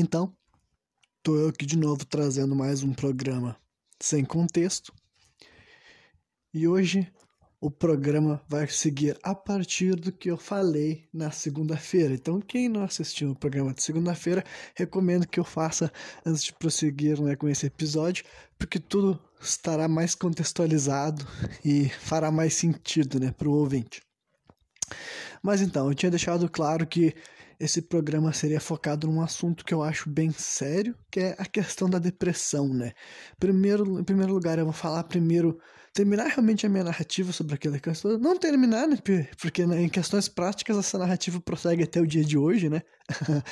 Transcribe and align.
Então, 0.00 0.32
tô 1.24 1.34
eu 1.34 1.48
aqui 1.48 1.66
de 1.66 1.76
novo 1.76 2.06
trazendo 2.06 2.54
mais 2.54 2.84
um 2.84 2.92
programa 2.92 3.56
sem 3.98 4.24
contexto. 4.24 4.94
E 6.54 6.68
hoje 6.68 7.12
o 7.60 7.68
programa 7.68 8.40
vai 8.48 8.68
seguir 8.68 9.18
a 9.24 9.34
partir 9.34 9.96
do 9.96 10.12
que 10.12 10.30
eu 10.30 10.36
falei 10.36 11.08
na 11.12 11.32
segunda-feira. 11.32 12.14
Então, 12.14 12.40
quem 12.40 12.68
não 12.68 12.84
assistiu 12.84 13.32
o 13.32 13.34
programa 13.34 13.74
de 13.74 13.82
segunda-feira, 13.82 14.44
recomendo 14.76 15.26
que 15.26 15.40
eu 15.40 15.44
faça 15.44 15.92
antes 16.24 16.44
de 16.44 16.52
prosseguir 16.52 17.20
né, 17.20 17.34
com 17.34 17.48
esse 17.48 17.66
episódio, 17.66 18.24
porque 18.56 18.78
tudo 18.78 19.20
estará 19.40 19.88
mais 19.88 20.14
contextualizado 20.14 21.26
e 21.64 21.88
fará 21.88 22.30
mais 22.30 22.54
sentido 22.54 23.18
né, 23.18 23.32
para 23.32 23.48
o 23.48 23.52
ouvinte. 23.52 24.00
Mas 25.42 25.60
então, 25.60 25.88
eu 25.88 25.94
tinha 25.94 26.10
deixado 26.10 26.48
claro 26.48 26.86
que 26.86 27.16
esse 27.60 27.82
programa 27.82 28.32
seria 28.32 28.60
focado 28.60 29.08
num 29.08 29.20
assunto 29.20 29.64
que 29.64 29.74
eu 29.74 29.82
acho 29.82 30.08
bem 30.08 30.30
sério, 30.30 30.94
que 31.10 31.18
é 31.18 31.36
a 31.38 31.44
questão 31.44 31.90
da 31.90 31.98
depressão, 31.98 32.68
né? 32.72 32.92
Primeiro, 33.38 33.98
em 33.98 34.04
primeiro 34.04 34.32
lugar, 34.32 34.58
eu 34.58 34.64
vou 34.64 34.72
falar 34.72 35.02
primeiro, 35.04 35.58
terminar 35.92 36.28
realmente 36.28 36.64
a 36.64 36.68
minha 36.68 36.84
narrativa 36.84 37.32
sobre 37.32 37.54
aquela 37.54 37.80
questão. 37.80 38.16
Não 38.16 38.38
terminar, 38.38 38.86
né? 38.86 38.96
Porque 39.40 39.66
né, 39.66 39.82
em 39.82 39.88
questões 39.88 40.28
práticas 40.28 40.76
essa 40.76 40.98
narrativa 40.98 41.40
prossegue 41.40 41.82
até 41.82 42.00
o 42.00 42.06
dia 42.06 42.24
de 42.24 42.38
hoje, 42.38 42.68
né? 42.68 42.82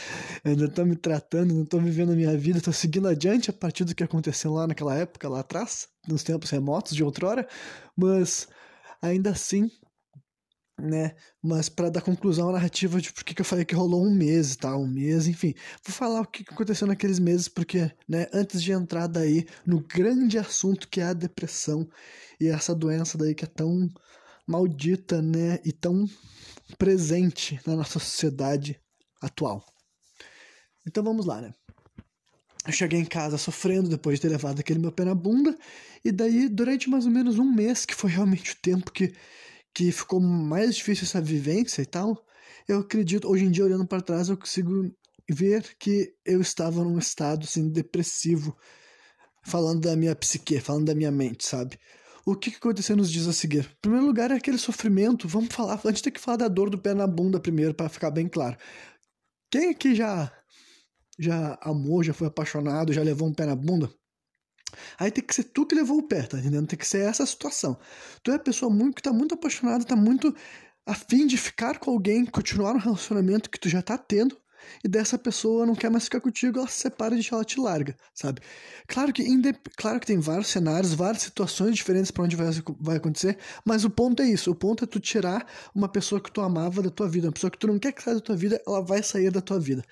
ainda 0.45 0.69
tô 0.69 0.85
me 0.85 0.95
tratando, 0.95 1.53
não 1.53 1.65
tô 1.65 1.79
vivendo 1.81 2.13
a 2.13 2.17
minha 2.17 2.37
vida, 2.39 2.61
tô 2.61 2.73
seguindo 2.73 3.09
adiante 3.09 3.51
a 3.51 3.53
partir 3.53 3.85
do 3.85 3.95
que 3.95 4.05
aconteceu 4.05 4.53
lá 4.53 4.69
naquela 4.69 4.95
época, 4.95 5.29
lá 5.29 5.41
atrás, 5.41 5.89
nos 6.07 6.23
tempos 6.23 6.51
remotos 6.51 6.95
de 6.95 7.03
outrora, 7.03 7.49
mas 7.97 8.47
ainda 9.03 9.31
assim 9.31 9.69
né? 10.79 11.15
Mas 11.43 11.69
para 11.69 11.91
dar 11.91 12.03
conclusão 12.03 12.49
à 12.51 12.53
narrativa 12.53 13.01
de 13.01 13.13
por 13.13 13.25
que 13.25 13.41
eu 13.41 13.45
falei 13.45 13.65
que 13.65 13.75
rolou 13.75 14.05
um 14.05 14.15
mês 14.15 14.57
tal, 14.57 14.83
um 14.83 14.87
mês, 14.87 15.27
enfim. 15.27 15.55
Vou 15.85 15.95
falar 15.95 16.21
o 16.21 16.27
que 16.27 16.45
aconteceu 16.49 16.87
naqueles 16.87 17.19
meses, 17.19 17.49
porque, 17.49 17.91
né, 18.09 18.27
antes 18.33 18.63
de 18.63 18.73
entrar 18.73 19.07
daí 19.07 19.47
no 19.65 19.81
grande 19.81 20.39
assunto 20.39 20.89
que 20.89 21.01
é 21.01 21.05
a 21.05 21.13
depressão 21.13 21.89
e 22.41 22.49
essa 22.49 22.75
doença 22.75 23.17
daí 23.17 23.35
que 23.35 23.45
é 23.45 23.49
tão 23.49 23.91
maldita, 24.47 25.21
né, 25.21 25.59
e 25.65 25.73
tão 25.73 26.07
presente 26.79 27.61
na 27.67 27.77
nossa 27.77 27.99
sociedade 27.99 28.81
atual. 29.21 29.65
Então 30.87 31.03
vamos 31.03 31.27
lá, 31.27 31.41
né? 31.41 31.53
Eu 32.67 32.73
cheguei 32.73 32.99
em 32.99 33.05
casa 33.05 33.39
sofrendo 33.39 33.89
depois 33.89 34.19
de 34.19 34.23
ter 34.23 34.29
levado 34.29 34.59
aquele 34.59 34.81
meu 34.81 34.91
pé 34.93 35.05
na 35.05 35.15
bunda, 35.15 35.57
e 36.05 36.11
daí, 36.13 36.49
durante 36.49 36.91
mais 36.91 37.07
ou 37.07 37.13
menos 37.13 37.39
um 37.39 37.45
mês, 37.45 37.87
que 37.87 37.95
foi 37.95 38.11
realmente 38.11 38.53
o 38.53 38.57
tempo 38.57 38.93
que 38.93 39.15
que 39.77 39.93
ficou 39.93 40.19
mais 40.19 40.75
difícil 40.75 41.05
essa 41.05 41.21
vivência 41.21 41.83
e 41.83 41.87
tal, 41.87 42.25
eu 42.67 42.79
acredito, 42.79 43.29
hoje 43.29 43.45
em 43.45 43.51
dia, 43.51 43.63
olhando 43.63 43.87
para 43.87 44.01
trás, 44.01 44.31
eu 44.31 44.37
consigo 44.37 44.91
ver 45.29 45.77
que 45.79 46.15
eu 46.25 46.41
estava 46.41 46.83
num 46.83 46.99
estado 46.99 47.45
assim, 47.45 47.69
depressivo, 47.69 48.57
falando 49.43 49.83
da 49.83 49.95
minha 49.95 50.17
psique, 50.17 50.59
falando 50.61 50.87
da 50.87 50.95
minha 50.95 51.11
mente, 51.11 51.45
sabe? 51.45 51.79
O 52.25 52.35
que, 52.35 52.51
que 52.51 52.57
aconteceu 52.57 52.97
nos 52.97 53.13
dias 53.13 53.29
a 53.29 53.35
seguir? 53.35 53.67
Em 53.67 53.81
primeiro 53.83 54.07
lugar, 54.07 54.31
é 54.31 54.37
aquele 54.37 54.57
sofrimento. 54.57 55.29
Vamos 55.29 55.55
falar, 55.55 55.79
a 55.85 55.89
gente 55.89 56.03
tem 56.05 56.13
que 56.13 56.21
falar 56.21 56.39
da 56.39 56.49
dor 56.49 56.71
do 56.71 56.79
pé 56.79 56.95
na 56.95 57.07
bunda 57.07 57.39
primeiro, 57.39 57.75
para 57.75 57.91
ficar 57.91 58.11
bem 58.11 58.27
claro. 58.29 58.57
Quem 59.51 59.69
aqui 59.69 59.95
já, 59.95 60.33
já 61.19 61.59
amou, 61.61 62.03
já 62.03 62.15
foi 62.15 62.29
apaixonado, 62.29 62.95
já 62.95 63.03
levou 63.03 63.29
um 63.29 63.35
pé 63.35 63.45
na 63.45 63.55
bunda? 63.55 63.93
Aí 64.99 65.11
tem 65.11 65.25
que 65.25 65.35
ser 65.35 65.45
tu 65.45 65.67
que 65.67 65.75
levou 65.75 65.99
o 65.99 66.03
pé, 66.03 66.23
tá 66.23 66.39
entendendo? 66.39 66.67
Tem 66.67 66.79
que 66.79 66.87
ser 66.87 67.09
essa 67.09 67.25
situação. 67.25 67.79
Tu 68.23 68.31
é 68.31 68.35
a 68.35 68.39
pessoa 68.39 68.71
muito 68.73 68.97
que 68.97 69.03
tá 69.03 69.13
muito 69.13 69.35
apaixonada, 69.35 69.85
tá 69.85 69.97
muito 69.97 70.35
afim 70.85 71.27
de 71.27 71.37
ficar 71.37 71.79
com 71.79 71.91
alguém, 71.91 72.25
continuar 72.25 72.75
no 72.75 72.81
relacionamento 72.81 73.51
que 73.51 73.59
tu 73.59 73.69
já 73.69 73.83
tá 73.83 73.99
tendo, 73.99 74.37
e 74.85 74.89
dessa 74.89 75.19
pessoa 75.19 75.67
não 75.67 75.75
quer 75.75 75.91
mais 75.91 76.05
ficar 76.05 76.21
contigo, 76.21 76.59
ela 76.59 76.69
se 76.69 76.81
separa 76.81 77.17
de 77.17 77.33
ela 77.33 77.45
te 77.45 77.61
larga, 77.61 77.97
sabe? 78.15 78.41
Claro 78.87 79.13
que, 79.13 79.25
claro 79.77 80.01
que 80.01 80.07
tem 80.07 80.19
vários 80.19 80.49
cenários, 80.49 80.95
várias 80.95 81.23
situações 81.23 81.75
diferentes 81.75 82.11
para 82.11 82.25
onde 82.25 82.37
vai, 82.37 82.47
vai 82.81 82.97
acontecer, 82.97 83.39
mas 83.65 83.85
o 83.85 83.91
ponto 83.91 84.23
é 84.23 84.27
isso, 84.27 84.51
o 84.51 84.55
ponto 84.55 84.85
é 84.85 84.87
tu 84.87 85.01
tirar 85.01 85.47
uma 85.75 85.89
pessoa 85.89 86.21
que 86.21 86.31
tu 86.31 86.41
amava 86.41 86.83
da 86.83 86.91
tua 86.91 87.09
vida, 87.09 87.29
uma 87.29 87.33
pessoa 87.33 87.51
que 87.51 87.59
tu 87.59 87.67
não 87.67 87.79
quer 87.79 87.93
que 87.93 88.03
saia 88.03 88.17
da 88.17 88.23
tua 88.23 88.37
vida, 88.37 88.61
ela 88.67 88.81
vai 88.81 89.03
sair 89.03 89.31
da 89.31 89.41
tua 89.41 89.59
vida, 89.59 89.85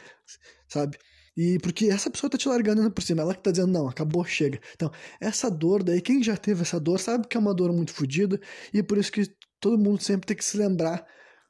sabe? 0.68 0.98
E 1.36 1.58
porque 1.58 1.86
essa 1.86 2.10
pessoa 2.10 2.30
tá 2.30 2.38
te 2.38 2.48
largando 2.48 2.88
por 2.90 3.02
cima, 3.02 3.22
ela 3.22 3.34
que 3.34 3.42
tá 3.42 3.50
dizendo, 3.50 3.72
não, 3.72 3.88
acabou, 3.88 4.24
chega. 4.24 4.60
Então, 4.74 4.90
essa 5.20 5.50
dor 5.50 5.82
daí, 5.82 6.00
quem 6.00 6.22
já 6.22 6.36
teve 6.36 6.62
essa 6.62 6.78
dor 6.78 7.00
sabe 7.00 7.26
que 7.26 7.36
é 7.36 7.40
uma 7.40 7.52
dor 7.52 7.72
muito 7.72 7.92
fodida, 7.92 8.40
e 8.72 8.82
por 8.82 8.98
isso 8.98 9.10
que 9.10 9.26
todo 9.60 9.78
mundo 9.78 10.00
sempre 10.02 10.26
tem 10.26 10.36
que 10.36 10.44
se 10.44 10.56
lembrar 10.56 11.04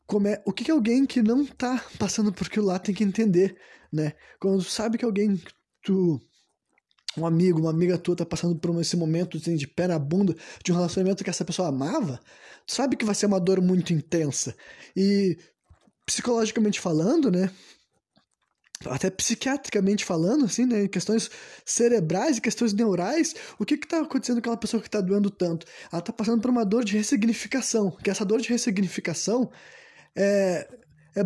como 0.06 0.28
é, 0.28 0.42
o 0.46 0.52
que, 0.52 0.64
que 0.64 0.70
alguém 0.70 1.06
que 1.06 1.22
não 1.22 1.44
tá 1.46 1.84
passando 1.98 2.32
por 2.32 2.46
aquilo 2.46 2.66
lá 2.66 2.78
tem 2.78 2.94
que 2.94 3.04
entender, 3.04 3.56
né? 3.92 4.12
Quando 4.40 4.62
sabe 4.62 4.98
que 4.98 5.04
alguém, 5.04 5.40
tu, 5.82 6.20
um 7.16 7.26
amigo, 7.26 7.60
uma 7.60 7.70
amiga 7.70 7.98
tua 7.98 8.16
tá 8.16 8.26
passando 8.26 8.56
por 8.56 8.78
esse 8.80 8.96
momento 8.96 9.36
assim, 9.36 9.56
de 9.56 9.66
pé 9.66 9.86
na 9.86 9.98
bunda, 9.98 10.34
de 10.64 10.72
um 10.72 10.74
relacionamento 10.74 11.24
que 11.24 11.30
essa 11.30 11.44
pessoa 11.44 11.68
amava, 11.68 12.20
tu 12.66 12.74
sabe 12.74 12.96
que 12.96 13.04
vai 13.04 13.14
ser 13.14 13.26
uma 13.26 13.40
dor 13.40 13.60
muito 13.60 13.92
intensa. 13.92 14.54
E 14.96 15.38
psicologicamente 16.06 16.80
falando, 16.80 17.30
né? 17.30 17.50
Até 18.90 19.10
psiquiatricamente 19.10 20.04
falando, 20.04 20.44
assim, 20.44 20.66
né, 20.66 20.88
questões 20.88 21.30
cerebrais 21.64 22.38
e 22.38 22.40
questões 22.40 22.72
neurais, 22.72 23.34
o 23.58 23.64
que 23.64 23.74
está 23.74 24.00
acontecendo 24.00 24.36
com 24.36 24.40
aquela 24.40 24.56
pessoa 24.56 24.80
que 24.80 24.88
está 24.88 25.00
doendo 25.00 25.30
tanto? 25.30 25.66
Ela 25.92 26.00
está 26.00 26.12
passando 26.12 26.40
por 26.40 26.50
uma 26.50 26.64
dor 26.64 26.84
de 26.84 26.96
ressignificação, 26.96 27.90
que 28.02 28.10
essa 28.10 28.24
dor 28.24 28.40
de 28.40 28.48
ressignificação 28.48 29.50
é, 30.16 30.68
é, 31.16 31.22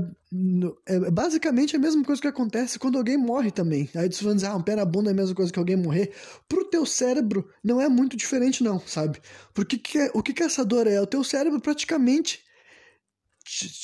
é, 0.87 1.11
basicamente 1.11 1.75
a 1.75 1.79
mesma 1.79 2.05
coisa 2.05 2.21
que 2.21 2.29
acontece 2.29 2.79
quando 2.79 2.99
alguém 2.99 3.17
morre 3.17 3.51
também. 3.51 3.89
Aí 3.95 4.11
você 4.13 4.23
vai 4.23 4.35
dizer, 4.35 4.47
ah, 4.49 4.57
um 4.57 4.63
pé 4.63 4.77
na 4.77 4.85
bunda 4.85 5.11
é 5.11 5.13
a 5.13 5.17
mesma 5.17 5.35
coisa 5.35 5.51
que 5.53 5.59
alguém 5.59 5.77
morrer. 5.77 6.13
Pro 6.49 6.65
teu 6.65 6.85
cérebro 6.85 7.49
não 7.65 7.81
é 7.81 7.89
muito 7.89 8.17
diferente 8.17 8.63
não, 8.63 8.79
sabe? 8.81 9.21
Porque 9.55 9.79
que 9.79 9.99
é, 9.99 10.11
o 10.15 10.23
que, 10.23 10.35
que 10.35 10.43
essa 10.43 10.65
dor 10.65 10.87
é? 10.87 11.01
O 11.01 11.07
teu 11.07 11.25
cérebro 11.25 11.61
praticamente 11.61 12.41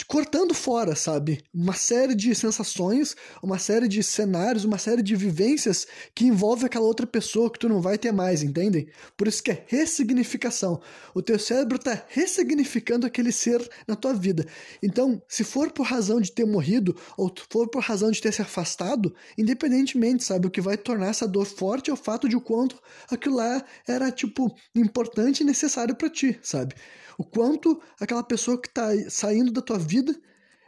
cortando 0.07 0.55
fora, 0.55 0.95
sabe? 0.95 1.43
Uma 1.53 1.75
série 1.75 2.15
de 2.15 2.35
sensações, 2.35 3.17
uma 3.43 3.59
série 3.59 3.89
de 3.89 4.03
cenários, 4.03 4.65
uma 4.65 4.79
série 4.79 5.03
de 5.03 5.17
vivências 5.17 5.87
que 6.15 6.27
envolve 6.27 6.67
aquela 6.67 6.85
outra 6.85 7.07
pessoa 7.07 7.51
que 7.51 7.59
tu 7.59 7.69
não 7.69 7.81
vai 7.81 7.97
ter 7.97 8.13
mais, 8.13 8.43
entendem? 8.43 8.89
Por 9.17 9.27
isso 9.27 9.43
que 9.43 9.51
é 9.51 9.65
ressignificação. 9.67 10.81
O 11.15 11.23
teu 11.23 11.39
cérebro 11.39 11.77
está 11.77 12.05
ressignificando 12.09 13.07
aquele 13.07 13.33
ser 13.33 13.67
na 13.87 13.97
tua 13.97 14.13
vida. 14.13 14.47
Então, 14.83 15.23
se 15.29 15.45
for 15.45 15.73
por 15.73 15.87
razão 15.87 16.21
de 16.21 16.33
ter 16.33 16.45
morrido 16.45 16.97
ou 17.17 17.33
for 17.51 17.69
por 17.69 17.83
razão 17.83 18.11
de 18.11 18.21
ter 18.21 18.33
se 18.33 18.43
afastado, 18.43 19.15
independentemente, 19.37 20.25
sabe, 20.25 20.47
o 20.47 20.51
que 20.51 20.61
vai 20.61 20.77
tornar 20.77 21.09
essa 21.09 21.27
dor 21.27 21.47
forte 21.47 21.91
é 21.91 21.93
o 21.93 21.97
fato 21.97 22.29
de 22.29 22.37
o 22.37 22.41
quanto 22.41 22.81
aquilo 23.11 23.37
lá 23.37 23.65
era 23.87 24.11
tipo 24.11 24.55
importante 24.75 25.41
e 25.41 25.45
necessário 25.45 25.95
para 25.95 26.11
ti, 26.11 26.39
sabe? 26.43 26.75
O 27.19 27.25
quanto 27.25 27.81
aquela 28.01 28.23
pessoa 28.23 28.61
que 28.61 28.69
está 28.69 28.89
saindo 29.09 29.53
da 29.53 29.61
tua 29.61 29.79
vida 29.79 30.15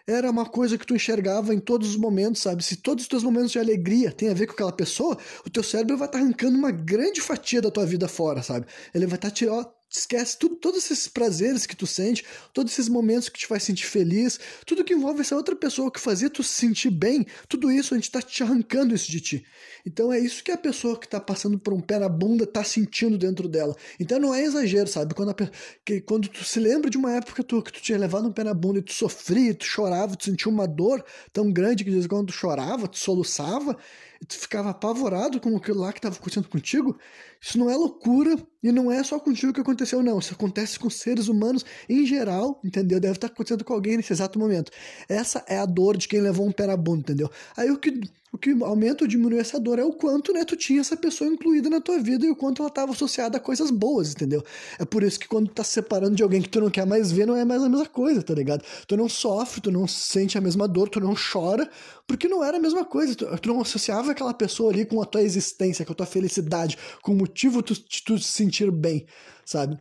era 0.07 0.31
uma 0.31 0.47
coisa 0.47 0.79
que 0.79 0.87
tu 0.87 0.95
enxergava 0.95 1.53
em 1.53 1.59
todos 1.59 1.91
os 1.91 1.97
momentos, 1.97 2.41
sabe? 2.41 2.65
Se 2.65 2.77
todos 2.77 3.03
os 3.03 3.09
teus 3.09 3.25
momentos 3.25 3.51
de 3.51 3.59
alegria 3.59 4.13
têm 4.13 4.29
a 4.29 4.35
ver 4.35 4.47
com 4.47 4.53
aquela 4.53 4.73
pessoa, 4.73 5.19
o 5.45 5.51
teu 5.51 5.65
cérebro 5.65 5.97
vai 5.97 6.07
estar 6.07 6.19
tá 6.19 6.25
arrancando 6.25 6.57
uma 6.57 6.71
grande 6.71 7.21
fatia 7.21 7.61
da 7.61 7.71
tua 7.71 7.85
vida 7.85 8.07
fora, 8.07 8.41
sabe? 8.43 8.67
Ele 8.95 9.07
vai 9.07 9.17
estar 9.17 9.31
tá 9.31 9.35
tirando, 9.35 9.69
esquece 9.89 10.39
tudo, 10.39 10.57
todos 10.57 10.85
esses 10.85 11.09
prazeres 11.09 11.67
que 11.67 11.77
tu 11.77 11.87
sente, 11.87 12.25
todos 12.53 12.73
esses 12.73 12.89
momentos 12.89 13.29
que 13.29 13.39
te 13.39 13.47
faz 13.47 13.63
sentir 13.63 13.87
feliz, 13.87 14.39
tudo 14.65 14.85
que 14.85 14.95
envolve 14.95 15.21
essa 15.21 15.37
outra 15.37 15.55
pessoa 15.55 15.91
que 15.91 16.01
fazia 16.01 16.29
tu 16.29 16.43
se 16.43 16.53
sentir 16.55 16.91
bem, 16.91 17.27
tudo 17.49 17.71
isso 17.71 17.95
a 17.95 17.97
gente 17.97 18.11
tá 18.11 18.21
te 18.21 18.43
arrancando 18.43 18.95
isso 18.95 19.11
de 19.11 19.21
ti. 19.21 19.47
Então 19.85 20.13
é 20.13 20.19
isso 20.19 20.43
que 20.43 20.51
a 20.51 20.59
pessoa 20.59 20.99
que 20.99 21.09
tá 21.09 21.21
passando 21.21 21.59
por 21.59 21.73
um 21.73 21.81
pé 21.81 21.99
na 21.99 22.09
bunda 22.09 22.47
tá 22.47 22.65
sentindo 22.65 23.17
dentro 23.17 23.49
dela. 23.49 23.77
Então 24.01 24.19
não 24.19 24.35
é 24.35 24.43
exagero, 24.43 24.89
sabe? 24.89 25.15
Quando, 25.15 25.31
a, 25.31 25.35
que, 25.85 26.01
quando 26.01 26.29
tu 26.29 26.45
se 26.45 26.59
lembra 26.59 26.91
de 26.91 26.99
uma 26.99 27.13
época 27.13 27.43
tu, 27.43 27.63
que 27.63 27.73
tu 27.73 27.81
tinha 27.81 27.99
levado 27.99 28.27
um 28.27 28.33
pé 28.33 28.43
na 28.43 28.55
bunda 28.55 28.81
e 28.81 28.83
tu 28.83 28.93
sofria, 28.93 29.55
tu 29.55 29.65
chorava, 29.65 30.17
tu 30.17 30.25
sentia 30.25 30.51
uma 30.51 30.67
dor 30.67 31.05
tão 31.33 31.53
grande 31.53 31.85
que 31.85 31.91
de 31.91 32.09
quando 32.09 32.29
tu 32.29 32.33
chorava, 32.33 32.89
tu 32.89 32.99
soluçava, 32.99 33.77
tu 34.27 34.37
ficava 34.37 34.71
apavorado 34.71 35.41
com 35.41 35.57
aquilo 35.57 35.81
lá 35.81 35.93
que 35.93 35.99
estava 35.99 36.17
acontecendo 36.17 36.49
contigo, 36.49 36.99
isso 37.47 37.61
não 37.61 37.71
é 37.71 37.77
loucura 37.77 38.37
e 38.61 38.73
não 38.73 38.91
é 38.91 39.05
só 39.05 39.21
contigo 39.21 39.53
que 39.53 39.61
aconteceu, 39.61 40.03
não. 40.03 40.19
Isso 40.19 40.35
acontece 40.35 40.81
com 40.81 40.91
seres 40.91 41.29
humanos 41.29 41.65
em 41.89 42.05
geral, 42.05 42.61
entendeu? 42.65 42.99
Deve 42.99 43.15
estar 43.15 43.29
acontecendo 43.29 43.63
com 43.63 43.73
alguém 43.73 43.97
nesse 43.97 44.13
exato 44.13 44.37
momento. 44.37 44.73
Essa 45.09 45.45
é 45.47 45.57
a 45.57 45.65
dor 45.65 45.97
de 45.97 46.09
quem 46.09 46.21
levou 46.21 46.45
um 46.45 46.51
pé 46.51 46.67
na 46.67 46.77
bunda, 46.77 47.03
entendeu? 47.03 47.31
Aí 47.57 47.71
o 47.71 47.79
que, 47.79 48.01
o 48.33 48.39
que 48.39 48.51
aumenta 48.63 49.05
ou 49.05 49.09
diminui 49.09 49.39
essa 49.39 49.59
dor 49.59 49.79
é 49.79 49.85
o 49.85 49.93
quanto, 49.93 50.33
né, 50.33 50.45
tu 50.45 50.57
tinha 50.57 50.81
essa 50.81 50.97
pessoa 50.97 51.31
incluída 51.31 51.71
na 51.71 51.81
tua 51.81 51.99
vida 51.99 52.27
e 52.27 52.31
o 52.31 52.37
quanto 52.37 52.61
ela 52.61 52.69
estava 52.69 52.93
associada 52.93 53.37
a 53.37 53.41
coisas 53.41 53.71
boas, 53.71 54.13
entendeu? 54.13 54.43
É 54.79 54.85
por 54.85 55.03
isso 55.03 55.19
que 55.19 55.29
quando 55.29 55.49
tu 55.49 55.55
tá 55.55 55.65
se 55.65 55.73
separando 55.73 56.17
de 56.17 56.23
alguém 56.23 56.43
que 56.43 56.49
tu 56.49 56.61
não 56.61 56.71
quer 56.71 56.87
mais 56.87 57.11
ver, 57.13 57.27
não 57.27 57.37
é 57.37 57.45
mais 57.45 57.63
a 57.63 57.69
mesma 57.69 57.87
coisa, 57.87 58.23
tá 58.23 58.35
ligado? 58.35 58.65
Tu 58.87 58.97
não 58.97 59.09
sofre, 59.09 59.61
tu 59.61 59.71
não 59.71 59.87
sente 59.87 60.37
a 60.37 60.41
mesma 60.41 60.67
dor, 60.69 60.89
tu 60.89 61.01
não 61.01 61.15
chora, 61.15 61.71
porque 62.07 62.29
não 62.29 62.43
era 62.45 62.57
a 62.57 62.61
mesma 62.61 62.85
coisa. 62.85 63.15
Tu, 63.15 63.39
tu 63.39 63.49
não 63.49 63.61
associava 63.61 64.11
aquela 64.13 64.35
pessoa 64.35 64.73
ali 64.73 64.85
com 64.85 65.01
a 65.01 65.07
tua 65.07 65.23
existência, 65.23 65.85
com 65.85 65.93
a 65.93 65.97
tua 65.97 66.07
felicidade, 66.07 66.77
com 67.03 67.13
o 67.13 67.17
motivo 67.17 67.63
de 67.63 67.75
tu, 67.75 68.05
tu 68.05 68.19
se 68.19 68.33
sentir 68.33 68.71
bem, 68.71 69.07
sabe? 69.45 69.79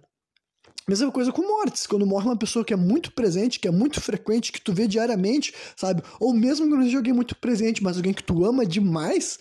Mesma 0.88 1.12
coisa 1.12 1.32
com 1.32 1.42
mortes. 1.42 1.88
Quando 1.88 2.06
morre 2.06 2.26
uma 2.26 2.38
pessoa 2.38 2.64
que 2.64 2.74
é 2.74 2.78
muito 2.78 3.12
presente, 3.12 3.60
que 3.60 3.68
é 3.68 3.72
muito 3.72 4.00
frequente, 4.00 4.52
que 4.52 4.62
tu 4.62 4.72
vê 4.72 4.88
diariamente, 4.88 5.54
sabe? 5.76 6.04
Ou 6.20 6.32
mesmo 6.34 6.68
que 6.68 6.76
não 6.76 6.84
seja 6.84 6.98
alguém 6.98 7.14
muito 7.14 7.36
presente, 7.36 7.84
mas 7.84 7.98
alguém 7.98 8.14
que 8.14 8.24
tu 8.24 8.46
ama 8.46 8.66
demais, 8.66 9.40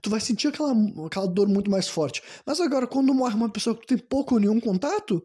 tu 0.00 0.08
vai 0.08 0.20
sentir 0.20 0.48
aquela, 0.48 0.72
aquela 1.06 1.26
dor 1.26 1.48
muito 1.48 1.70
mais 1.70 1.86
forte. 1.86 2.22
Mas 2.46 2.60
agora, 2.60 2.86
quando 2.86 3.12
morre 3.12 3.34
uma 3.34 3.50
pessoa 3.50 3.76
que 3.76 3.82
tu 3.82 3.88
tem 3.88 3.98
pouco 3.98 4.34
ou 4.34 4.40
nenhum 4.40 4.58
contato, 4.58 5.22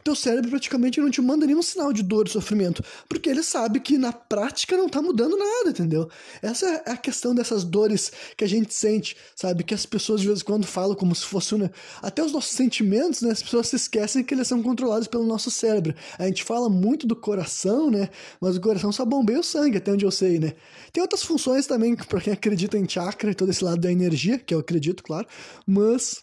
o 0.00 0.02
teu 0.02 0.14
cérebro 0.14 0.50
praticamente 0.50 1.00
não 1.00 1.10
te 1.10 1.20
manda 1.20 1.46
nenhum 1.46 1.62
sinal 1.62 1.92
de 1.92 2.02
dor 2.02 2.26
e 2.26 2.30
sofrimento, 2.30 2.82
porque 3.08 3.28
ele 3.28 3.42
sabe 3.42 3.80
que 3.80 3.98
na 3.98 4.12
prática 4.12 4.76
não 4.76 4.88
tá 4.88 5.00
mudando 5.00 5.36
nada, 5.36 5.70
entendeu? 5.70 6.08
Essa 6.42 6.66
é 6.86 6.92
a 6.92 6.96
questão 6.96 7.34
dessas 7.34 7.64
dores 7.64 8.10
que 8.36 8.44
a 8.44 8.48
gente 8.48 8.74
sente, 8.74 9.16
sabe? 9.36 9.62
Que 9.62 9.74
as 9.74 9.86
pessoas 9.86 10.20
de 10.20 10.26
vez 10.26 10.40
em 10.40 10.44
quando 10.44 10.66
falam 10.66 10.94
como 10.94 11.14
se 11.14 11.24
fosse, 11.24 11.54
né? 11.56 11.70
até 12.02 12.22
os 12.22 12.32
nossos 12.32 12.52
sentimentos, 12.52 13.22
né? 13.22 13.30
As 13.30 13.42
pessoas 13.42 13.68
se 13.68 13.76
esquecem 13.76 14.24
que 14.24 14.34
eles 14.34 14.48
são 14.48 14.62
controlados 14.62 15.06
pelo 15.06 15.26
nosso 15.26 15.50
cérebro. 15.50 15.94
A 16.18 16.26
gente 16.26 16.44
fala 16.44 16.68
muito 16.68 17.06
do 17.06 17.16
coração, 17.16 17.90
né? 17.90 18.08
Mas 18.40 18.56
o 18.56 18.60
coração 18.60 18.92
só 18.92 19.04
bombeia 19.04 19.40
o 19.40 19.44
sangue, 19.44 19.78
até 19.78 19.92
onde 19.92 20.04
eu 20.04 20.10
sei, 20.10 20.38
né? 20.38 20.54
Tem 20.92 21.02
outras 21.02 21.22
funções 21.22 21.66
também, 21.66 21.94
para 21.94 22.20
quem 22.20 22.32
acredita 22.32 22.78
em 22.78 22.88
chakra 22.88 23.30
e 23.30 23.34
todo 23.34 23.50
esse 23.50 23.64
lado 23.64 23.80
da 23.80 23.90
energia, 23.90 24.38
que 24.38 24.54
eu 24.54 24.58
acredito, 24.58 25.02
claro, 25.02 25.26
mas 25.66 26.22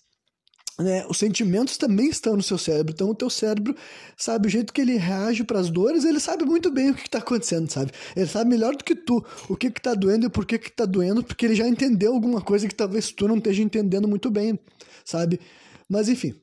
né, 0.79 1.05
os 1.09 1.17
sentimentos 1.17 1.75
também 1.75 2.07
estão 2.07 2.35
no 2.35 2.43
seu 2.43 2.57
cérebro. 2.57 2.93
Então, 2.93 3.09
o 3.09 3.15
teu 3.15 3.29
cérebro 3.29 3.75
sabe 4.15 4.47
o 4.47 4.49
jeito 4.49 4.71
que 4.71 4.81
ele 4.81 4.95
reage 4.95 5.43
para 5.43 5.59
as 5.59 5.69
dores, 5.69 6.05
ele 6.05 6.19
sabe 6.19 6.45
muito 6.45 6.69
bem 6.69 6.91
o 6.91 6.93
que 6.93 7.07
está 7.07 7.17
acontecendo, 7.17 7.69
sabe? 7.71 7.91
Ele 8.15 8.27
sabe 8.27 8.49
melhor 8.49 8.75
do 8.75 8.83
que 8.83 8.95
tu 8.95 9.25
o 9.49 9.55
que 9.55 9.67
está 9.67 9.95
doendo 9.95 10.27
e 10.27 10.29
por 10.29 10.45
que 10.45 10.55
está 10.55 10.85
doendo, 10.85 11.23
porque 11.23 11.45
ele 11.45 11.55
já 11.55 11.67
entendeu 11.67 12.13
alguma 12.13 12.41
coisa 12.41 12.67
que 12.67 12.75
talvez 12.75 13.11
tu 13.11 13.27
não 13.27 13.37
esteja 13.37 13.63
entendendo 13.63 14.07
muito 14.07 14.29
bem, 14.29 14.59
sabe? 15.03 15.39
Mas, 15.89 16.09
enfim. 16.09 16.35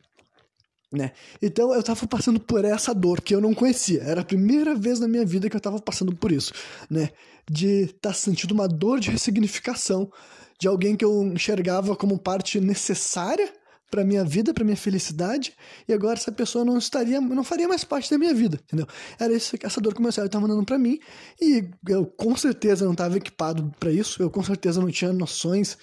Né? 0.92 1.10
Então 1.42 1.75
eu 1.75 1.80
estava 1.80 2.06
passando 2.06 2.38
por 2.38 2.64
essa 2.64 2.94
dor 2.94 3.20
que 3.20 3.34
eu 3.34 3.40
não 3.40 3.52
conhecia. 3.52 4.00
Era 4.02 4.20
a 4.20 4.25
primeira 4.25 4.76
vez 4.76 5.00
na 5.00 5.08
minha 5.08 5.26
vida 5.26 5.50
que 5.50 5.56
eu 5.56 5.58
estava 5.58 5.80
passando 5.80 6.14
por 6.14 6.30
isso, 6.30 6.52
né? 6.88 7.10
De 7.50 7.87
estar 7.87 8.10
tá 8.10 8.12
sentindo 8.14 8.54
uma 8.54 8.69
dor 8.69 9.00
de 9.00 9.10
ressignificação 9.10 10.08
de 10.56 10.69
alguém 10.69 10.94
que 10.94 11.04
eu 11.04 11.25
enxergava 11.25 11.96
como 11.96 12.16
parte 12.16 12.60
necessária 12.60 13.52
para 13.94 14.05
minha 14.05 14.25
vida, 14.25 14.52
para 14.52 14.64
minha 14.64 14.76
felicidade, 14.76 15.52
e 15.87 15.93
agora 15.93 16.14
essa 16.14 16.32
pessoa 16.32 16.64
não 16.64 16.76
estaria, 16.79 17.20
não 17.20 17.44
faria 17.44 17.69
mais 17.69 17.85
parte 17.85 18.11
da 18.11 18.19
minha 18.19 18.35
vida, 18.35 18.58
entendeu? 18.64 18.88
Era 19.20 19.32
isso, 19.32 19.55
essa 19.62 19.81
dor 19.81 19.94
que 19.94 20.02
meu 20.02 20.11
cérebro 20.11 20.26
estava 20.26 20.49
mandando 20.49 20.67
para 20.67 20.76
mim, 20.76 20.99
e 21.41 21.64
eu 21.88 22.05
com 22.05 22.37
certeza 22.37 22.85
não 22.85 22.91
estava 22.91 23.17
equipado 23.17 23.73
para 23.79 23.93
isso, 23.93 24.20
eu 24.20 24.29
com 24.29 24.43
certeza 24.43 24.81
não 24.81 24.91
tinha 24.91 25.12
noções, 25.12 25.79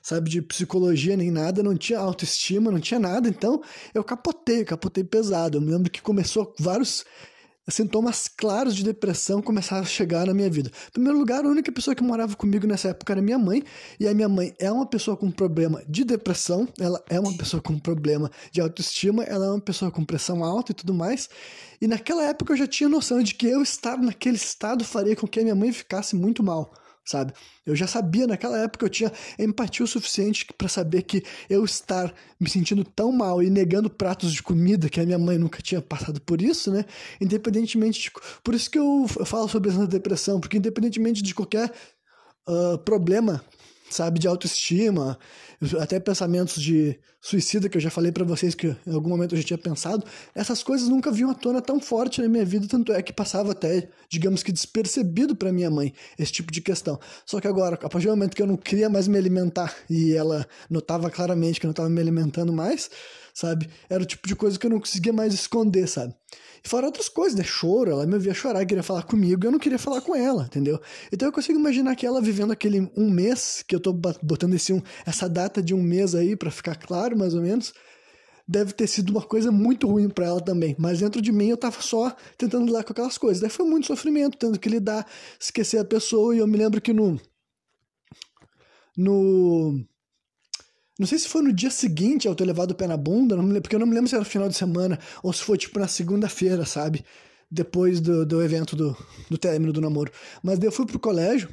sabe, 0.00 0.30
de 0.30 0.40
psicologia 0.40 1.16
nem 1.16 1.32
nada, 1.32 1.60
não 1.60 1.76
tinha 1.76 1.98
autoestima, 1.98 2.70
não 2.70 2.78
tinha 2.78 3.00
nada, 3.00 3.28
então 3.28 3.60
eu 3.92 4.04
capotei, 4.04 4.64
capotei 4.64 5.02
pesado. 5.02 5.58
Eu 5.58 5.60
me 5.60 5.72
lembro 5.72 5.90
que 5.90 6.00
começou 6.00 6.54
vários 6.60 7.04
sintomas 7.74 8.28
claros 8.28 8.74
de 8.74 8.82
depressão 8.82 9.42
começaram 9.42 9.82
a 9.82 9.86
chegar 9.86 10.26
na 10.26 10.34
minha 10.34 10.48
vida. 10.48 10.70
Em 10.88 10.92
primeiro 10.92 11.18
lugar, 11.18 11.44
a 11.44 11.48
única 11.48 11.70
pessoa 11.70 11.94
que 11.94 12.02
morava 12.02 12.34
comigo 12.34 12.66
nessa 12.66 12.88
época 12.88 13.12
era 13.12 13.22
minha 13.22 13.38
mãe, 13.38 13.62
e 13.98 14.08
a 14.08 14.14
minha 14.14 14.28
mãe 14.28 14.54
é 14.58 14.70
uma 14.70 14.86
pessoa 14.86 15.16
com 15.16 15.30
problema 15.30 15.82
de 15.88 16.04
depressão, 16.04 16.66
ela 16.78 17.02
é 17.08 17.20
uma 17.20 17.36
pessoa 17.36 17.62
com 17.62 17.78
problema 17.78 18.30
de 18.50 18.60
autoestima, 18.60 19.22
ela 19.24 19.46
é 19.46 19.50
uma 19.50 19.60
pessoa 19.60 19.90
com 19.90 20.04
pressão 20.04 20.42
alta 20.42 20.72
e 20.72 20.74
tudo 20.74 20.94
mais. 20.94 21.28
E 21.80 21.86
naquela 21.86 22.24
época 22.24 22.52
eu 22.52 22.56
já 22.56 22.66
tinha 22.66 22.88
noção 22.88 23.22
de 23.22 23.34
que 23.34 23.46
eu 23.46 23.62
estar 23.62 23.96
naquele 23.98 24.36
estado 24.36 24.84
faria 24.84 25.14
com 25.14 25.26
que 25.26 25.40
a 25.40 25.42
minha 25.42 25.54
mãe 25.54 25.72
ficasse 25.72 26.16
muito 26.16 26.42
mal 26.42 26.72
sabe? 27.08 27.32
Eu 27.64 27.74
já 27.74 27.86
sabia 27.86 28.26
naquela 28.26 28.58
época, 28.58 28.84
eu 28.84 28.90
tinha 28.90 29.10
empatia 29.38 29.84
o 29.84 29.88
suficiente 29.88 30.46
para 30.56 30.68
saber 30.68 31.02
que 31.02 31.22
eu 31.48 31.64
estar 31.64 32.12
me 32.38 32.48
sentindo 32.48 32.84
tão 32.84 33.10
mal 33.10 33.42
e 33.42 33.48
negando 33.48 33.88
pratos 33.88 34.32
de 34.32 34.42
comida, 34.42 34.90
que 34.90 35.00
a 35.00 35.06
minha 35.06 35.18
mãe 35.18 35.38
nunca 35.38 35.62
tinha 35.62 35.80
passado 35.80 36.20
por 36.20 36.42
isso, 36.42 36.70
né? 36.70 36.84
Independentemente 37.20 38.00
de. 38.00 38.12
Por 38.44 38.54
isso 38.54 38.70
que 38.70 38.78
eu, 38.78 39.06
falo 39.24 39.48
sobre 39.48 39.70
essa 39.70 39.86
depressão, 39.86 40.38
porque 40.38 40.58
independentemente 40.58 41.22
de 41.22 41.34
qualquer 41.34 41.72
uh, 42.46 42.78
problema 42.78 43.42
sabe, 43.90 44.18
de 44.18 44.28
autoestima, 44.28 45.18
até 45.80 45.98
pensamentos 45.98 46.60
de 46.62 46.98
suicida 47.20 47.68
que 47.68 47.76
eu 47.76 47.80
já 47.80 47.90
falei 47.90 48.12
para 48.12 48.24
vocês 48.24 48.54
que 48.54 48.68
em 48.86 48.94
algum 48.94 49.08
momento 49.08 49.34
eu 49.34 49.38
já 49.38 49.44
tinha 49.44 49.58
pensado, 49.58 50.04
essas 50.34 50.62
coisas 50.62 50.88
nunca 50.88 51.10
vinham 51.10 51.30
à 51.30 51.34
tona 51.34 51.60
tão 51.60 51.80
forte 51.80 52.22
na 52.22 52.28
minha 52.28 52.44
vida, 52.44 52.66
tanto 52.68 52.92
é 52.92 53.02
que 53.02 53.12
passava 53.12 53.52
até, 53.52 53.88
digamos 54.08 54.42
que 54.42 54.52
despercebido 54.52 55.34
para 55.34 55.52
minha 55.52 55.70
mãe 55.70 55.92
esse 56.18 56.32
tipo 56.32 56.52
de 56.52 56.60
questão. 56.60 56.98
Só 57.26 57.40
que 57.40 57.48
agora, 57.48 57.74
a 57.74 57.88
partir 57.88 58.06
do 58.06 58.10
momento 58.10 58.36
que 58.36 58.42
eu 58.42 58.46
não 58.46 58.56
queria 58.56 58.88
mais 58.88 59.08
me 59.08 59.18
alimentar 59.18 59.74
e 59.90 60.14
ela 60.14 60.46
notava 60.70 61.10
claramente 61.10 61.58
que 61.58 61.66
eu 61.66 61.68
não 61.68 61.72
estava 61.72 61.88
me 61.88 62.00
alimentando 62.00 62.52
mais, 62.52 62.90
sabe? 63.38 63.70
Era 63.88 64.02
o 64.02 64.06
tipo 64.06 64.26
de 64.26 64.34
coisa 64.34 64.58
que 64.58 64.66
eu 64.66 64.70
não 64.70 64.80
conseguia 64.80 65.12
mais 65.12 65.32
esconder, 65.32 65.86
sabe? 65.86 66.12
E 66.64 66.68
fora 66.68 66.86
outras 66.86 67.08
coisas, 67.08 67.38
né? 67.38 67.44
Choro, 67.44 67.88
ela 67.92 68.04
me 68.04 68.14
ouvia 68.14 68.34
chorar, 68.34 68.66
queria 68.66 68.82
falar 68.82 69.04
comigo, 69.04 69.46
eu 69.46 69.52
não 69.52 69.60
queria 69.60 69.78
falar 69.78 70.00
com 70.00 70.12
ela, 70.16 70.46
entendeu? 70.46 70.80
Então 71.12 71.28
eu 71.28 71.32
consigo 71.32 71.56
imaginar 71.56 71.94
que 71.94 72.04
ela 72.04 72.20
vivendo 72.20 72.50
aquele 72.50 72.90
um 72.96 73.08
mês, 73.08 73.62
que 73.66 73.76
eu 73.76 73.78
tô 73.78 73.92
botando 73.92 74.54
esse 74.54 74.72
um, 74.72 74.82
essa 75.06 75.28
data 75.28 75.62
de 75.62 75.72
um 75.72 75.80
mês 75.80 76.16
aí 76.16 76.34
para 76.34 76.50
ficar 76.50 76.74
claro, 76.74 77.16
mais 77.16 77.32
ou 77.32 77.40
menos, 77.40 77.72
deve 78.46 78.72
ter 78.72 78.88
sido 78.88 79.10
uma 79.10 79.22
coisa 79.22 79.52
muito 79.52 79.86
ruim 79.86 80.08
para 80.08 80.26
ela 80.26 80.40
também. 80.40 80.74
Mas 80.76 80.98
dentro 80.98 81.22
de 81.22 81.30
mim 81.30 81.50
eu 81.50 81.56
tava 81.56 81.80
só 81.80 82.16
tentando 82.36 82.66
lidar 82.66 82.82
com 82.82 82.92
aquelas 82.92 83.16
coisas. 83.16 83.40
Daí 83.40 83.50
foi 83.50 83.66
muito 83.66 83.86
sofrimento, 83.86 84.36
tendo 84.36 84.58
que 84.58 84.68
lidar, 84.68 85.06
esquecer 85.38 85.78
a 85.78 85.84
pessoa, 85.84 86.34
e 86.34 86.38
eu 86.38 86.46
me 86.48 86.58
lembro 86.58 86.80
que 86.80 86.92
no. 86.92 87.20
No 88.96 89.80
não 90.98 91.06
sei 91.06 91.18
se 91.18 91.28
foi 91.28 91.42
no 91.42 91.52
dia 91.52 91.70
seguinte 91.70 92.26
ao 92.26 92.34
ter 92.34 92.44
levado 92.44 92.72
o 92.72 92.74
pé 92.74 92.86
na 92.86 92.96
bunda, 92.96 93.36
porque 93.60 93.76
eu 93.76 93.80
não 93.80 93.86
me 93.86 93.94
lembro 93.94 94.08
se 94.08 94.16
era 94.16 94.24
final 94.24 94.48
de 94.48 94.56
semana 94.56 94.98
ou 95.22 95.32
se 95.32 95.42
foi 95.42 95.56
tipo 95.56 95.78
na 95.78 95.86
segunda-feira, 95.86 96.66
sabe? 96.66 97.04
Depois 97.50 98.00
do, 98.00 98.26
do 98.26 98.42
evento 98.42 98.74
do, 98.74 98.96
do 99.30 99.38
término 99.38 99.72
do 99.72 99.80
namoro. 99.80 100.10
Mas 100.42 100.58
daí 100.58 100.66
eu 100.66 100.72
fui 100.72 100.84
pro 100.84 100.98
colégio 100.98 101.48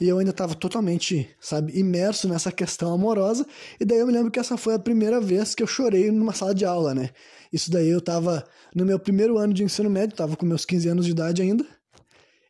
e 0.00 0.08
eu 0.08 0.18
ainda 0.18 0.30
estava 0.30 0.54
totalmente, 0.54 1.28
sabe, 1.40 1.76
imerso 1.78 2.28
nessa 2.28 2.52
questão 2.52 2.94
amorosa. 2.94 3.44
E 3.80 3.84
daí 3.84 3.98
eu 3.98 4.06
me 4.06 4.12
lembro 4.12 4.30
que 4.30 4.38
essa 4.38 4.56
foi 4.56 4.74
a 4.74 4.78
primeira 4.78 5.20
vez 5.20 5.54
que 5.56 5.62
eu 5.62 5.66
chorei 5.66 6.10
numa 6.12 6.32
sala 6.32 6.54
de 6.54 6.64
aula, 6.64 6.94
né? 6.94 7.10
Isso 7.52 7.70
daí 7.70 7.88
eu 7.88 8.00
tava 8.00 8.44
no 8.74 8.86
meu 8.86 8.98
primeiro 8.98 9.38
ano 9.38 9.52
de 9.52 9.64
ensino 9.64 9.90
médio, 9.90 10.16
tava 10.16 10.36
com 10.36 10.46
meus 10.46 10.64
15 10.64 10.88
anos 10.88 11.04
de 11.04 11.10
idade 11.10 11.42
ainda. 11.42 11.66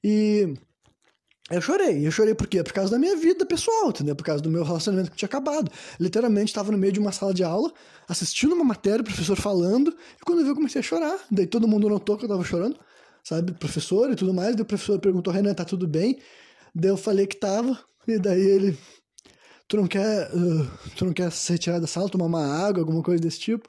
E 0.04 0.54
eu 1.50 1.60
chorei. 1.60 2.06
Eu 2.06 2.10
chorei 2.10 2.34
por 2.34 2.46
quê? 2.46 2.62
Por 2.62 2.72
causa 2.72 2.90
da 2.90 2.98
minha 2.98 3.16
vida 3.16 3.46
pessoal, 3.46 3.90
entendeu? 3.90 4.14
Por 4.14 4.24
causa 4.24 4.42
do 4.42 4.50
meu 4.50 4.62
relacionamento 4.62 5.10
que 5.10 5.16
tinha 5.16 5.26
acabado. 5.26 5.70
Literalmente, 5.98 6.50
estava 6.50 6.70
no 6.70 6.78
meio 6.78 6.92
de 6.92 7.00
uma 7.00 7.12
sala 7.12 7.32
de 7.32 7.42
aula, 7.42 7.72
assistindo 8.08 8.54
uma 8.54 8.64
matéria, 8.64 9.00
o 9.00 9.04
professor 9.04 9.36
falando, 9.36 9.88
e 10.20 10.24
quando 10.24 10.40
eu 10.40 10.44
vi, 10.44 10.50
eu 10.50 10.54
comecei 10.54 10.80
a 10.80 10.82
chorar. 10.82 11.18
Daí 11.30 11.46
todo 11.46 11.66
mundo 11.66 11.88
notou 11.88 12.16
que 12.18 12.24
eu 12.24 12.28
tava 12.28 12.44
chorando, 12.44 12.78
sabe? 13.24 13.52
Professor 13.52 14.10
e 14.10 14.16
tudo 14.16 14.34
mais. 14.34 14.54
Daí 14.54 14.62
o 14.62 14.66
professor 14.66 14.98
perguntou, 14.98 15.32
Renan, 15.32 15.54
tá 15.54 15.64
tudo 15.64 15.86
bem? 15.88 16.18
Daí 16.74 16.90
eu 16.90 16.96
falei 16.96 17.26
que 17.26 17.36
tava, 17.36 17.78
e 18.06 18.18
daí 18.18 18.40
ele... 18.40 18.78
Tu 19.68 19.76
não 19.76 19.86
quer, 19.86 20.30
uh, 20.34 20.66
tu 20.96 21.04
não 21.04 21.12
quer 21.12 21.30
se 21.30 21.52
retirar 21.52 21.78
da 21.78 21.86
sala, 21.86 22.08
tomar 22.08 22.24
uma 22.24 22.66
água, 22.66 22.80
alguma 22.82 23.02
coisa 23.02 23.22
desse 23.22 23.38
tipo? 23.38 23.68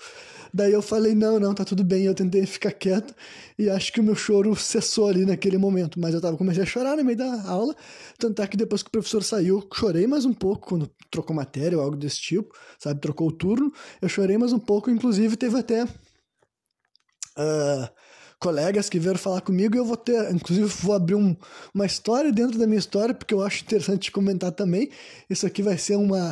Daí 0.53 0.71
eu 0.71 0.81
falei, 0.81 1.13
não, 1.13 1.39
não, 1.39 1.53
tá 1.53 1.63
tudo 1.63 1.83
bem. 1.83 2.05
Eu 2.05 2.15
tentei 2.15 2.45
ficar 2.45 2.71
quieto 2.71 3.13
e 3.57 3.69
acho 3.69 3.91
que 3.91 3.99
o 3.99 4.03
meu 4.03 4.15
choro 4.15 4.55
cessou 4.55 5.07
ali 5.09 5.25
naquele 5.25 5.57
momento. 5.57 5.99
Mas 5.99 6.13
eu 6.13 6.21
tava, 6.21 6.37
comecei 6.37 6.63
a 6.63 6.65
chorar 6.65 6.97
no 6.97 7.03
meio 7.03 7.17
da 7.17 7.43
aula. 7.43 7.75
Tanto 8.17 8.41
é 8.41 8.47
que 8.47 8.57
depois 8.57 8.81
que 8.81 8.87
o 8.87 8.91
professor 8.91 9.23
saiu, 9.23 9.67
chorei 9.73 10.07
mais 10.07 10.25
um 10.25 10.33
pouco 10.33 10.69
quando 10.69 10.89
trocou 11.11 11.35
matéria 11.35 11.77
ou 11.77 11.83
algo 11.83 11.97
desse 11.97 12.19
tipo, 12.21 12.55
sabe? 12.79 12.99
Trocou 13.01 13.27
o 13.27 13.31
turno. 13.31 13.71
Eu 14.01 14.09
chorei 14.09 14.37
mais 14.37 14.53
um 14.53 14.59
pouco, 14.59 14.89
inclusive 14.89 15.35
teve 15.37 15.57
até. 15.57 15.83
Uh, 17.37 17.89
colegas 18.39 18.89
que 18.89 18.97
vieram 18.97 19.19
falar 19.19 19.41
comigo 19.41 19.75
e 19.75 19.79
eu 19.79 19.85
vou 19.85 19.97
ter, 19.97 20.33
inclusive 20.33 20.65
vou 20.81 20.95
abrir 20.95 21.15
um, 21.15 21.35
uma 21.73 21.85
história 21.85 22.31
dentro 22.31 22.57
da 22.57 22.65
minha 22.65 22.79
história, 22.79 23.13
porque 23.13 23.33
eu 23.33 23.41
acho 23.41 23.63
interessante 23.63 24.11
comentar 24.11 24.51
também. 24.51 24.89
Isso 25.29 25.45
aqui 25.45 25.61
vai 25.61 25.77
ser 25.77 25.97
uma, 25.97 26.31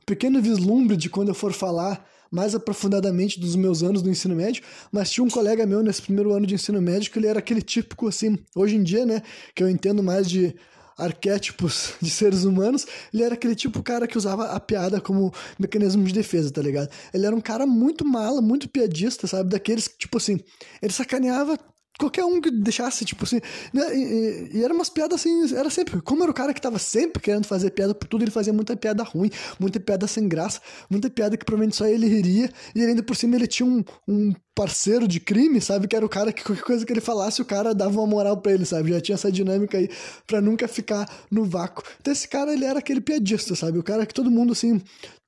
um 0.00 0.04
pequeno 0.04 0.42
vislumbre 0.42 0.96
de 0.96 1.08
quando 1.08 1.28
eu 1.28 1.34
for 1.34 1.52
falar 1.52 2.04
mais 2.30 2.54
aprofundadamente 2.54 3.40
dos 3.40 3.56
meus 3.56 3.82
anos 3.82 4.02
do 4.02 4.10
ensino 4.10 4.36
médio, 4.36 4.62
mas 4.92 5.10
tinha 5.10 5.24
um 5.24 5.30
colega 5.30 5.66
meu 5.66 5.82
nesse 5.82 6.02
primeiro 6.02 6.32
ano 6.32 6.46
de 6.46 6.54
ensino 6.54 6.80
médio 6.80 7.10
que 7.10 7.18
ele 7.18 7.26
era 7.26 7.40
aquele 7.40 7.60
típico 7.60 8.06
assim, 8.06 8.38
hoje 8.54 8.76
em 8.76 8.82
dia, 8.82 9.04
né, 9.04 9.22
que 9.54 9.62
eu 9.62 9.68
entendo 9.68 10.02
mais 10.02 10.28
de 10.28 10.54
arquétipos 11.00 11.94
de 12.00 12.10
seres 12.10 12.44
humanos, 12.44 12.86
ele 13.12 13.22
era 13.22 13.34
aquele 13.34 13.54
tipo 13.54 13.82
cara 13.82 14.06
que 14.06 14.18
usava 14.18 14.52
a 14.52 14.60
piada 14.60 15.00
como 15.00 15.32
mecanismo 15.58 16.04
de 16.04 16.12
defesa, 16.12 16.50
tá 16.50 16.62
ligado? 16.62 16.90
Ele 17.12 17.26
era 17.26 17.34
um 17.34 17.40
cara 17.40 17.66
muito 17.66 18.04
mala, 18.04 18.40
muito 18.40 18.68
piadista, 18.68 19.26
sabe? 19.26 19.50
Daqueles 19.50 19.88
que, 19.88 19.98
tipo 19.98 20.16
assim, 20.16 20.40
ele 20.82 20.92
sacaneava 20.92 21.58
qualquer 22.00 22.24
um 22.24 22.40
que 22.40 22.50
deixasse, 22.50 23.04
tipo 23.04 23.24
assim. 23.24 23.40
Né? 23.72 23.96
E, 23.96 23.98
e, 23.98 24.58
e 24.58 24.64
eram 24.64 24.74
umas 24.74 24.88
piadas 24.88 25.20
assim, 25.20 25.54
era 25.54 25.68
sempre. 25.70 26.00
Como 26.00 26.22
era 26.22 26.30
o 26.30 26.34
cara 26.34 26.54
que 26.54 26.60
tava 26.60 26.78
sempre 26.78 27.22
querendo 27.22 27.46
fazer 27.46 27.70
piada 27.70 27.94
por 27.94 28.08
tudo, 28.08 28.24
ele 28.24 28.30
fazia 28.30 28.52
muita 28.52 28.76
piada 28.76 29.02
ruim, 29.02 29.30
muita 29.58 29.78
piada 29.78 30.06
sem 30.06 30.26
graça, 30.26 30.60
muita 30.88 31.10
piada 31.10 31.36
que 31.36 31.44
provavelmente 31.44 31.76
só 31.76 31.86
ele 31.86 32.08
riria. 32.08 32.50
E 32.74 32.82
ainda 32.82 33.02
por 33.02 33.14
cima 33.14 33.36
ele 33.36 33.46
tinha 33.46 33.68
um, 33.68 33.84
um 34.08 34.32
parceiro 34.54 35.06
de 35.06 35.20
crime, 35.20 35.60
sabe? 35.60 35.86
Que 35.86 35.96
era 35.96 36.04
o 36.04 36.08
cara 36.08 36.32
que 36.32 36.42
qualquer 36.42 36.64
coisa 36.64 36.86
que 36.86 36.92
ele 36.92 37.00
falasse, 37.00 37.42
o 37.42 37.44
cara 37.44 37.74
dava 37.74 37.98
uma 37.98 38.06
moral 38.06 38.36
pra 38.38 38.52
ele, 38.52 38.64
sabe? 38.64 38.90
Já 38.90 39.00
tinha 39.00 39.14
essa 39.14 39.30
dinâmica 39.30 39.78
aí 39.78 39.88
pra 40.26 40.40
nunca 40.40 40.66
ficar 40.66 41.08
no 41.30 41.44
vácuo. 41.44 41.84
Então 42.00 42.12
esse 42.12 42.28
cara, 42.28 42.52
ele 42.52 42.64
era 42.64 42.78
aquele 42.78 43.00
piadista, 43.00 43.54
sabe? 43.54 43.78
O 43.78 43.82
cara 43.82 44.06
que 44.06 44.14
todo 44.14 44.30
mundo, 44.30 44.52
assim, 44.52 44.80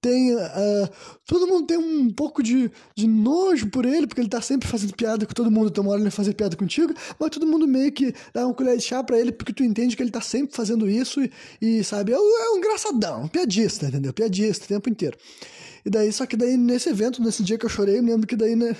tem. 0.02 0.34
Uh, 0.34 0.90
todo 1.24 1.46
mundo 1.46 1.66
tem 1.66 1.78
um 1.78 2.10
pouco 2.12 2.42
de, 2.42 2.70
de 2.94 3.06
nojo 3.06 3.70
por 3.70 3.86
ele, 3.86 4.06
porque 4.06 4.20
ele 4.20 4.28
tá 4.28 4.42
sempre 4.42 4.68
fazendo 4.68 4.94
piada 4.94 5.24
com 5.24 5.32
todo 5.32 5.50
mundo, 5.50 5.68
então 5.68 5.82
uma 5.82 5.92
hora 5.92 6.00
ele 6.00 6.10
vai 6.10 6.16
fazer 6.16 6.34
piada 6.34 6.56
contigo, 6.56 6.92
mas 7.18 7.30
todo 7.30 7.46
mundo 7.46 7.66
meio 7.66 7.90
que 7.92 8.12
dá 8.34 8.44
uma 8.44 8.52
colher 8.52 8.76
de 8.76 8.82
chá 8.82 9.02
pra 9.02 9.18
ele, 9.18 9.32
porque 9.32 9.52
tu 9.52 9.62
entende 9.62 9.96
que 9.96 10.02
ele 10.02 10.10
tá 10.10 10.20
sempre 10.20 10.54
fazendo 10.54 10.90
isso 10.90 11.22
e, 11.22 11.30
e 11.62 11.84
sabe, 11.84 12.12
é, 12.12 12.16
é 12.16 12.50
um 12.50 12.58
engraçadão, 12.58 13.22
um 13.22 13.28
piadista, 13.28 13.86
entendeu? 13.86 14.12
Piadista 14.12 14.64
o 14.64 14.68
tempo 14.68 14.90
inteiro. 14.90 15.16
E 15.86 15.90
daí, 15.90 16.12
só 16.12 16.26
que 16.26 16.36
daí 16.36 16.56
nesse 16.56 16.88
evento, 16.88 17.22
nesse 17.22 17.42
dia 17.42 17.56
que 17.56 17.64
eu 17.64 17.70
chorei, 17.70 17.98
eu 17.98 18.02
lembro 18.02 18.26
que 18.26 18.36
daí, 18.36 18.56
né, 18.56 18.76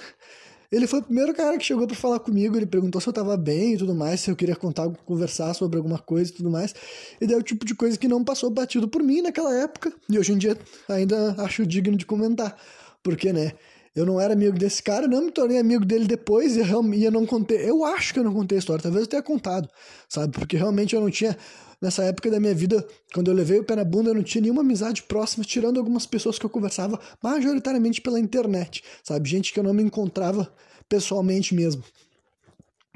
ele 0.72 0.86
foi 0.86 1.00
o 1.00 1.02
primeiro 1.02 1.34
cara 1.34 1.58
que 1.58 1.64
chegou 1.64 1.86
para 1.86 1.94
falar 1.94 2.18
comigo, 2.18 2.56
ele 2.56 2.66
perguntou 2.66 3.00
se 3.00 3.06
eu 3.06 3.12
tava 3.12 3.36
bem 3.36 3.74
e 3.74 3.76
tudo 3.76 3.94
mais, 3.94 4.20
se 4.20 4.30
eu 4.30 4.34
queria 4.34 4.56
contar, 4.56 4.88
conversar 5.04 5.52
sobre 5.54 5.76
alguma 5.76 5.98
coisa 5.98 6.30
e 6.30 6.34
tudo 6.34 6.50
mais. 6.50 6.74
E 7.20 7.26
daí 7.26 7.36
é 7.36 7.38
o 7.38 7.42
tipo 7.42 7.66
de 7.66 7.74
coisa 7.74 7.98
que 7.98 8.08
não 8.08 8.24
passou 8.24 8.50
batido 8.50 8.88
por 8.88 9.02
mim 9.02 9.20
naquela 9.20 9.54
época, 9.54 9.92
e 10.08 10.18
hoje 10.18 10.32
em 10.32 10.38
dia 10.38 10.56
ainda 10.88 11.34
acho 11.38 11.66
digno 11.66 11.96
de 11.96 12.06
comentar. 12.06 12.56
Porque, 13.02 13.32
né, 13.32 13.52
eu 13.94 14.06
não 14.06 14.18
era 14.18 14.32
amigo 14.32 14.58
desse 14.58 14.82
cara, 14.82 15.06
não 15.06 15.26
me 15.26 15.30
tornei 15.30 15.58
amigo 15.58 15.84
dele 15.84 16.06
depois 16.06 16.56
e 16.56 16.60
eu 16.60 17.10
não 17.10 17.26
contei. 17.26 17.68
Eu 17.68 17.84
acho 17.84 18.14
que 18.14 18.20
eu 18.20 18.24
não 18.24 18.32
contei 18.32 18.56
a 18.56 18.58
história, 18.60 18.82
talvez 18.82 19.02
eu 19.02 19.10
tenha 19.10 19.22
contado, 19.22 19.68
sabe? 20.08 20.32
Porque 20.32 20.56
realmente 20.56 20.94
eu 20.94 21.00
não 21.00 21.10
tinha. 21.10 21.36
Nessa 21.82 22.04
época 22.04 22.30
da 22.30 22.38
minha 22.38 22.54
vida, 22.54 22.86
quando 23.12 23.28
eu 23.28 23.34
levei 23.34 23.58
o 23.58 23.64
pé 23.64 23.74
na 23.74 23.82
bunda, 23.82 24.10
eu 24.10 24.14
não 24.14 24.22
tinha 24.22 24.40
nenhuma 24.40 24.60
amizade 24.60 25.02
próxima, 25.02 25.44
tirando 25.44 25.78
algumas 25.78 26.06
pessoas 26.06 26.38
que 26.38 26.46
eu 26.46 26.50
conversava 26.50 27.00
majoritariamente 27.20 28.00
pela 28.00 28.20
internet, 28.20 28.84
sabe? 29.02 29.28
Gente 29.28 29.52
que 29.52 29.58
eu 29.58 29.64
não 29.64 29.74
me 29.74 29.82
encontrava 29.82 30.54
pessoalmente 30.88 31.56
mesmo. 31.56 31.82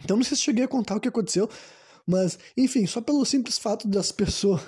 Então 0.05 0.16
não 0.16 0.23
sei 0.23 0.37
se 0.37 0.45
cheguei 0.45 0.62
a 0.62 0.69
contar 0.69 0.95
o 0.95 1.00
que 1.00 1.09
aconteceu, 1.09 1.50
mas, 2.07 2.38
enfim, 2.57 2.87
só 2.87 3.00
pelo 3.00 3.26
simples 3.26 3.59
fato 3.59 3.88
das 3.88 4.12
pessoas, 4.12 4.61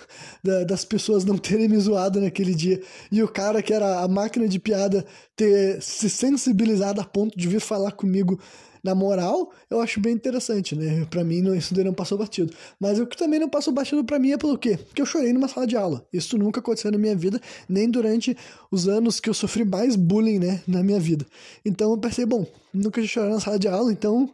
das 0.67 0.85
pessoas 0.85 1.25
não 1.25 1.39
terem 1.39 1.69
me 1.69 1.79
zoado 1.79 2.21
naquele 2.21 2.53
dia 2.53 2.83
e 3.13 3.23
o 3.23 3.29
cara 3.29 3.63
que 3.63 3.73
era 3.73 4.01
a 4.01 4.09
máquina 4.09 4.49
de 4.49 4.59
piada 4.59 5.07
ter 5.37 5.81
se 5.81 6.11
sensibilizado 6.11 7.01
a 7.01 7.05
ponto 7.05 7.39
de 7.39 7.47
vir 7.47 7.61
falar 7.61 7.93
comigo 7.93 8.41
na 8.83 8.95
moral, 8.95 9.53
eu 9.71 9.81
acho 9.81 10.01
bem 10.01 10.13
interessante, 10.13 10.75
né? 10.75 11.07
Pra 11.11 11.25
mim, 11.25 11.43
não, 11.43 11.55
isso 11.55 11.75
daí 11.75 11.85
não 11.85 11.93
passou 11.93 12.19
batido. 12.19 12.53
Mas 12.81 12.99
o 12.99 13.07
que 13.07 13.17
também 13.17 13.41
não 13.41 13.49
passou 13.49 13.73
batido 13.73 14.05
pra 14.05 14.19
mim 14.19 14.33
é 14.33 14.37
pelo 14.37 14.57
quê? 14.59 14.77
Porque 14.77 15.03
eu 15.03 15.07
chorei 15.07 15.33
numa 15.33 15.49
sala 15.49 15.67
de 15.67 15.77
aula. 15.77 16.07
Isso 16.13 16.39
nunca 16.39 16.61
aconteceu 16.61 16.91
na 16.91 16.99
minha 16.99 17.17
vida, 17.17 17.41
nem 17.69 17.91
durante 17.91 18.37
os 18.71 18.89
anos 18.89 19.21
que 19.21 19.29
eu 19.29 19.35
sofri 19.35 19.65
mais 19.65 19.97
bullying, 19.97 20.39
né? 20.39 20.63
Na 20.67 20.83
minha 20.83 21.01
vida. 21.01 21.27
Então 21.65 21.91
eu 21.91 21.99
pensei, 21.99 22.27
bom, 22.27 22.47
nunca 22.73 23.03
chorei 23.07 23.31
na 23.31 23.41
sala 23.41 23.59
de 23.59 23.69
aula, 23.69 23.93
então 23.93 24.33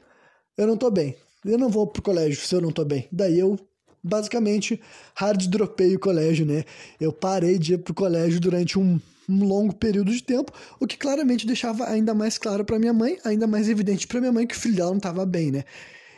eu 0.57 0.67
não 0.67 0.77
tô 0.77 0.91
bem. 0.91 1.17
Eu 1.45 1.59
não 1.59 1.69
vou 1.69 1.87
pro 1.87 2.03
colégio 2.03 2.41
se 2.41 2.55
eu 2.55 2.61
não 2.61 2.71
tô 2.71 2.85
bem. 2.85 3.07
Daí 3.13 3.39
eu 3.39 3.59
basicamente 4.03 4.81
hard 5.15 5.47
dropei 5.47 5.97
o 5.97 5.99
colégio, 5.99 6.45
né? 6.45 6.65
Eu 7.01 7.13
parei 7.13 7.59
de 7.59 7.75
ir 7.75 7.79
pro 7.79 7.95
colégio 7.95 8.39
durante 8.39 8.79
um 8.79 9.01
um 9.29 9.45
longo 9.45 9.75
período 9.75 10.11
de 10.13 10.23
tempo, 10.23 10.53
o 10.81 10.87
que 10.87 10.97
claramente 10.97 11.47
deixava 11.47 11.89
ainda 11.89 12.15
mais 12.15 12.39
claro 12.39 12.65
para 12.65 12.79
minha 12.79 12.93
mãe, 12.93 13.19
ainda 13.25 13.47
mais 13.47 13.69
evidente 13.69 14.07
para 14.07 14.21
minha 14.21 14.33
mãe 14.33 14.47
que 14.47 14.55
o 14.55 14.59
filho 14.59 14.77
dela 14.77 14.91
não 14.91 14.99
estava 14.99 15.25
bem, 15.25 15.51
né? 15.51 15.65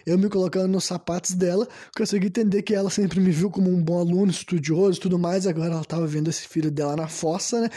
Eu 0.04 0.16
me 0.16 0.28
colocando 0.28 0.68
nos 0.68 0.84
sapatos 0.84 1.32
dela, 1.32 1.66
consegui 1.96 2.28
entender 2.28 2.62
que 2.62 2.75
ela 2.75 2.90
sempre 2.90 3.18
me 3.18 3.30
viu 3.32 3.50
como 3.50 3.68
um 3.68 3.82
bom 3.82 3.98
aluno, 3.98 4.30
estudioso 4.30 5.00
tudo 5.00 5.18
mais, 5.18 5.46
agora 5.46 5.72
ela 5.72 5.82
estava 5.82 6.06
vendo 6.06 6.30
esse 6.30 6.46
filho 6.46 6.70
dela 6.70 6.94
na 6.94 7.08
fossa, 7.08 7.62
né? 7.62 7.70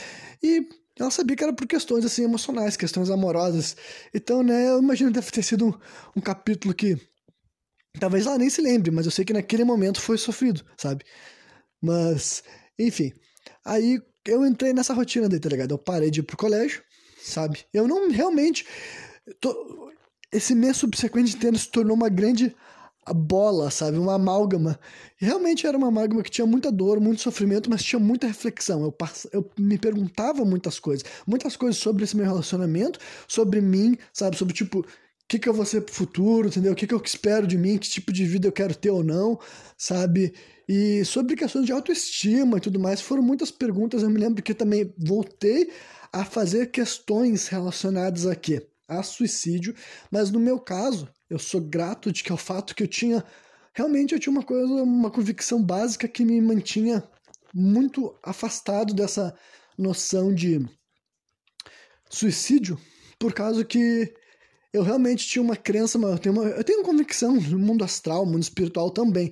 E 0.43 0.67
ela 1.00 1.09
sabia 1.09 1.36
que 1.36 1.43
era 1.43 1.53
por 1.53 1.65
questões 1.65 2.05
assim 2.05 2.24
emocionais, 2.24 2.77
questões 2.77 3.09
amorosas. 3.09 3.75
Então, 4.13 4.43
né, 4.43 4.69
eu 4.69 4.79
imagino 4.79 5.09
que 5.09 5.19
deve 5.19 5.31
ter 5.31 5.41
sido 5.41 5.67
um, 5.67 5.74
um 6.17 6.21
capítulo 6.21 6.74
que 6.74 6.98
talvez 8.00 8.27
ela 8.27 8.38
nem 8.38 8.50
se 8.50 8.62
lembre, 8.62 8.91
mas 8.91 9.05
eu 9.05 9.12
sei 9.12 9.25
que 9.25 9.33
naquele 9.33 9.63
momento 9.63 10.00
foi 10.00 10.17
sofrido, 10.17 10.63
sabe? 10.77 11.03
Mas, 11.81 12.43
enfim. 12.77 13.12
Aí 13.65 14.00
eu 14.25 14.45
entrei 14.45 14.73
nessa 14.73 14.93
rotina 14.93 15.29
daí, 15.29 15.39
tá 15.39 15.49
ligado? 15.49 15.71
Eu 15.71 15.77
parei 15.77 16.11
de 16.11 16.19
ir 16.19 16.23
pro 16.23 16.38
colégio, 16.38 16.81
sabe? 17.21 17.65
Eu 17.73 17.88
não 17.88 18.09
realmente. 18.09 18.65
Tô, 19.39 19.91
esse 20.31 20.53
mês 20.53 20.77
subsequente 20.77 21.35
inteiro 21.35 21.57
se 21.57 21.69
tornou 21.69 21.95
uma 21.95 22.09
grande 22.09 22.55
bola, 23.13 23.71
sabe? 23.71 23.97
Uma 23.97 24.15
amálgama. 24.15 24.79
E 25.21 25.25
realmente 25.25 25.65
era 25.65 25.77
uma 25.77 25.88
amálgama 25.88 26.23
que 26.23 26.29
tinha 26.29 26.45
muita 26.45 26.71
dor, 26.71 26.99
muito 26.99 27.21
sofrimento, 27.21 27.69
mas 27.69 27.83
tinha 27.83 27.99
muita 27.99 28.27
reflexão. 28.27 28.83
Eu, 28.83 28.91
pass... 28.91 29.27
eu 29.31 29.49
me 29.57 29.77
perguntava 29.77 30.45
muitas 30.45 30.79
coisas. 30.79 31.05
Muitas 31.25 31.55
coisas 31.55 31.81
sobre 31.81 32.03
esse 32.03 32.15
meu 32.15 32.25
relacionamento, 32.25 32.99
sobre 33.27 33.61
mim, 33.61 33.97
sabe? 34.13 34.38
Sobre, 34.38 34.53
tipo, 34.53 34.79
o 34.79 34.85
que, 35.27 35.39
que 35.39 35.49
eu 35.49 35.53
vou 35.53 35.65
ser 35.65 35.81
pro 35.81 35.93
futuro, 35.93 36.47
entendeu? 36.47 36.73
O 36.73 36.75
que, 36.75 36.88
que 36.88 36.93
eu 36.93 37.01
espero 37.03 37.47
de 37.47 37.57
mim, 37.57 37.77
que 37.77 37.89
tipo 37.89 38.11
de 38.11 38.25
vida 38.25 38.47
eu 38.47 38.51
quero 38.51 38.75
ter 38.75 38.91
ou 38.91 39.03
não, 39.03 39.39
sabe? 39.77 40.33
E 40.69 41.03
sobre 41.03 41.35
questões 41.35 41.65
de 41.65 41.71
autoestima 41.71 42.57
e 42.57 42.61
tudo 42.61 42.79
mais, 42.79 43.01
foram 43.01 43.23
muitas 43.23 43.49
perguntas. 43.49 44.03
Eu 44.03 44.09
me 44.09 44.19
lembro 44.19 44.43
que 44.43 44.53
também 44.53 44.93
voltei 44.95 45.71
a 46.13 46.23
fazer 46.23 46.69
questões 46.69 47.47
relacionadas 47.47 48.27
a 48.27 48.35
quê? 48.35 48.67
A 48.88 49.01
suicídio, 49.01 49.75
mas 50.11 50.29
no 50.29 50.39
meu 50.39 50.59
caso, 50.59 51.09
eu 51.29 51.39
sou 51.39 51.59
grato 51.59 52.11
de 52.11 52.23
que 52.23 52.31
é 52.31 52.35
o 52.35 52.38
fato 52.38 52.75
que 52.75 52.83
eu 52.83 52.88
tinha 52.88 53.25
realmente 53.73 54.13
eu 54.13 54.19
tinha 54.19 54.31
uma 54.31 54.43
coisa, 54.43 54.83
uma 54.83 55.09
convicção 55.09 55.63
básica 55.63 56.07
que 56.07 56.25
me 56.25 56.41
mantinha 56.41 57.03
muito 57.53 58.13
afastado 58.23 58.93
dessa 58.93 59.33
noção 59.77 60.33
de 60.33 60.59
suicídio, 62.09 62.77
por 63.17 63.33
causa 63.33 63.63
que 63.63 64.13
eu 64.73 64.83
realmente 64.83 65.25
tinha 65.25 65.41
uma 65.41 65.55
crença, 65.55 65.97
eu 65.97 66.19
tenho, 66.19 66.35
uma, 66.35 66.43
eu 66.49 66.63
tenho 66.63 66.79
uma 66.79 66.85
convicção 66.85 67.35
no 67.35 67.57
mundo 67.57 67.83
astral, 67.83 68.25
no 68.25 68.33
mundo 68.33 68.43
espiritual 68.43 68.91
também, 68.91 69.31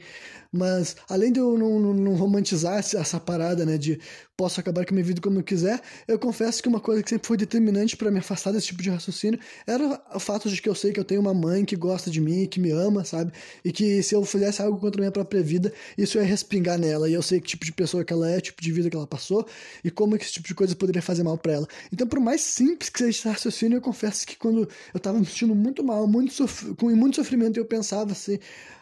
mas 0.58 0.96
além 1.08 1.32
de 1.32 1.40
eu 1.40 1.58
não, 1.58 1.80
não, 1.80 1.94
não 1.94 2.16
romantizar 2.16 2.78
essa 2.78 3.20
parada, 3.20 3.66
né, 3.66 3.78
de 3.78 4.00
posso 4.38 4.60
acabar 4.60 4.86
com 4.86 4.94
a 4.94 4.96
minha 4.96 5.04
vida 5.04 5.20
como 5.20 5.40
eu 5.40 5.44
quiser, 5.44 5.82
eu 6.08 6.20
confesso 6.20 6.62
que 6.62 6.70
uma 6.70 6.80
coisa 6.80 7.02
que 7.02 7.10
sempre 7.10 7.28
foi 7.28 7.38
determinante 7.38 7.98
para 7.98 8.12
me 8.12 8.20
afastar 8.20 8.52
desse 8.52 8.68
tipo 8.68 8.84
de 8.84 8.90
raciocínio 8.92 9.40
era 9.66 10.00
o 10.14 10.20
fato 10.20 10.48
de 10.48 10.62
que 10.62 10.70
eu 10.70 10.76
sei 10.76 10.94
que 10.94 11.00
eu 11.00 11.04
tenho 11.04 11.20
uma 11.20 11.34
mãe 11.34 11.66
que 11.66 11.76
gosta 11.76 12.12
de 12.12 12.22
mim, 12.22 12.46
que 12.46 12.60
me 12.60 12.70
ama, 12.70 13.04
sabe? 13.04 13.32
E 13.66 13.72
que 13.72 14.04
se 14.04 14.14
eu 14.14 14.24
fizesse 14.24 14.62
algo 14.62 14.80
contra 14.80 15.02
a 15.02 15.04
minha 15.04 15.12
própria 15.12 15.42
vida, 15.42 15.74
isso 15.98 16.20
ia 16.20 16.24
respingar 16.24 16.78
nela. 16.78 17.10
E 17.10 17.14
eu 17.14 17.22
sei 17.24 17.42
que 17.42 17.48
tipo 17.48 17.66
de 17.66 17.72
pessoa 17.72 18.04
que 18.06 18.14
ela 18.14 18.30
é, 18.30 18.40
tipo 18.40 18.62
de 18.62 18.72
vida 18.72 18.90
que 18.92 18.96
ela 18.96 19.08
passou 19.08 19.48
e 19.84 19.90
como 19.90 20.16
esse 20.16 20.32
tipo 20.32 20.48
de 20.48 20.54
coisa 20.54 20.76
poderia 20.76 21.02
fazer 21.02 21.24
mal 21.24 21.38
para 21.38 21.54
ela. 21.54 21.68
Então, 21.92 22.06
por 22.06 22.20
mais 22.20 22.42
simples 22.42 22.90
que 22.90 23.00
seja 23.00 23.10
esse 23.10 23.28
raciocínio, 23.28 23.78
eu 23.78 23.82
confesso 23.82 24.26
que 24.28 24.38
quando 24.38 24.70
eu 24.94 25.00
tava 25.00 25.20
me 25.20 25.26
sentindo 25.26 25.56
muito 25.56 25.84
mal, 25.84 26.08
muito 26.08 26.32
com 26.78 26.96
muito 26.96 27.16
sofrimento, 27.16 27.58
eu 27.58 27.66
pensava 27.66 28.12
assim, 28.12 28.38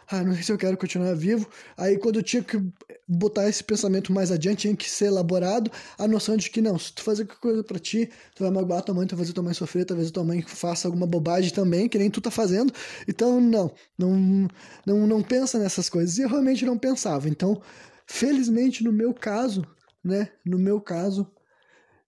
ah, 0.08 0.22
não 0.22 0.34
sei 0.34 0.42
se 0.42 0.52
eu 0.52 0.58
quero 0.58 0.76
continuar 0.76 1.14
vivo. 1.14 1.48
Aí 1.76 1.98
quando 1.98 2.16
eu 2.16 2.22
tinha 2.22 2.42
que 2.42 2.62
botar 3.08 3.48
esse 3.48 3.62
pensamento 3.62 4.12
mais 4.12 4.30
adiante, 4.30 4.62
tinha 4.62 4.76
que 4.76 4.88
ser 4.88 5.06
elaborado 5.06 5.70
a 5.98 6.06
noção 6.06 6.36
de 6.36 6.48
que 6.48 6.60
não, 6.60 6.78
se 6.78 6.92
tu 6.92 7.02
fazer 7.02 7.24
qualquer 7.24 7.40
coisa 7.40 7.64
para 7.64 7.78
ti, 7.78 8.08
tu 8.34 8.44
vai 8.44 8.52
magoar 8.52 8.82
tua 8.82 8.94
mãe, 8.94 9.06
tu 9.06 9.16
vai 9.16 9.24
fazer 9.24 9.32
tua 9.32 9.42
mãe 9.42 9.54
sofrer, 9.54 9.84
talvez 9.84 10.10
tua 10.10 10.24
mãe 10.24 10.42
faça 10.42 10.86
alguma 10.86 11.06
bobagem 11.06 11.50
também, 11.50 11.88
que 11.88 11.98
nem 11.98 12.10
tu 12.10 12.20
tá 12.20 12.30
fazendo. 12.30 12.72
Então, 13.08 13.40
não, 13.40 13.72
não, 13.98 14.48
não, 14.86 15.06
não 15.06 15.22
pensa 15.22 15.58
nessas 15.58 15.88
coisas. 15.88 16.18
E 16.18 16.22
eu 16.22 16.28
realmente 16.28 16.64
não 16.64 16.78
pensava. 16.78 17.28
Então, 17.28 17.60
felizmente 18.06 18.84
no 18.84 18.92
meu 18.92 19.12
caso, 19.12 19.66
né, 20.04 20.28
no 20.44 20.58
meu 20.58 20.80
caso, 20.80 21.28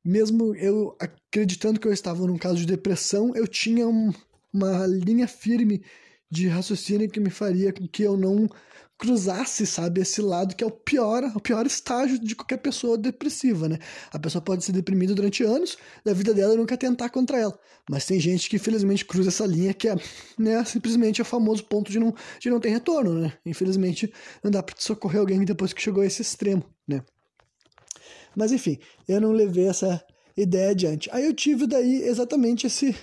mesmo 0.04 0.54
eu 0.54 0.96
acreditando 1.00 1.80
que 1.80 1.88
eu 1.88 1.92
estava 1.92 2.24
num 2.26 2.38
caso 2.38 2.56
de 2.56 2.66
depressão, 2.66 3.34
eu 3.34 3.46
tinha 3.46 3.88
um, 3.88 4.12
uma 4.52 4.86
linha 4.86 5.26
firme 5.26 5.82
de 6.30 6.48
raciocínio 6.48 7.08
que 7.08 7.20
me 7.20 7.30
faria 7.30 7.72
com 7.72 7.86
que 7.86 8.02
eu 8.02 8.16
não 8.16 8.48
cruzasse, 8.98 9.64
sabe, 9.64 10.00
esse 10.00 10.20
lado 10.20 10.56
que 10.56 10.64
é 10.64 10.66
o 10.66 10.72
pior, 10.72 11.22
o 11.36 11.40
pior 11.40 11.64
estágio 11.64 12.18
de 12.18 12.34
qualquer 12.34 12.56
pessoa 12.56 12.98
depressiva, 12.98 13.68
né? 13.68 13.78
A 14.10 14.18
pessoa 14.18 14.42
pode 14.42 14.64
ser 14.64 14.72
deprimida 14.72 15.14
durante 15.14 15.44
anos 15.44 15.78
da 16.04 16.12
vida 16.12 16.34
dela 16.34 16.54
e 16.54 16.56
nunca 16.56 16.76
tentar 16.76 17.08
contra 17.08 17.38
ela. 17.38 17.56
Mas 17.88 18.04
tem 18.04 18.18
gente 18.18 18.50
que 18.50 18.56
infelizmente 18.56 19.04
cruza 19.04 19.28
essa 19.28 19.46
linha 19.46 19.72
que 19.72 19.88
é, 19.88 19.94
né, 20.36 20.64
simplesmente 20.64 21.20
é 21.20 21.22
o 21.22 21.24
famoso 21.24 21.62
ponto 21.64 21.92
de 21.92 22.00
não, 22.00 22.12
de 22.40 22.50
não 22.50 22.58
ter 22.58 22.70
retorno, 22.70 23.14
né? 23.14 23.32
Infelizmente 23.46 24.12
não 24.42 24.50
dá 24.50 24.62
para 24.64 24.74
socorrer 24.76 25.20
alguém 25.20 25.44
depois 25.44 25.72
que 25.72 25.80
chegou 25.80 26.02
a 26.02 26.06
esse 26.06 26.20
extremo, 26.20 26.64
né? 26.86 27.00
Mas 28.36 28.50
enfim, 28.50 28.78
eu 29.06 29.20
não 29.20 29.30
levei 29.30 29.68
essa 29.68 30.04
ideia 30.36 30.70
adiante. 30.70 31.08
Aí 31.12 31.24
eu 31.24 31.32
tive 31.32 31.68
daí 31.68 32.02
exatamente 32.02 32.66
esse 32.66 32.96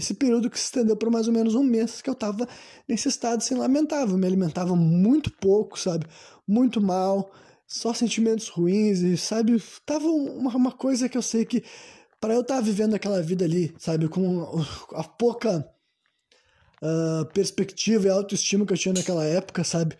esse 0.00 0.14
período 0.14 0.50
que 0.50 0.58
se 0.58 0.64
estendeu 0.64 0.96
por 0.96 1.10
mais 1.10 1.28
ou 1.28 1.32
menos 1.32 1.54
um 1.54 1.62
mês 1.62 2.02
que 2.02 2.10
eu 2.10 2.14
estava 2.14 2.48
nesse 2.88 3.08
estado 3.08 3.38
assim 3.38 3.54
lamentável, 3.54 4.16
me 4.16 4.26
alimentava 4.26 4.74
muito 4.74 5.30
pouco, 5.30 5.78
sabe? 5.78 6.06
Muito 6.48 6.80
mal, 6.80 7.30
só 7.66 7.94
sentimentos 7.94 8.48
ruins 8.48 9.00
e 9.00 9.16
sabe, 9.16 9.62
tava 9.86 10.06
uma, 10.06 10.56
uma 10.56 10.72
coisa 10.72 11.08
que 11.08 11.16
eu 11.16 11.22
sei 11.22 11.44
que 11.44 11.62
para 12.20 12.34
eu 12.34 12.40
estar 12.40 12.60
vivendo 12.60 12.94
aquela 12.94 13.22
vida 13.22 13.44
ali, 13.44 13.74
sabe, 13.78 14.08
com 14.08 14.62
a 14.92 15.04
pouca 15.04 15.66
uh, 16.82 17.24
perspectiva 17.32 18.06
e 18.06 18.10
autoestima 18.10 18.66
que 18.66 18.72
eu 18.72 18.78
tinha 18.78 18.94
naquela 18.94 19.24
época, 19.24 19.64
sabe? 19.64 19.96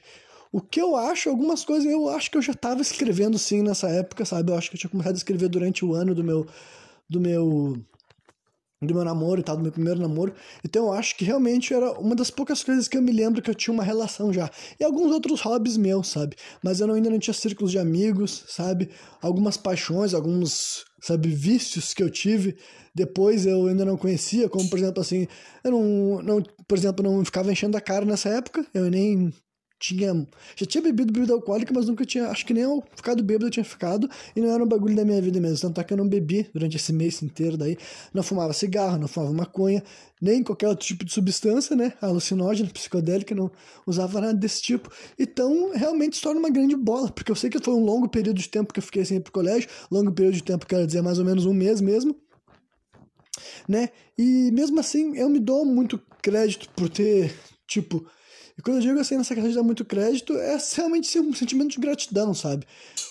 O 0.53 0.61
que 0.61 0.81
eu 0.81 0.97
acho, 0.97 1.31
algumas 1.31 1.65
coisas, 1.65 1.91
eu 1.91 2.09
acho 2.09 2.31
que 2.31 2.37
eu 2.37 2.43
já 2.43 2.53
estava 2.53 2.83
escrevendo 2.83 3.39
sim 3.39 3.63
nessa 3.63 3.89
época, 3.89 4.25
sabe? 4.25 4.51
Eu 4.51 4.57
acho 4.57 4.69
que 4.69 4.77
eu 4.77 4.81
tinha 4.81 4.91
começado 4.91 5.15
a 5.15 5.19
escrever 5.19 5.49
durante 5.49 5.85
o 5.85 5.95
ano 5.95 6.15
do 6.15 6.25
meu 6.25 6.47
do 7.09 7.21
meu 7.21 7.85
do 8.87 8.95
meu 8.95 9.05
namoro 9.05 9.41
e 9.41 9.45
tal, 9.45 9.57
do 9.57 9.63
meu 9.63 9.73
primeiro 9.73 10.01
namoro. 10.01 10.33
Então 10.65 10.87
eu 10.87 10.93
acho 10.95 11.15
que 11.17 11.25
realmente 11.25 11.75
era 11.75 11.93
uma 12.01 12.15
das 12.15 12.31
poucas 12.31 12.65
coisas 12.65 12.89
que 12.89 12.97
eu 12.97 13.03
me 13.03 13.13
lembro 13.13 13.43
que 13.43 13.51
eu 13.51 13.55
tinha 13.55 13.75
uma 13.75 13.85
relação 13.85 14.33
já. 14.33 14.51
E 14.79 14.85
alguns 14.85 15.13
outros 15.13 15.43
hobbies 15.43 15.77
meus, 15.77 16.09
sabe? 16.09 16.35
Mas 16.63 16.81
eu 16.81 16.91
ainda 16.91 17.11
não 17.11 17.19
tinha 17.19 17.35
círculos 17.35 17.73
de 17.73 17.79
amigos, 17.79 18.45
sabe? 18.49 18.89
Algumas 19.21 19.59
paixões, 19.59 20.15
alguns, 20.15 20.87
sabe, 20.99 21.29
vícios 21.29 21.93
que 21.93 22.03
eu 22.03 22.09
tive. 22.09 22.57
Depois 22.95 23.45
eu 23.45 23.67
ainda 23.67 23.85
não 23.85 23.99
conhecia, 23.99 24.49
como 24.49 24.69
por 24.71 24.79
exemplo 24.79 25.01
assim, 25.01 25.29
eu 25.63 25.71
não, 25.71 26.23
não 26.23 26.43
por 26.67 26.79
exemplo, 26.79 27.05
não 27.05 27.23
ficava 27.25 27.53
enchendo 27.53 27.77
a 27.77 27.81
cara 27.83 28.07
nessa 28.07 28.31
época, 28.31 28.65
eu 28.73 28.91
nem 28.91 29.31
tinha. 29.81 30.27
Já 30.55 30.67
tinha 30.67 30.83
bebido 30.83 31.13
bebida 31.13 31.33
alcoólica, 31.33 31.73
mas 31.75 31.87
nunca 31.87 32.05
tinha. 32.05 32.29
Acho 32.29 32.45
que 32.45 32.53
nem 32.53 32.63
eu 32.63 32.85
ficado 32.95 33.25
bêbado 33.25 33.47
eu 33.47 33.51
tinha 33.51 33.65
ficado. 33.65 34.09
E 34.37 34.41
não 34.41 34.51
era 34.51 34.63
um 34.63 34.69
bagulho 34.69 34.95
da 34.95 35.05
minha 35.05 35.21
vida 35.21 35.41
mesmo. 35.41 35.59
Tanto 35.59 35.81
é 35.81 35.85
que 35.85 35.93
eu 35.93 35.97
não 35.97 36.07
bebi 36.07 36.49
durante 36.53 36.77
esse 36.77 36.93
mês 36.93 37.23
inteiro 37.23 37.57
daí. 37.57 37.77
Não 38.13 38.23
fumava 38.23 38.53
cigarro, 38.53 38.99
não 38.99 39.09
fumava 39.09 39.33
maconha, 39.33 39.83
nem 40.21 40.43
qualquer 40.43 40.69
outro 40.69 40.87
tipo 40.87 41.05
de 41.05 41.13
substância, 41.13 41.75
né? 41.75 41.95
Alucinógena, 42.01 42.69
psicodélica, 42.69 43.35
não 43.35 43.51
usava 43.87 44.21
nada 44.21 44.35
desse 44.35 44.61
tipo. 44.61 44.91
Então, 45.19 45.73
realmente 45.75 46.17
se 46.17 46.23
torna 46.23 46.39
uma 46.39 46.51
grande 46.51 46.77
bola. 46.77 47.11
Porque 47.11 47.33
eu 47.33 47.37
sei 47.37 47.49
que 47.49 47.59
foi 47.59 47.75
um 47.75 47.85
longo 47.85 48.09
período 48.09 48.37
de 48.37 48.49
tempo 48.49 48.73
que 48.73 48.79
eu 48.79 48.85
fiquei 48.85 49.05
sem 49.05 49.17
ir 49.17 49.21
pro 49.21 49.33
colégio. 49.33 49.69
Longo 49.91 50.13
período 50.13 50.35
de 50.35 50.43
tempo, 50.43 50.67
quero 50.67 50.87
dizer, 50.87 51.03
mais 51.03 51.19
ou 51.19 51.25
menos 51.25 51.47
um 51.47 51.55
mês 51.55 51.81
mesmo. 51.81 52.15
Né? 53.67 53.89
E 54.19 54.51
mesmo 54.53 54.79
assim, 54.79 55.17
eu 55.17 55.31
me 55.31 55.39
dou 55.39 55.65
muito 55.65 55.99
crédito 56.21 56.69
por 56.77 56.91
ter, 56.91 57.35
tipo, 57.67 58.07
e 58.61 58.63
quando 58.63 58.77
eu 58.77 58.83
digo 58.83 59.01
assim, 59.01 59.17
nessa 59.17 59.35
questão 59.35 59.49
de 59.49 59.57
dar 59.57 59.63
muito 59.63 59.87
crédito, 59.87 60.37
é 60.37 60.59
realmente 60.77 61.19
um 61.19 61.33
sentimento 61.33 61.71
de 61.71 61.81
gratidão, 61.81 62.35
sabe? 62.35 62.67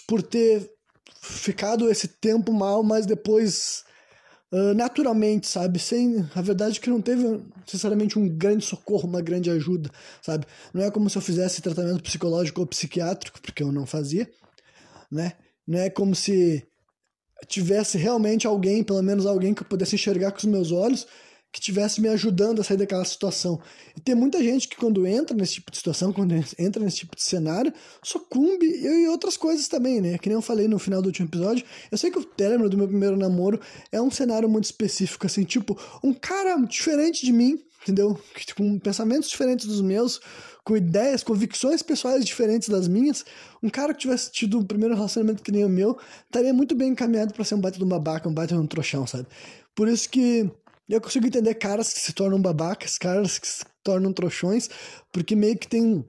Por 0.07 0.21
ter 0.21 0.71
ficado 1.19 1.89
esse 1.89 2.07
tempo 2.07 2.53
mal, 2.53 2.83
mas 2.83 3.07
depois 3.07 3.83
uh, 4.51 4.75
naturalmente, 4.75 5.47
sabe? 5.47 5.79
Sem. 5.79 6.23
A 6.35 6.41
verdade 6.43 6.77
é 6.77 6.81
que 6.81 6.89
não 6.91 7.01
teve 7.01 7.41
necessariamente 7.65 8.19
um 8.19 8.29
grande 8.29 8.63
socorro, 8.63 9.09
uma 9.09 9.21
grande 9.21 9.49
ajuda, 9.49 9.89
sabe? 10.21 10.45
Não 10.71 10.83
é 10.83 10.91
como 10.91 11.09
se 11.09 11.17
eu 11.17 11.21
fizesse 11.21 11.63
tratamento 11.63 12.03
psicológico 12.03 12.61
ou 12.61 12.67
psiquiátrico, 12.67 13.41
porque 13.41 13.63
eu 13.63 13.71
não 13.71 13.87
fazia, 13.87 14.29
né? 15.11 15.33
Não 15.67 15.79
é 15.79 15.89
como 15.89 16.13
se 16.13 16.63
tivesse 17.47 17.97
realmente 17.97 18.45
alguém, 18.45 18.83
pelo 18.83 19.01
menos 19.01 19.25
alguém 19.25 19.55
que 19.55 19.63
eu 19.63 19.67
pudesse 19.67 19.95
enxergar 19.95 20.31
com 20.31 20.37
os 20.37 20.45
meus 20.45 20.71
olhos 20.71 21.07
que 21.51 21.59
tivesse 21.59 21.99
me 21.99 22.07
ajudando 22.09 22.61
a 22.61 22.63
sair 22.63 22.77
daquela 22.77 23.03
situação. 23.03 23.59
E 23.97 24.01
tem 24.01 24.13
muita 24.13 24.41
gente 24.43 24.67
que 24.67 24.75
quando 24.75 25.05
entra 25.07 25.35
nesse 25.35 25.53
tipo 25.53 25.71
de 25.71 25.77
situação, 25.77 26.13
quando 26.13 26.33
entra 26.57 26.83
nesse 26.83 26.97
tipo 26.97 27.15
de 27.15 27.23
cenário, 27.23 27.73
sucumbe 28.03 28.65
e 28.65 29.07
outras 29.07 29.35
coisas 29.35 29.67
também, 29.67 29.99
né? 29.99 30.17
Que 30.17 30.29
nem 30.29 30.35
eu 30.35 30.41
falei 30.41 30.67
no 30.67 30.77
final 30.77 31.01
do 31.01 31.07
último 31.07 31.27
episódio, 31.27 31.65
eu 31.91 31.97
sei 31.97 32.11
que 32.11 32.19
o 32.19 32.23
término 32.23 32.69
do 32.69 32.77
meu 32.77 32.87
primeiro 32.87 33.17
namoro 33.17 33.59
é 33.91 34.01
um 34.01 34.11
cenário 34.11 34.47
muito 34.47 34.65
específico, 34.65 35.25
assim, 35.25 35.43
tipo, 35.43 35.77
um 36.03 36.13
cara 36.13 36.55
diferente 36.65 37.25
de 37.25 37.33
mim, 37.33 37.59
entendeu? 37.81 38.19
Com 38.55 38.77
pensamentos 38.77 39.29
diferentes 39.29 39.65
dos 39.65 39.81
meus, 39.81 40.19
com 40.63 40.77
ideias, 40.77 41.23
convicções 41.23 41.81
pessoais 41.81 42.23
diferentes 42.23 42.69
das 42.69 42.87
minhas, 42.87 43.25
um 43.63 43.69
cara 43.69 43.91
que 43.93 44.01
tivesse 44.01 44.31
tido 44.31 44.59
um 44.59 44.63
primeiro 44.63 44.93
relacionamento 44.93 45.41
que 45.41 45.51
nem 45.51 45.65
o 45.65 45.69
meu, 45.69 45.97
estaria 46.25 46.53
muito 46.53 46.75
bem 46.75 46.89
encaminhado 46.89 47.33
para 47.33 47.43
ser 47.43 47.55
um 47.55 47.61
baita 47.61 47.79
de 47.79 47.83
um 47.83 47.87
babaca, 47.87 48.29
um 48.29 48.33
baita 48.33 48.53
de 48.53 48.61
um 48.61 48.67
trouxão, 48.67 49.07
sabe? 49.07 49.27
Por 49.75 49.87
isso 49.87 50.09
que 50.09 50.51
eu 50.93 51.01
consigo 51.01 51.27
entender 51.27 51.53
caras 51.55 51.93
que 51.93 51.99
se 51.99 52.13
tornam 52.13 52.41
babacas, 52.41 52.97
caras 52.97 53.37
que 53.37 53.47
se 53.47 53.63
tornam 53.83 54.11
trouxões, 54.11 54.69
porque 55.11 55.35
meio 55.35 55.57
que 55.57 55.67
tem. 55.67 56.03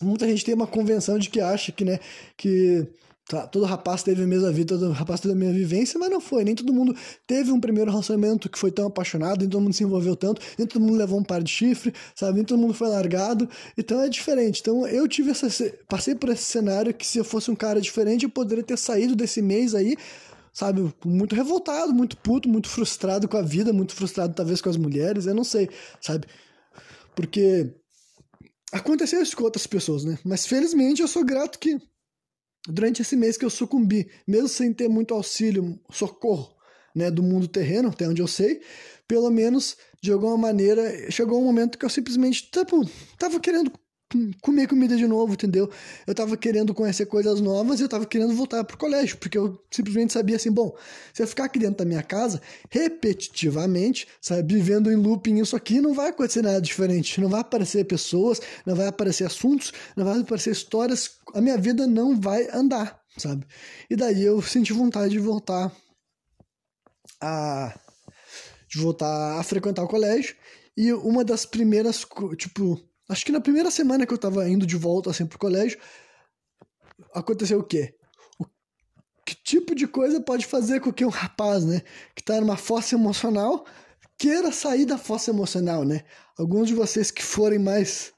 Muita 0.00 0.26
gente 0.28 0.44
tem 0.44 0.54
uma 0.54 0.66
convenção 0.66 1.18
de 1.18 1.30
que 1.30 1.40
acha 1.40 1.72
que, 1.72 1.82
né, 1.82 1.98
que 2.36 2.86
tá, 3.26 3.46
todo 3.46 3.64
rapaz 3.64 4.02
teve 4.02 4.22
a 4.22 4.26
mesma 4.26 4.52
vida, 4.52 4.78
todo 4.78 4.92
rapaz 4.92 5.20
teve 5.20 5.32
a 5.32 5.36
mesma 5.36 5.54
vivência, 5.54 5.98
mas 5.98 6.10
não 6.10 6.20
foi. 6.20 6.44
Nem 6.44 6.54
todo 6.54 6.70
mundo 6.72 6.94
teve 7.26 7.50
um 7.50 7.58
primeiro 7.58 7.90
relacionamento 7.90 8.50
que 8.50 8.58
foi 8.58 8.70
tão 8.70 8.86
apaixonado, 8.88 9.40
nem 9.40 9.48
todo 9.48 9.62
mundo 9.62 9.72
se 9.72 9.82
envolveu 9.82 10.14
tanto, 10.14 10.42
nem 10.58 10.66
todo 10.66 10.82
mundo 10.82 10.96
levou 10.96 11.18
um 11.18 11.24
par 11.24 11.42
de 11.42 11.50
chifre, 11.50 11.94
sabe? 12.14 12.36
Nem 12.36 12.44
todo 12.44 12.58
mundo 12.58 12.74
foi 12.74 12.88
largado. 12.88 13.48
Então 13.78 14.02
é 14.02 14.08
diferente. 14.10 14.60
Então 14.60 14.86
eu 14.86 15.08
tive 15.08 15.30
essa. 15.30 15.48
Passei 15.88 16.14
por 16.14 16.28
esse 16.28 16.44
cenário 16.44 16.92
que 16.92 17.06
se 17.06 17.16
eu 17.16 17.24
fosse 17.24 17.50
um 17.50 17.56
cara 17.56 17.80
diferente, 17.80 18.24
eu 18.24 18.30
poderia 18.30 18.62
ter 18.62 18.76
saído 18.76 19.16
desse 19.16 19.40
mês 19.40 19.74
aí 19.74 19.96
sabe, 20.56 20.90
muito 21.04 21.34
revoltado, 21.34 21.92
muito 21.92 22.16
puto, 22.16 22.48
muito 22.48 22.66
frustrado 22.70 23.28
com 23.28 23.36
a 23.36 23.42
vida, 23.42 23.74
muito 23.74 23.94
frustrado 23.94 24.32
talvez 24.32 24.62
com 24.62 24.70
as 24.70 24.78
mulheres, 24.78 25.26
eu 25.26 25.34
não 25.34 25.44
sei, 25.44 25.68
sabe? 26.00 26.26
Porque 27.14 27.74
aconteceu 28.72 29.22
isso 29.22 29.36
com 29.36 29.44
outras 29.44 29.66
pessoas, 29.66 30.02
né? 30.02 30.18
Mas 30.24 30.46
felizmente 30.46 31.02
eu 31.02 31.08
sou 31.08 31.22
grato 31.26 31.58
que 31.58 31.78
durante 32.66 33.02
esse 33.02 33.16
mês 33.16 33.36
que 33.36 33.44
eu 33.44 33.50
sucumbi, 33.50 34.10
mesmo 34.26 34.48
sem 34.48 34.72
ter 34.72 34.88
muito 34.88 35.12
auxílio, 35.12 35.78
socorro, 35.90 36.56
né, 36.94 37.10
do 37.10 37.22
mundo 37.22 37.46
terreno, 37.46 37.90
até 37.90 38.08
onde 38.08 38.22
eu 38.22 38.26
sei, 38.26 38.62
pelo 39.06 39.28
menos 39.28 39.76
de 40.02 40.10
alguma 40.10 40.38
maneira 40.38 41.10
chegou 41.10 41.38
um 41.38 41.44
momento 41.44 41.76
que 41.76 41.84
eu 41.84 41.90
simplesmente 41.90 42.50
tipo, 42.50 42.80
tava 43.18 43.38
querendo 43.40 43.70
comer 44.40 44.68
comida 44.68 44.96
de 44.96 45.06
novo, 45.06 45.32
entendeu? 45.32 45.70
Eu 46.06 46.14
tava 46.14 46.36
querendo 46.36 46.72
conhecer 46.72 47.06
coisas 47.06 47.40
novas 47.40 47.80
e 47.80 47.82
eu 47.82 47.88
tava 47.88 48.06
querendo 48.06 48.34
voltar 48.34 48.62
pro 48.64 48.78
colégio, 48.78 49.16
porque 49.18 49.36
eu 49.36 49.60
simplesmente 49.70 50.12
sabia 50.12 50.36
assim, 50.36 50.50
bom, 50.50 50.76
se 51.12 51.22
eu 51.22 51.26
ficar 51.26 51.44
aqui 51.44 51.58
dentro 51.58 51.78
da 51.78 51.84
minha 51.84 52.02
casa, 52.02 52.40
repetitivamente, 52.70 54.06
sabe, 54.20 54.54
vivendo 54.54 54.90
em 54.92 54.96
looping 54.96 55.40
isso 55.40 55.56
aqui, 55.56 55.80
não 55.80 55.92
vai 55.92 56.10
acontecer 56.10 56.42
nada 56.42 56.60
diferente, 56.60 57.20
não 57.20 57.28
vai 57.28 57.40
aparecer 57.40 57.84
pessoas, 57.84 58.40
não 58.64 58.76
vai 58.76 58.86
aparecer 58.86 59.24
assuntos, 59.24 59.72
não 59.96 60.04
vai 60.04 60.20
aparecer 60.20 60.52
histórias, 60.52 61.18
a 61.34 61.40
minha 61.40 61.58
vida 61.58 61.86
não 61.86 62.20
vai 62.20 62.48
andar, 62.52 63.00
sabe? 63.16 63.44
E 63.90 63.96
daí 63.96 64.22
eu 64.22 64.40
senti 64.40 64.72
vontade 64.72 65.10
de 65.10 65.18
voltar 65.18 65.72
a 67.20 67.80
de 68.68 68.80
voltar 68.80 69.38
a 69.38 69.42
frequentar 69.44 69.84
o 69.84 69.88
colégio 69.88 70.34
e 70.76 70.92
uma 70.92 71.24
das 71.24 71.46
primeiras, 71.46 72.04
tipo, 72.36 72.78
Acho 73.08 73.24
que 73.24 73.32
na 73.32 73.40
primeira 73.40 73.70
semana 73.70 74.06
que 74.06 74.12
eu 74.12 74.18
tava 74.18 74.48
indo 74.48 74.66
de 74.66 74.76
volta 74.76 75.10
assim 75.10 75.26
pro 75.26 75.38
colégio, 75.38 75.78
aconteceu 77.14 77.60
o 77.60 77.64
quê? 77.64 77.94
O 78.38 78.46
que 79.24 79.34
tipo 79.34 79.74
de 79.74 79.86
coisa 79.86 80.20
pode 80.20 80.46
fazer 80.46 80.80
com 80.80 80.92
que 80.92 81.04
um 81.04 81.10
rapaz, 81.10 81.64
né, 81.64 81.82
que 82.14 82.22
tá 82.22 82.40
numa 82.40 82.56
fossa 82.56 82.94
emocional, 82.94 83.64
queira 84.18 84.50
sair 84.50 84.86
da 84.86 84.98
fossa 84.98 85.30
emocional, 85.30 85.84
né? 85.84 86.02
Alguns 86.38 86.68
de 86.68 86.74
vocês 86.74 87.10
que 87.10 87.22
forem 87.22 87.58
mais 87.58 88.12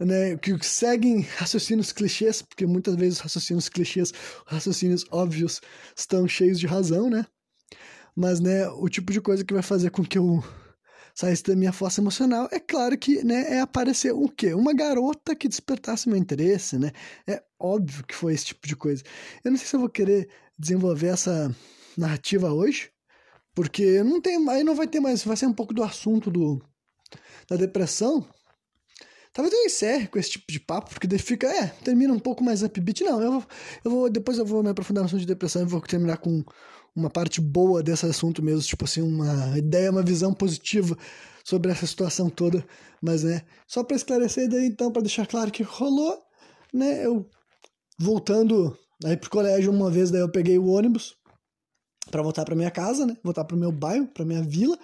né, 0.00 0.36
que 0.36 0.56
seguem 0.64 1.20
raciocínios 1.36 1.92
clichês, 1.92 2.42
porque 2.42 2.66
muitas 2.66 2.94
vezes 2.94 3.14
os 3.18 3.20
raciocínios 3.20 3.68
clichês, 3.68 4.12
raciocínios 4.46 5.04
óbvios, 5.10 5.60
estão 5.96 6.28
cheios 6.28 6.60
de 6.60 6.66
razão, 6.66 7.10
né? 7.10 7.26
Mas, 8.14 8.40
né, 8.40 8.68
o 8.68 8.88
tipo 8.88 9.12
de 9.12 9.20
coisa 9.20 9.44
que 9.44 9.54
vai 9.54 9.62
fazer 9.62 9.90
com 9.90 10.04
que 10.04 10.18
eu 10.18 10.42
saísse 11.18 11.42
da 11.42 11.56
minha 11.56 11.72
força 11.72 12.00
emocional, 12.00 12.48
é 12.52 12.60
claro 12.60 12.96
que 12.96 13.24
né, 13.24 13.56
é 13.56 13.60
aparecer 13.60 14.12
o 14.12 14.28
quê? 14.28 14.54
Uma 14.54 14.72
garota 14.72 15.34
que 15.34 15.48
despertasse 15.48 16.08
meu 16.08 16.16
interesse, 16.16 16.78
né? 16.78 16.92
É 17.26 17.42
óbvio 17.58 18.06
que 18.06 18.14
foi 18.14 18.34
esse 18.34 18.46
tipo 18.46 18.68
de 18.68 18.76
coisa. 18.76 19.02
Eu 19.42 19.50
não 19.50 19.58
sei 19.58 19.66
se 19.66 19.74
eu 19.74 19.80
vou 19.80 19.88
querer 19.88 20.28
desenvolver 20.56 21.08
essa 21.08 21.52
narrativa 21.96 22.52
hoje, 22.52 22.92
porque 23.52 24.00
não 24.04 24.20
tem, 24.20 24.48
aí 24.48 24.62
não 24.62 24.76
vai 24.76 24.86
ter 24.86 25.00
mais, 25.00 25.24
vai 25.24 25.36
ser 25.36 25.46
um 25.46 25.52
pouco 25.52 25.74
do 25.74 25.82
assunto 25.82 26.30
do, 26.30 26.62
da 27.48 27.56
depressão. 27.56 28.24
Talvez 29.32 29.52
eu 29.52 29.66
encerre 29.66 30.06
com 30.06 30.20
esse 30.20 30.30
tipo 30.30 30.52
de 30.52 30.60
papo, 30.60 30.90
porque 30.90 31.08
daí 31.08 31.18
fica, 31.18 31.48
é, 31.48 31.66
termina 31.82 32.12
um 32.12 32.20
pouco 32.20 32.44
mais 32.44 32.62
upbeat. 32.62 33.02
Não, 33.02 33.20
eu 33.20 33.44
eu 33.84 33.90
vou 33.90 34.08
depois 34.08 34.38
eu 34.38 34.46
vou 34.46 34.62
me 34.62 34.70
aprofundar 34.70 35.02
no 35.02 35.06
assunto 35.06 35.20
de 35.20 35.26
depressão 35.26 35.62
e 35.62 35.64
vou 35.64 35.80
terminar 35.80 36.18
com 36.18 36.44
uma 36.94 37.10
parte 37.10 37.40
boa 37.40 37.82
desse 37.82 38.06
assunto 38.06 38.42
mesmo, 38.42 38.62
tipo 38.62 38.84
assim, 38.84 39.02
uma 39.02 39.56
ideia, 39.58 39.90
uma 39.90 40.02
visão 40.02 40.32
positiva 40.32 40.96
sobre 41.44 41.70
essa 41.70 41.86
situação 41.86 42.28
toda. 42.28 42.64
Mas, 43.00 43.22
né, 43.22 43.42
só 43.66 43.82
para 43.84 43.96
esclarecer 43.96 44.48
daí, 44.48 44.66
então, 44.66 44.90
para 44.92 45.02
deixar 45.02 45.26
claro 45.26 45.50
que 45.50 45.62
rolou, 45.62 46.22
né, 46.72 47.06
eu 47.06 47.28
voltando 47.98 48.76
aí 49.04 49.16
pro 49.16 49.30
colégio 49.30 49.72
uma 49.72 49.90
vez, 49.90 50.10
daí 50.10 50.20
eu 50.20 50.30
peguei 50.30 50.58
o 50.58 50.66
ônibus 50.66 51.16
para 52.10 52.22
voltar 52.22 52.44
para 52.44 52.56
minha 52.56 52.70
casa, 52.70 53.06
né, 53.06 53.16
voltar 53.22 53.44
pro 53.44 53.56
meu 53.56 53.70
bairro, 53.72 54.06
para 54.08 54.24
minha 54.24 54.42
vila, 54.42 54.78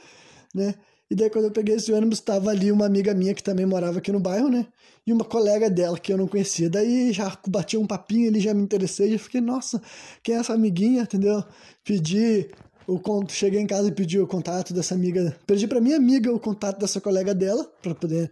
né, 0.55 0.75
e 1.15 1.17
daí 1.17 1.31
quando 1.31 1.45
eu 1.45 1.51
peguei 1.53 1.77
esse 1.77 1.93
ônibus, 1.93 2.19
estava 2.19 2.51
ali 2.51 2.73
uma 2.73 2.87
amiga 2.87 3.15
minha 3.15 3.33
que 3.33 3.43
também 3.43 3.65
morava 3.65 3.99
aqui 3.99 4.11
no 4.11 4.19
bairro, 4.19 4.49
né? 4.49 4.67
E 5.07 5.13
uma 5.13 5.25
colega 5.25 5.71
dela 5.71 5.97
que 5.97 6.13
eu 6.13 6.19
não 6.19 6.27
conhecia. 6.27 6.69
Daí 6.69 7.13
já 7.13 7.39
bati 7.47 7.77
um 7.77 7.87
papinho 7.87 8.29
ali, 8.29 8.41
já 8.41 8.53
me 8.53 8.61
interessei, 8.61 9.13
já 9.13 9.19
fiquei, 9.21 9.41
nossa, 9.41 9.81
quem 10.25 10.35
é 10.35 10.39
essa 10.39 10.53
amiguinha, 10.55 11.03
entendeu? 11.03 11.45
Pedi 11.85 12.51
o 12.85 13.01
cheguei 13.29 13.61
em 13.61 13.67
casa 13.67 13.89
e 13.89 13.93
pedi 13.93 14.19
o 14.19 14.27
contato 14.27 14.75
dessa 14.75 14.97
amiga, 14.97 15.37
pedi 15.47 15.69
para 15.69 15.81
minha 15.81 15.97
amiga 15.97 16.33
o 16.33 16.41
contato 16.41 16.81
dessa 16.81 17.01
colega 17.01 17.33
dela 17.33 17.65
para 17.81 17.95
poder, 17.95 18.29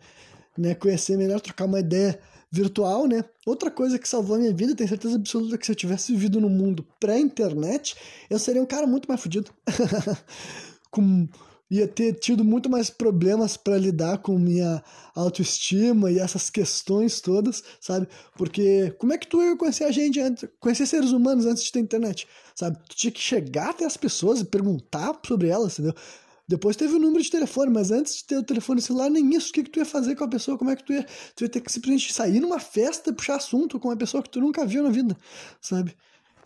né, 0.59 0.75
conhecer 0.75 1.17
melhor, 1.17 1.41
trocar 1.41 1.67
uma 1.67 1.79
ideia 1.79 2.19
virtual, 2.51 3.07
né? 3.07 3.25
Outra 3.47 3.71
coisa 3.71 3.97
que 3.97 4.09
salvou 4.09 4.35
a 4.35 4.41
minha 4.41 4.53
vida, 4.53 4.75
tenho 4.75 4.89
certeza 4.89 5.15
absoluta 5.15 5.57
que 5.57 5.65
se 5.65 5.71
eu 5.71 5.77
tivesse 5.77 6.11
vivido 6.11 6.41
no 6.41 6.51
mundo 6.51 6.85
pré-internet, 6.99 7.95
eu 8.29 8.41
seria 8.41 8.61
um 8.61 8.67
cara 8.67 8.89
muito 8.89 9.07
mais 9.07 9.21
fodido. 9.21 9.53
Com 10.91 11.29
ia 11.73 11.89
ter 11.89 12.13
tido 12.15 12.45
muito 12.45 12.69
mais 12.69 12.91
problemas 12.91 13.57
para 13.57 13.79
lidar 13.79 14.19
com 14.19 14.39
minha 14.39 14.85
autoestima 15.15 16.11
e 16.11 16.19
essas 16.19 16.51
questões 16.51 17.21
todas, 17.23 17.63
sabe? 17.81 18.07
Porque 18.37 18.91
como 18.99 19.15
é 19.15 19.19
que 19.19 19.27
tu 19.27 19.43
ia 19.43 19.57
conhecer 19.57 19.85
a 19.85 19.91
gente 19.91 20.21
antes, 20.21 20.47
conhecer 20.61 20.87
seres 20.87 21.13
humanos 21.13 21.47
antes 21.47 21.65
de 21.65 21.73
ter 21.73 21.81
internet, 21.81 22.29
sabe? 22.55 22.77
Tu 22.91 22.97
tinha 22.97 23.11
que 23.11 23.21
chegar 23.21 23.71
até 23.71 23.87
as 23.87 23.97
pessoas 23.97 24.41
e 24.41 24.45
perguntar 24.45 25.19
sobre 25.27 25.49
elas, 25.49 25.73
entendeu? 25.79 25.95
Depois 26.47 26.77
teve 26.77 26.95
o 26.95 26.99
número 26.99 27.23
de 27.23 27.31
telefone, 27.31 27.71
mas 27.73 27.91
antes 27.91 28.17
de 28.17 28.25
ter 28.25 28.37
o 28.37 28.43
telefone 28.43 28.83
celular, 28.83 29.09
nem 29.09 29.35
isso. 29.35 29.49
O 29.49 29.53
que, 29.55 29.63
que 29.63 29.71
tu 29.71 29.79
ia 29.79 29.87
fazer 29.87 30.15
com 30.15 30.25
a 30.25 30.29
pessoa? 30.29 30.59
Como 30.59 30.71
é 30.71 30.77
que 30.77 30.85
tu 30.85 30.93
ia. 30.93 31.07
Tu 31.35 31.45
ia 31.45 31.49
ter 31.49 31.61
que 31.63 31.73
simplesmente 31.73 32.13
sair 32.13 32.41
numa 32.41 32.61
festa 32.61 33.09
e 33.09 33.15
puxar 33.15 33.37
assunto 33.37 33.81
com 33.81 33.89
uma 33.89 33.97
pessoa 33.97 34.23
que 34.23 34.29
tu 34.29 34.41
nunca 34.41 34.67
viu 34.67 34.83
na 34.83 34.91
vida, 34.91 35.17
sabe? 35.61 35.97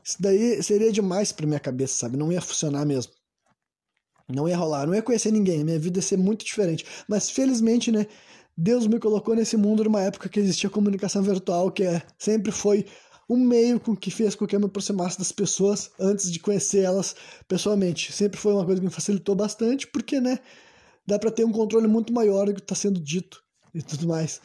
Isso 0.05 0.19
daí 0.21 0.63
seria 0.63 0.93
demais 0.93 1.33
pra 1.33 1.47
minha 1.47 1.59
cabeça, 1.59 1.99
sabe? 1.99 2.17
Não 2.17 2.31
ia 2.31 2.41
funcionar 2.41 2.85
mesmo. 2.87 3.16
Não 4.29 4.49
ia 4.49 4.57
rolar, 4.57 4.87
não 4.87 4.95
ia 4.95 5.03
conhecer 5.03 5.31
ninguém. 5.31 5.65
Minha 5.65 5.79
vida 5.79 5.99
ia 5.99 6.03
ser 6.03 6.17
muito 6.17 6.45
diferente. 6.45 6.85
Mas 7.09 7.31
felizmente, 7.31 7.93
né? 7.93 8.07
Deus 8.57 8.87
me 8.87 8.99
colocou 8.99 9.35
nesse 9.37 9.57
mundo 9.57 9.85
numa 9.85 10.01
época 10.01 10.29
que 10.29 10.41
existia 10.41 10.71
comunicação 10.71 11.23
virtual, 11.23 11.71
que 11.71 11.85
é, 11.85 12.03
sempre 12.19 12.51
foi 12.51 12.87
um 13.29 13.37
meio 13.37 13.79
com 13.79 13.95
que 13.95 14.11
fez 14.11 14.35
com 14.35 14.47
que 14.47 14.55
eu 14.55 14.61
me 14.61 14.67
aproximasse 14.67 15.19
das 15.19 15.33
pessoas 15.33 15.91
antes 15.99 16.31
de 16.31 16.39
conhecer 16.39 16.83
elas 16.83 17.15
pessoalmente. 17.47 18.13
Sempre 18.13 18.39
foi 18.39 18.53
uma 18.53 18.65
coisa 18.65 18.81
que 18.81 18.87
me 18.87 18.93
facilitou 18.93 19.35
bastante, 19.35 19.87
porque, 19.87 20.21
né, 20.21 20.39
dá 21.07 21.19
para 21.19 21.31
ter 21.31 21.45
um 21.45 21.53
controle 21.53 21.87
muito 21.87 22.13
maior 22.13 22.47
do 22.47 22.55
que 22.55 22.61
está 22.61 22.75
sendo 22.75 23.01
dito 23.01 23.43
e 23.75 23.83
tudo 23.83 24.07
mais. 24.09 24.41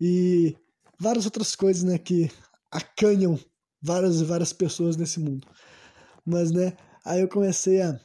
E 0.00 0.54
várias 0.98 1.24
outras 1.24 1.54
coisas, 1.56 1.82
né, 1.84 1.96
que 1.96 2.30
acanham 2.70 3.38
várias 3.80 4.20
e 4.20 4.24
várias 4.24 4.52
pessoas 4.52 4.96
nesse 4.96 5.20
mundo. 5.20 5.46
Mas, 6.24 6.50
né, 6.50 6.76
aí 7.04 7.20
eu 7.20 7.28
comecei 7.28 7.80
a 7.80 7.98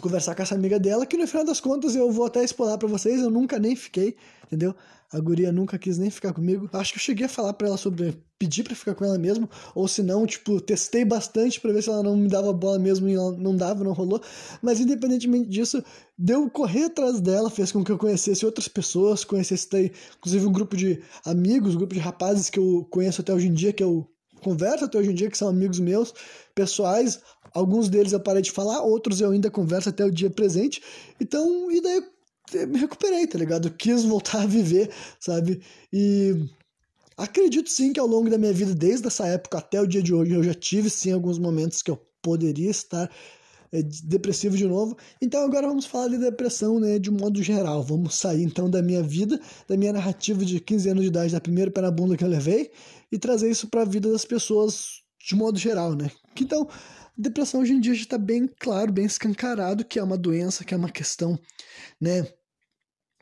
conversar 0.00 0.34
com 0.34 0.42
essa 0.42 0.54
amiga 0.54 0.78
dela, 0.78 1.06
que 1.06 1.16
no 1.16 1.26
final 1.26 1.44
das 1.44 1.60
contas 1.60 1.94
eu 1.94 2.10
vou 2.10 2.26
até 2.26 2.42
explorar 2.42 2.78
para 2.78 2.88
vocês, 2.88 3.20
eu 3.20 3.30
nunca 3.30 3.58
nem 3.58 3.74
fiquei, 3.74 4.16
entendeu? 4.44 4.74
A 5.12 5.20
guria 5.20 5.52
nunca 5.52 5.78
quis 5.78 5.98
nem 5.98 6.10
ficar 6.10 6.32
comigo. 6.32 6.68
Acho 6.72 6.92
que 6.92 6.98
eu 6.98 7.02
cheguei 7.02 7.26
a 7.26 7.28
falar 7.28 7.52
para 7.52 7.68
ela 7.68 7.76
sobre 7.76 8.20
pedir 8.38 8.64
para 8.64 8.74
ficar 8.74 8.94
com 8.94 9.04
ela 9.04 9.16
mesmo, 9.16 9.48
ou 9.74 9.86
se 9.88 10.02
não, 10.02 10.26
tipo, 10.26 10.60
testei 10.60 11.04
bastante 11.04 11.60
para 11.60 11.72
ver 11.72 11.82
se 11.82 11.88
ela 11.88 12.02
não 12.02 12.16
me 12.16 12.28
dava 12.28 12.52
bola 12.52 12.78
mesmo 12.78 13.08
e 13.08 13.14
ela 13.14 13.32
não 13.32 13.56
dava, 13.56 13.84
não 13.84 13.92
rolou. 13.92 14.20
Mas 14.60 14.80
independentemente 14.80 15.48
disso, 15.48 15.82
deu 16.18 16.50
correr 16.50 16.84
atrás 16.84 17.20
dela, 17.20 17.48
fez 17.48 17.72
com 17.72 17.84
que 17.84 17.92
eu 17.92 17.98
conhecesse 17.98 18.44
outras 18.44 18.68
pessoas, 18.68 19.24
conhecesse 19.24 19.68
daí, 19.70 19.92
inclusive 20.18 20.46
um 20.46 20.52
grupo 20.52 20.76
de 20.76 21.00
amigos, 21.24 21.74
um 21.74 21.78
grupo 21.78 21.94
de 21.94 22.00
rapazes 22.00 22.50
que 22.50 22.58
eu 22.58 22.86
conheço 22.90 23.20
até 23.20 23.32
hoje 23.32 23.48
em 23.48 23.54
dia, 23.54 23.72
que 23.72 23.82
eu 23.82 24.06
converso 24.40 24.84
até 24.84 24.98
hoje 24.98 25.10
em 25.10 25.14
dia, 25.14 25.30
que 25.30 25.38
são 25.38 25.48
amigos 25.48 25.80
meus, 25.80 26.12
pessoais. 26.54 27.20
Alguns 27.52 27.88
deles 27.88 28.12
eu 28.12 28.20
parei 28.20 28.42
de 28.42 28.50
falar, 28.50 28.82
outros 28.82 29.20
eu 29.20 29.30
ainda 29.30 29.50
converso 29.50 29.88
até 29.88 30.04
o 30.04 30.10
dia 30.10 30.30
presente. 30.30 30.82
Então, 31.20 31.70
e 31.70 31.80
daí 31.80 32.02
eu 32.54 32.68
me 32.68 32.78
recuperei, 32.78 33.26
tá 33.26 33.38
ligado? 33.38 33.68
Eu 33.68 33.72
quis 33.72 34.04
voltar 34.04 34.42
a 34.42 34.46
viver, 34.46 34.90
sabe? 35.18 35.60
E 35.92 36.34
acredito 37.16 37.70
sim 37.70 37.92
que 37.92 38.00
ao 38.00 38.06
longo 38.06 38.30
da 38.30 38.38
minha 38.38 38.52
vida, 38.52 38.74
desde 38.74 39.06
essa 39.06 39.26
época 39.26 39.58
até 39.58 39.80
o 39.80 39.86
dia 39.86 40.02
de 40.02 40.14
hoje, 40.14 40.32
eu 40.32 40.42
já 40.42 40.54
tive 40.54 40.90
sim 40.90 41.12
alguns 41.12 41.38
momentos 41.38 41.82
que 41.82 41.90
eu 41.90 42.00
poderia 42.22 42.70
estar 42.70 43.10
é, 43.72 43.82
depressivo 43.82 44.56
de 44.56 44.66
novo. 44.66 44.96
Então 45.20 45.44
agora 45.44 45.66
vamos 45.66 45.86
falar 45.86 46.08
de 46.08 46.18
depressão, 46.18 46.78
né, 46.78 46.98
de 46.98 47.10
modo 47.10 47.42
geral. 47.42 47.82
Vamos 47.82 48.14
sair 48.14 48.42
então 48.42 48.70
da 48.70 48.82
minha 48.82 49.02
vida, 49.02 49.40
da 49.68 49.76
minha 49.76 49.92
narrativa 49.92 50.44
de 50.44 50.60
15 50.60 50.88
anos 50.90 51.02
de 51.02 51.08
idade, 51.08 51.32
da 51.32 51.40
primeira 51.40 51.70
pé 51.70 51.80
na 51.80 51.90
bunda 51.90 52.16
que 52.16 52.24
eu 52.24 52.28
levei, 52.28 52.70
e 53.10 53.18
trazer 53.18 53.50
isso 53.50 53.68
para 53.68 53.82
a 53.82 53.84
vida 53.84 54.10
das 54.10 54.24
pessoas 54.24 55.02
de 55.26 55.34
modo 55.34 55.58
geral, 55.58 55.94
né? 55.94 56.10
Então, 56.40 56.68
depressão 57.16 57.60
hoje 57.60 57.72
em 57.72 57.80
dia 57.80 57.94
já 57.94 58.02
está 58.02 58.18
bem 58.18 58.46
claro, 58.58 58.92
bem 58.92 59.04
escancarado 59.04 59.84
que 59.84 59.98
é 59.98 60.02
uma 60.02 60.18
doença, 60.18 60.64
que 60.64 60.74
é 60.74 60.76
uma 60.76 60.90
questão, 60.90 61.38
né, 62.00 62.26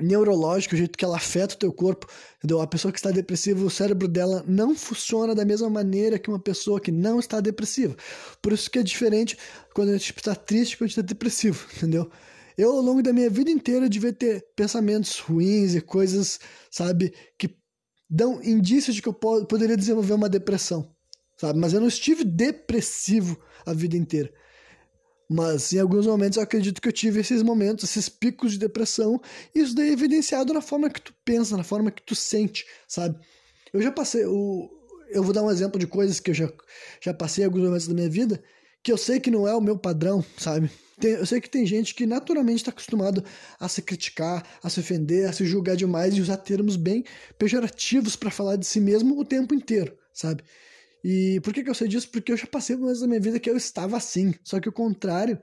neurológica, 0.00 0.74
o 0.74 0.78
jeito 0.78 0.98
que 0.98 1.04
ela 1.04 1.16
afeta 1.16 1.54
o 1.54 1.58
teu 1.58 1.72
corpo, 1.72 2.06
entendeu? 2.38 2.60
A 2.60 2.66
pessoa 2.66 2.90
que 2.90 2.98
está 2.98 3.10
depressiva, 3.10 3.64
o 3.64 3.70
cérebro 3.70 4.08
dela 4.08 4.44
não 4.46 4.74
funciona 4.74 5.34
da 5.34 5.44
mesma 5.44 5.70
maneira 5.70 6.18
que 6.18 6.28
uma 6.28 6.40
pessoa 6.40 6.80
que 6.80 6.90
não 6.90 7.20
está 7.20 7.40
depressiva. 7.40 7.96
Por 8.42 8.52
isso 8.52 8.70
que 8.70 8.78
é 8.78 8.82
diferente 8.82 9.38
quando 9.72 9.90
a 9.90 9.92
gente 9.96 10.12
está 10.16 10.34
triste 10.34 10.76
quando 10.76 10.86
a 10.86 10.88
gente 10.88 10.98
está 10.98 11.06
depressivo, 11.06 11.66
entendeu? 11.76 12.10
Eu, 12.56 12.72
ao 12.72 12.80
longo 12.80 13.02
da 13.02 13.12
minha 13.12 13.30
vida 13.30 13.50
inteira, 13.50 13.88
devia 13.88 14.12
ter 14.12 14.44
pensamentos 14.54 15.18
ruins 15.18 15.74
e 15.74 15.80
coisas, 15.80 16.38
sabe, 16.70 17.12
que 17.38 17.56
dão 18.08 18.40
indícios 18.42 18.94
de 18.94 19.02
que 19.02 19.08
eu 19.08 19.14
poderia 19.14 19.76
desenvolver 19.76 20.12
uma 20.12 20.28
depressão, 20.28 20.93
sabe? 21.36 21.58
Mas 21.58 21.72
eu 21.72 21.80
não 21.80 21.88
estive 21.88 22.24
depressivo 22.24 23.38
a 23.64 23.72
vida 23.72 23.96
inteira. 23.96 24.32
Mas 25.28 25.72
em 25.72 25.78
alguns 25.78 26.06
momentos 26.06 26.36
eu 26.36 26.42
acredito 26.42 26.80
que 26.80 26.88
eu 26.88 26.92
tive 26.92 27.20
esses 27.20 27.42
momentos, 27.42 27.84
esses 27.84 28.08
picos 28.08 28.52
de 28.52 28.58
depressão, 28.58 29.20
e 29.54 29.60
isso 29.60 29.74
daí 29.74 29.88
é 29.88 29.92
evidenciado 29.92 30.52
na 30.52 30.60
forma 30.60 30.90
que 30.90 31.00
tu 31.00 31.14
pensa, 31.24 31.56
na 31.56 31.64
forma 31.64 31.90
que 31.90 32.02
tu 32.02 32.14
sente, 32.14 32.66
sabe? 32.86 33.18
Eu 33.72 33.80
já 33.80 33.90
passei, 33.90 34.22
eu 34.22 35.22
vou 35.22 35.32
dar 35.32 35.42
um 35.42 35.50
exemplo 35.50 35.78
de 35.78 35.86
coisas 35.86 36.20
que 36.20 36.30
eu 36.30 36.34
já, 36.34 36.52
já 37.00 37.14
passei 37.14 37.42
em 37.42 37.46
alguns 37.46 37.62
momentos 37.62 37.88
da 37.88 37.94
minha 37.94 38.08
vida, 38.08 38.42
que 38.82 38.92
eu 38.92 38.98
sei 38.98 39.18
que 39.18 39.30
não 39.30 39.48
é 39.48 39.54
o 39.54 39.60
meu 39.60 39.78
padrão, 39.78 40.22
sabe? 40.36 40.70
Tem, 41.00 41.12
eu 41.12 41.26
sei 41.26 41.40
que 41.40 41.48
tem 41.48 41.66
gente 41.66 41.94
que 41.94 42.06
naturalmente 42.06 42.58
está 42.58 42.70
acostumado 42.70 43.24
a 43.58 43.68
se 43.68 43.82
criticar, 43.82 44.46
a 44.62 44.68
se 44.68 44.78
ofender, 44.78 45.28
a 45.28 45.32
se 45.32 45.44
julgar 45.44 45.74
demais 45.74 46.14
e 46.14 46.20
usar 46.20 46.36
termos 46.36 46.76
bem 46.76 47.02
pejorativos 47.38 48.14
para 48.14 48.30
falar 48.30 48.56
de 48.56 48.66
si 48.66 48.80
mesmo 48.80 49.18
o 49.18 49.24
tempo 49.24 49.54
inteiro, 49.54 49.96
sabe? 50.12 50.44
E 51.04 51.38
por 51.42 51.52
que, 51.52 51.62
que 51.62 51.68
eu 51.68 51.74
sei 51.74 51.86
disso? 51.86 52.10
Porque 52.10 52.32
eu 52.32 52.36
já 52.36 52.46
passei 52.46 52.76
momentos 52.76 53.02
da 53.02 53.06
minha 53.06 53.20
vida 53.20 53.38
que 53.38 53.50
eu 53.50 53.56
estava 53.58 53.96
assim. 53.96 54.34
Só 54.42 54.58
que 54.58 54.68
o 54.70 54.72
contrário 54.72 55.38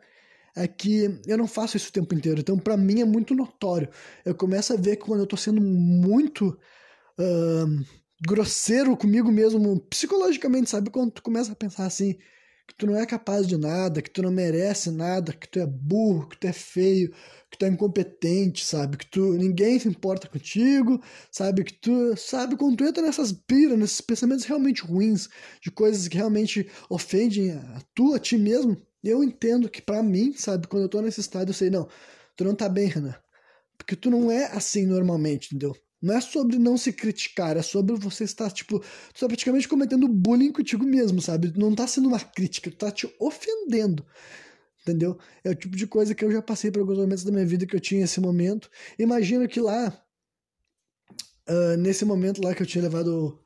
é 0.55 0.67
que 0.67 1.21
eu 1.27 1.37
não 1.37 1.47
faço 1.47 1.77
isso 1.77 1.89
o 1.89 1.93
tempo 1.93 2.15
inteiro. 2.15 2.39
Então, 2.41 2.57
para 2.57 2.75
mim, 2.75 3.01
é 3.01 3.05
muito 3.05 3.35
notório. 3.35 3.87
Eu 4.25 4.33
começo 4.33 4.73
a 4.73 4.75
ver 4.75 4.95
que 4.97 5.05
quando 5.05 5.21
eu 5.21 5.27
tô 5.27 5.37
sendo 5.37 5.61
muito 5.61 6.57
uh, 7.19 7.85
grosseiro 8.25 8.97
comigo 8.97 9.31
mesmo, 9.31 9.79
psicologicamente, 9.81 10.69
sabe? 10.69 10.89
Quando 10.89 11.11
tu 11.11 11.21
começa 11.21 11.51
a 11.51 11.55
pensar 11.55 11.85
assim, 11.85 12.17
que 12.71 12.77
tu 12.77 12.87
não 12.87 12.97
é 12.97 13.05
capaz 13.05 13.45
de 13.47 13.57
nada, 13.57 14.01
que 14.01 14.09
tu 14.09 14.21
não 14.21 14.31
merece 14.31 14.89
nada, 14.89 15.33
que 15.33 15.47
tu 15.47 15.59
é 15.59 15.65
burro, 15.65 16.29
que 16.29 16.37
tu 16.37 16.47
é 16.47 16.53
feio, 16.53 17.13
que 17.49 17.57
tu 17.57 17.65
é 17.65 17.67
incompetente, 17.67 18.65
sabe? 18.65 18.97
Que 18.97 19.05
tu 19.05 19.33
ninguém 19.33 19.77
se 19.77 19.87
importa 19.87 20.27
contigo, 20.29 21.01
sabe? 21.29 21.65
Que 21.65 21.73
tu, 21.73 22.15
sabe, 22.15 22.55
quando 22.55 22.77
tu 22.77 22.85
entra 22.85 23.03
nessas 23.03 23.31
piras, 23.33 23.77
nesses 23.77 23.99
pensamentos 24.01 24.45
realmente 24.45 24.83
ruins, 24.83 25.27
de 25.61 25.69
coisas 25.69 26.07
que 26.07 26.17
realmente 26.17 26.69
ofendem 26.89 27.51
a 27.51 27.81
tu, 27.93 28.13
a 28.13 28.19
ti 28.19 28.37
mesmo, 28.37 28.77
eu 29.03 29.23
entendo 29.23 29.69
que 29.69 29.81
para 29.81 30.01
mim, 30.01 30.33
sabe, 30.33 30.67
quando 30.67 30.83
eu 30.83 30.89
tô 30.89 31.01
nesse 31.01 31.19
estado, 31.19 31.49
eu 31.49 31.53
sei, 31.53 31.69
não, 31.69 31.89
tu 32.37 32.43
não 32.45 32.55
tá 32.55 32.69
bem, 32.69 32.87
Renan. 32.87 33.15
Porque 33.77 33.95
tu 33.95 34.09
não 34.09 34.31
é 34.31 34.45
assim 34.45 34.85
normalmente, 34.85 35.47
entendeu? 35.47 35.75
Não 36.01 36.15
é 36.15 36.21
sobre 36.21 36.57
não 36.57 36.77
se 36.77 36.91
criticar, 36.91 37.55
é 37.55 37.61
sobre 37.61 37.95
você 37.95 38.23
estar, 38.23 38.49
tipo, 38.49 38.79
tu 38.79 39.19
tá 39.19 39.27
praticamente 39.27 39.67
cometendo 39.67 40.07
bullying 40.07 40.51
contigo 40.51 40.83
mesmo, 40.83 41.21
sabe? 41.21 41.53
Não 41.55 41.75
tá 41.75 41.85
sendo 41.85 42.07
uma 42.07 42.19
crítica, 42.19 42.71
tu 42.71 42.77
tá 42.77 42.91
te 42.91 43.13
ofendendo. 43.19 44.03
Entendeu? 44.81 45.19
É 45.43 45.51
o 45.51 45.55
tipo 45.55 45.75
de 45.75 45.85
coisa 45.85 46.15
que 46.15 46.25
eu 46.25 46.31
já 46.31 46.41
passei 46.41 46.71
por 46.71 46.79
alguns 46.79 46.97
momentos 46.97 47.23
da 47.23 47.31
minha 47.31 47.45
vida 47.45 47.67
que 47.67 47.75
eu 47.75 47.79
tinha 47.79 48.03
esse 48.03 48.19
momento. 48.19 48.69
Imagino 48.97 49.47
que 49.47 49.59
lá, 49.59 49.95
uh, 51.47 51.77
nesse 51.77 52.03
momento 52.03 52.41
lá 52.43 52.55
que 52.55 52.63
eu 52.63 52.67
tinha 52.67 52.81
levado 52.83 53.39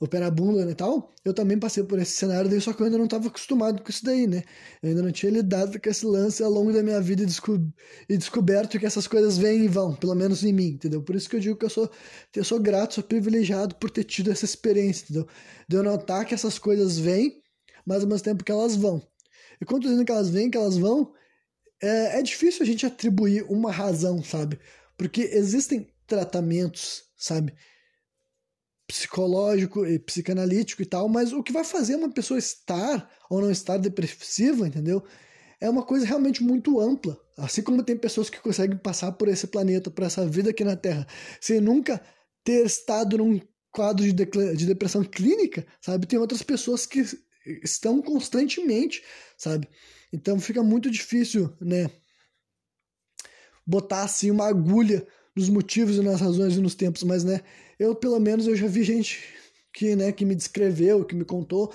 o 0.00 0.08
pé 0.08 0.18
na 0.18 0.30
bunda 0.30 0.64
né, 0.64 0.72
e 0.72 0.74
tal, 0.74 1.14
eu 1.22 1.34
também 1.34 1.58
passei 1.58 1.84
por 1.84 1.98
esse 1.98 2.12
cenário, 2.12 2.48
daí, 2.48 2.58
só 2.58 2.72
que 2.72 2.80
eu 2.80 2.86
ainda 2.86 2.96
não 2.96 3.04
estava 3.04 3.28
acostumado 3.28 3.82
com 3.82 3.90
isso 3.90 4.02
daí, 4.02 4.26
né? 4.26 4.42
Eu 4.82 4.88
ainda 4.88 5.02
não 5.02 5.12
tinha 5.12 5.30
lidado 5.30 5.78
com 5.78 5.90
esse 5.90 6.06
lance 6.06 6.42
ao 6.42 6.50
longo 6.50 6.72
da 6.72 6.82
minha 6.82 6.98
vida 7.02 7.22
e, 7.22 7.26
desco 7.26 7.60
e 8.08 8.16
descoberto 8.16 8.78
que 8.78 8.86
essas 8.86 9.06
coisas 9.06 9.36
vêm 9.36 9.64
e 9.64 9.68
vão, 9.68 9.94
pelo 9.94 10.14
menos 10.14 10.42
em 10.42 10.54
mim, 10.54 10.68
entendeu? 10.68 11.02
Por 11.02 11.14
isso 11.14 11.28
que 11.28 11.36
eu 11.36 11.40
digo 11.40 11.56
que 11.56 11.66
eu 11.66 11.70
sou, 11.70 11.90
eu 12.34 12.42
sou 12.42 12.58
grato, 12.58 12.94
sou 12.94 13.04
privilegiado 13.04 13.74
por 13.74 13.90
ter 13.90 14.04
tido 14.04 14.30
essa 14.30 14.46
experiência, 14.46 15.04
entendeu? 15.04 15.28
De 15.68 15.76
eu 15.76 15.82
notar 15.82 16.24
que 16.24 16.32
essas 16.32 16.58
coisas 16.58 16.98
vêm, 16.98 17.42
mas 17.84 18.02
ao 18.02 18.08
mesmo 18.08 18.24
tempo 18.24 18.42
que 18.42 18.50
elas 18.50 18.74
vão. 18.76 19.06
E 19.60 19.66
quando 19.66 19.82
dizendo 19.82 20.04
que 20.04 20.12
elas 20.12 20.30
vêm, 20.30 20.50
que 20.50 20.56
elas 20.56 20.78
vão, 20.78 21.12
é, 21.82 22.18
é 22.18 22.22
difícil 22.22 22.62
a 22.62 22.66
gente 22.66 22.86
atribuir 22.86 23.44
uma 23.50 23.70
razão, 23.70 24.24
sabe? 24.24 24.58
Porque 24.96 25.20
existem 25.20 25.86
tratamentos, 26.06 27.04
sabe? 27.18 27.54
Psicológico 28.90 29.86
e 29.86 30.00
psicanalítico 30.00 30.82
e 30.82 30.84
tal, 30.84 31.08
mas 31.08 31.32
o 31.32 31.44
que 31.44 31.52
vai 31.52 31.62
fazer 31.62 31.94
uma 31.94 32.10
pessoa 32.10 32.38
estar 32.38 33.08
ou 33.30 33.40
não 33.40 33.48
estar 33.48 33.76
depressiva, 33.76 34.66
entendeu? 34.66 35.04
É 35.60 35.70
uma 35.70 35.84
coisa 35.84 36.04
realmente 36.04 36.42
muito 36.42 36.80
ampla. 36.80 37.16
Assim 37.38 37.62
como 37.62 37.84
tem 37.84 37.96
pessoas 37.96 38.28
que 38.28 38.40
conseguem 38.40 38.76
passar 38.76 39.12
por 39.12 39.28
esse 39.28 39.46
planeta, 39.46 39.90
por 39.90 40.02
essa 40.02 40.26
vida 40.26 40.50
aqui 40.50 40.64
na 40.64 40.74
Terra, 40.74 41.06
sem 41.40 41.60
nunca 41.60 42.02
ter 42.42 42.66
estado 42.66 43.16
num 43.18 43.40
quadro 43.70 44.04
de, 44.04 44.12
de 44.12 44.66
depressão 44.66 45.04
clínica, 45.04 45.64
sabe? 45.80 46.08
Tem 46.08 46.18
outras 46.18 46.42
pessoas 46.42 46.84
que 46.84 47.04
estão 47.62 48.02
constantemente, 48.02 49.04
sabe? 49.38 49.68
Então 50.12 50.40
fica 50.40 50.64
muito 50.64 50.90
difícil, 50.90 51.54
né? 51.60 51.88
Botar 53.64 54.02
assim 54.02 54.32
uma 54.32 54.48
agulha 54.48 55.06
nos 55.36 55.48
motivos 55.48 55.96
e 55.96 56.02
nas 56.02 56.20
razões 56.20 56.56
e 56.56 56.60
nos 56.60 56.74
tempos, 56.74 57.02
mas 57.02 57.24
né, 57.24 57.40
eu 57.78 57.94
pelo 57.94 58.18
menos 58.18 58.46
eu 58.46 58.56
já 58.56 58.66
vi 58.66 58.82
gente 58.82 59.18
que, 59.72 59.94
né, 59.94 60.12
que 60.12 60.24
me 60.24 60.34
descreveu, 60.34 61.04
que 61.04 61.14
me 61.14 61.24
contou 61.24 61.72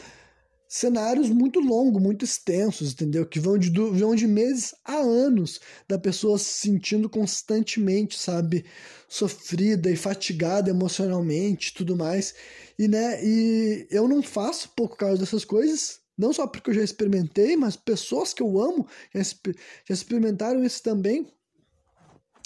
cenários 0.67 1.29
muito 1.29 1.59
longos, 1.59 2.01
muito 2.01 2.25
extensos, 2.25 2.91
entendeu? 2.91 3.25
Que 3.25 3.39
vão 3.39 3.57
de, 3.57 3.69
vão 3.69 4.15
de 4.15 4.27
meses 4.27 4.75
a 4.83 4.97
anos 4.97 5.59
da 5.87 5.97
pessoa 5.97 6.37
se 6.37 6.67
sentindo 6.67 7.09
constantemente, 7.09 8.17
sabe, 8.17 8.65
sofrida 9.07 9.89
e 9.89 9.95
fatigada 9.95 10.69
emocionalmente, 10.69 11.73
tudo 11.73 11.95
mais. 11.95 12.35
E 12.77 12.87
né, 12.87 13.23
e 13.23 13.87
eu 13.89 14.07
não 14.07 14.21
faço 14.21 14.69
pouco 14.75 14.97
caso 14.97 15.19
dessas 15.19 15.45
coisas, 15.45 15.99
não 16.17 16.33
só 16.33 16.47
porque 16.47 16.71
eu 16.71 16.75
já 16.75 16.83
experimentei, 16.83 17.55
mas 17.55 17.75
pessoas 17.75 18.33
que 18.33 18.41
eu 18.41 18.59
amo 18.59 18.87
já 19.13 19.93
experimentaram 19.93 20.63
isso 20.63 20.81
também 20.81 21.27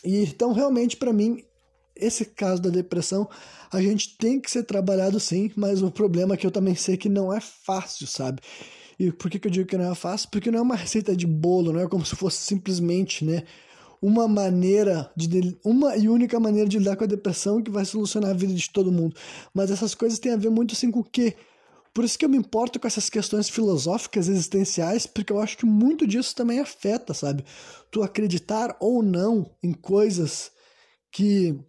E 0.03 0.23
então 0.23 0.53
realmente 0.53 0.97
para 0.97 1.13
mim 1.13 1.43
esse 1.95 2.25
caso 2.25 2.62
da 2.62 2.69
depressão 2.69 3.27
a 3.71 3.81
gente 3.81 4.17
tem 4.17 4.39
que 4.39 4.49
ser 4.49 4.63
trabalhado 4.63 5.19
sim, 5.19 5.51
mas 5.55 5.81
o 5.81 5.91
problema 5.91 6.33
é 6.33 6.38
que 6.38 6.47
eu 6.47 6.51
também 6.51 6.75
sei 6.75 6.97
que 6.97 7.09
não 7.09 7.33
é 7.33 7.39
fácil, 7.39 8.07
sabe? 8.07 8.41
E 8.99 9.12
por 9.12 9.29
que, 9.31 9.39
que 9.39 9.47
eu 9.47 9.51
digo 9.51 9.69
que 9.69 9.77
não 9.77 9.91
é 9.91 9.95
fácil? 9.95 10.29
Porque 10.29 10.51
não 10.51 10.59
é 10.59 10.62
uma 10.62 10.75
receita 10.75 11.15
de 11.15 11.25
bolo, 11.25 11.71
não 11.71 11.79
é 11.79 11.88
como 11.88 12.05
se 12.05 12.15
fosse 12.15 12.38
simplesmente, 12.38 13.23
né? 13.23 13.43
Uma 14.01 14.27
maneira 14.27 15.09
de 15.15 15.57
uma 15.63 15.95
e 15.95 16.09
única 16.09 16.39
maneira 16.39 16.67
de 16.67 16.79
lidar 16.79 16.95
com 16.97 17.05
a 17.05 17.07
depressão 17.07 17.62
que 17.62 17.71
vai 17.71 17.85
solucionar 17.85 18.31
a 18.31 18.33
vida 18.33 18.53
de 18.53 18.69
todo 18.69 18.91
mundo. 18.91 19.15
Mas 19.53 19.71
essas 19.71 19.95
coisas 19.95 20.19
têm 20.19 20.33
a 20.33 20.38
ver 20.38 20.49
muito 20.49 20.73
assim 20.73 20.91
com 20.91 20.99
o 20.99 21.03
quê? 21.03 21.35
Por 21.93 22.04
isso 22.04 22.17
que 22.17 22.25
eu 22.25 22.30
me 22.30 22.38
importo 22.38 22.80
com 22.80 22.88
essas 22.88 23.10
questões 23.10 23.49
filosóficas 23.49 24.28
existenciais, 24.28 25.06
porque 25.06 25.34
eu 25.34 25.39
acho 25.39 25.58
que 25.58 25.65
muito 25.65 26.06
disso 26.06 26.36
também 26.36 26.60
afeta, 26.60 27.13
sabe? 27.13 27.43
Tu 27.91 28.02
acreditar 28.04 28.75
ou 28.80 29.02
não 29.02 29.49
em 29.63 29.73
coisas 29.73 30.52
que 31.12 31.60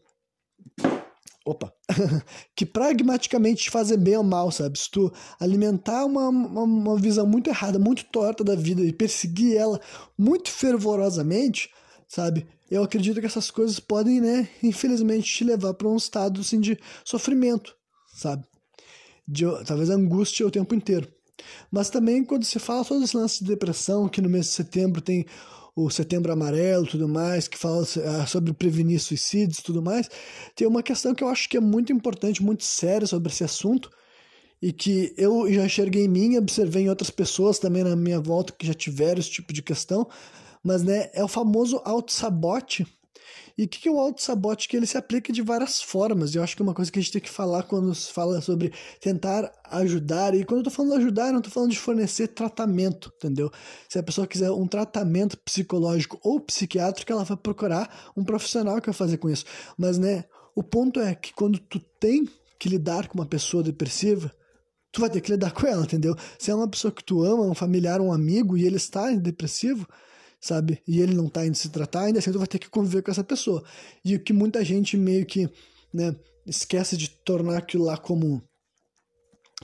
opa, 1.44 1.72
que 2.54 2.66
pragmaticamente 2.66 3.64
te 3.64 3.70
fazem 3.70 3.98
bem 3.98 4.16
ou 4.16 4.22
mal, 4.22 4.50
sabe? 4.50 4.78
Se 4.78 4.90
tu 4.90 5.12
alimentar 5.38 6.04
uma, 6.04 6.28
uma, 6.28 6.62
uma, 6.62 6.96
visão 6.96 7.26
muito 7.26 7.48
errada, 7.48 7.78
muito 7.78 8.04
torta 8.04 8.44
da 8.44 8.54
vida 8.54 8.83
e 8.83 8.92
perseguir 8.92 9.56
ela 9.56 9.80
muito 10.16 10.50
fervorosamente, 10.50 11.70
sabe? 12.06 12.46
Eu 12.70 12.85
acredito 12.85 13.20
que 13.20 13.26
essas 13.26 13.50
coisas 13.50 13.80
podem, 13.80 14.20
né, 14.20 14.48
infelizmente, 14.62 15.33
te 15.33 15.44
levar 15.44 15.74
para 15.74 15.88
um 15.88 15.96
estado 15.96 16.40
assim, 16.40 16.61
de 16.61 16.78
sofrimento, 17.04 17.74
sabe? 18.14 18.46
De, 19.32 19.44
talvez 19.64 19.90
angústia 19.90 20.46
o 20.46 20.50
tempo 20.50 20.74
inteiro. 20.74 21.08
Mas 21.70 21.88
também 21.88 22.24
quando 22.24 22.44
se 22.44 22.58
fala 22.58 22.84
sobre 22.84 23.04
esse 23.04 23.16
lance 23.16 23.44
de 23.44 23.48
depressão, 23.48 24.08
que 24.08 24.20
no 24.20 24.28
mês 24.28 24.46
de 24.46 24.52
setembro 24.52 25.00
tem 25.00 25.24
o 25.74 25.88
Setembro 25.88 26.32
Amarelo 26.32 26.86
tudo 26.86 27.08
mais, 27.08 27.46
que 27.46 27.56
fala 27.56 27.82
ah, 27.82 28.26
sobre 28.26 28.52
prevenir 28.52 29.00
suicídios 29.00 29.62
tudo 29.62 29.80
mais, 29.80 30.10
tem 30.54 30.66
uma 30.66 30.82
questão 30.82 31.14
que 31.14 31.22
eu 31.22 31.28
acho 31.28 31.48
que 31.48 31.56
é 31.56 31.60
muito 31.60 31.92
importante, 31.92 32.42
muito 32.42 32.64
séria 32.64 33.06
sobre 33.06 33.32
esse 33.32 33.44
assunto, 33.44 33.88
e 34.60 34.72
que 34.72 35.14
eu 35.16 35.50
já 35.50 35.64
enxerguei 35.64 36.04
em 36.04 36.08
mim, 36.08 36.36
observei 36.36 36.82
em 36.84 36.90
outras 36.90 37.08
pessoas 37.08 37.58
também 37.58 37.82
na 37.82 37.96
minha 37.96 38.20
volta 38.20 38.52
que 38.52 38.66
já 38.66 38.74
tiveram 38.74 39.20
esse 39.20 39.30
tipo 39.30 39.52
de 39.52 39.62
questão, 39.62 40.06
mas 40.62 40.82
né, 40.82 41.08
é 41.14 41.24
o 41.24 41.28
famoso 41.28 41.80
autossabote 41.84 42.86
e 43.61 43.64
o 43.64 43.68
que, 43.68 43.79
que 43.79 43.88
é 43.90 43.92
o 43.92 44.01
autossabote? 44.01 44.66
Que 44.66 44.75
ele 44.75 44.87
se 44.87 44.96
aplica 44.96 45.31
de 45.31 45.42
várias 45.42 45.83
formas. 45.83 46.35
Eu 46.35 46.42
acho 46.42 46.57
que 46.57 46.62
é 46.62 46.64
uma 46.64 46.73
coisa 46.73 46.90
que 46.90 46.99
a 46.99 47.03
gente 47.03 47.12
tem 47.12 47.20
que 47.20 47.29
falar 47.29 47.64
quando 47.64 47.94
se 47.94 48.11
fala 48.11 48.40
sobre 48.40 48.73
tentar 49.03 49.53
ajudar. 49.64 50.35
E 50.35 50.46
quando 50.46 50.61
eu 50.61 50.64
tô 50.64 50.70
falando 50.70 50.94
ajudar, 50.94 51.27
eu 51.27 51.35
não 51.35 51.42
tô 51.42 51.51
falando 51.51 51.70
de 51.70 51.79
fornecer 51.79 52.29
tratamento, 52.29 53.12
entendeu? 53.18 53.53
Se 53.87 53.99
a 53.99 54.03
pessoa 54.03 54.27
quiser 54.27 54.51
um 54.51 54.66
tratamento 54.66 55.37
psicológico 55.37 56.18
ou 56.23 56.40
psiquiátrico, 56.40 57.12
ela 57.12 57.23
vai 57.23 57.37
procurar 57.37 58.11
um 58.16 58.25
profissional 58.25 58.81
que 58.81 58.87
vai 58.87 58.94
fazer 58.94 59.18
com 59.18 59.29
isso. 59.29 59.44
Mas, 59.77 59.99
né, 59.99 60.25
o 60.57 60.62
ponto 60.62 60.99
é 60.99 61.14
que 61.14 61.35
quando 61.35 61.59
tu 61.59 61.79
tem 62.01 62.27
que 62.59 62.66
lidar 62.66 63.09
com 63.09 63.18
uma 63.18 63.27
pessoa 63.27 63.62
depressiva, 63.62 64.33
tu 64.90 65.03
vai 65.03 65.11
ter 65.11 65.20
que 65.20 65.33
lidar 65.33 65.53
com 65.53 65.66
ela, 65.66 65.83
entendeu? 65.83 66.16
Se 66.38 66.51
é 66.51 66.55
uma 66.55 66.66
pessoa 66.66 66.90
que 66.90 67.05
tu 67.05 67.23
ama, 67.23 67.42
um 67.42 67.55
familiar, 67.55 68.01
um 68.01 68.11
amigo, 68.11 68.57
e 68.57 68.64
ele 68.64 68.77
está 68.77 69.11
depressivo, 69.11 69.87
sabe? 70.40 70.83
E 70.88 71.00
ele 71.00 71.14
não 71.14 71.29
tá 71.29 71.44
indo 71.46 71.57
se 71.57 71.68
tratar, 71.68 72.05
ainda 72.05 72.18
assim 72.18 72.33
tu 72.33 72.38
vai 72.38 72.48
ter 72.48 72.59
que 72.59 72.70
conviver 72.70 73.03
com 73.03 73.11
essa 73.11 73.22
pessoa. 73.22 73.62
E 74.05 74.16
o 74.16 74.20
que 74.20 74.33
muita 74.33 74.64
gente 74.64 74.96
meio 74.96 75.26
que, 75.26 75.48
né, 75.92 76.16
esquece 76.46 76.96
de 76.96 77.11
tornar 77.11 77.59
aquilo 77.59 77.85
lá 77.85 77.96
como 77.96 78.42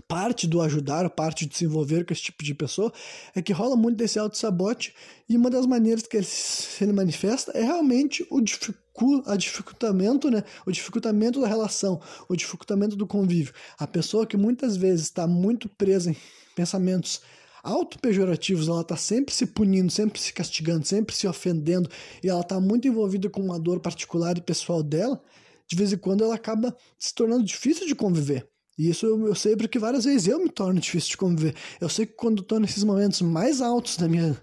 parte 0.06 0.46
do 0.46 0.60
ajudar, 0.60 1.08
parte 1.08 1.46
de 1.46 1.56
se 1.56 1.64
envolver 1.64 2.04
com 2.04 2.12
esse 2.12 2.22
tipo 2.22 2.44
de 2.44 2.54
pessoa, 2.54 2.92
é 3.34 3.40
que 3.40 3.52
rola 3.52 3.74
muito 3.76 3.96
desse 3.96 4.18
auto-sabote 4.18 4.94
e 5.26 5.36
uma 5.36 5.48
das 5.48 5.64
maneiras 5.64 6.02
que 6.02 6.16
ele, 6.18 6.26
ele 6.82 6.92
manifesta 6.92 7.52
é 7.52 7.62
realmente 7.62 8.26
o 8.30 8.40
dificu, 8.40 9.22
a 9.26 9.36
dificultamento, 9.36 10.30
né? 10.30 10.44
O 10.66 10.70
dificultamento 10.70 11.40
da 11.40 11.48
relação, 11.48 12.00
o 12.28 12.36
dificultamento 12.36 12.94
do 12.94 13.06
convívio. 13.06 13.54
A 13.78 13.86
pessoa 13.86 14.26
que 14.26 14.36
muitas 14.36 14.76
vezes 14.76 15.04
está 15.06 15.26
muito 15.26 15.68
presa 15.68 16.10
em 16.10 16.16
pensamentos 16.54 17.22
auto-pejorativos, 17.66 18.68
ela 18.68 18.82
está 18.82 18.96
sempre 18.96 19.34
se 19.34 19.46
punindo, 19.46 19.90
sempre 19.90 20.20
se 20.20 20.32
castigando, 20.32 20.86
sempre 20.86 21.14
se 21.14 21.26
ofendendo, 21.26 21.90
e 22.22 22.28
ela 22.28 22.40
está 22.40 22.60
muito 22.60 22.86
envolvida 22.86 23.28
com 23.28 23.40
uma 23.40 23.58
dor 23.58 23.80
particular 23.80 24.38
e 24.38 24.40
pessoal 24.40 24.82
dela, 24.82 25.20
de 25.66 25.74
vez 25.74 25.92
em 25.92 25.98
quando 25.98 26.22
ela 26.22 26.34
acaba 26.34 26.76
se 26.98 27.12
tornando 27.12 27.44
difícil 27.44 27.86
de 27.86 27.94
conviver. 27.94 28.48
E 28.78 28.90
isso 28.90 29.06
eu, 29.06 29.26
eu 29.26 29.34
sei 29.34 29.56
porque 29.56 29.78
várias 29.78 30.04
vezes 30.04 30.28
eu 30.28 30.38
me 30.38 30.50
torno 30.50 30.78
difícil 30.78 31.10
de 31.10 31.16
conviver. 31.16 31.54
Eu 31.80 31.88
sei 31.88 32.06
que 32.06 32.12
quando 32.12 32.42
estou 32.42 32.60
nesses 32.60 32.84
momentos 32.84 33.22
mais 33.22 33.60
altos 33.60 33.96
da 33.96 34.06
minha 34.06 34.36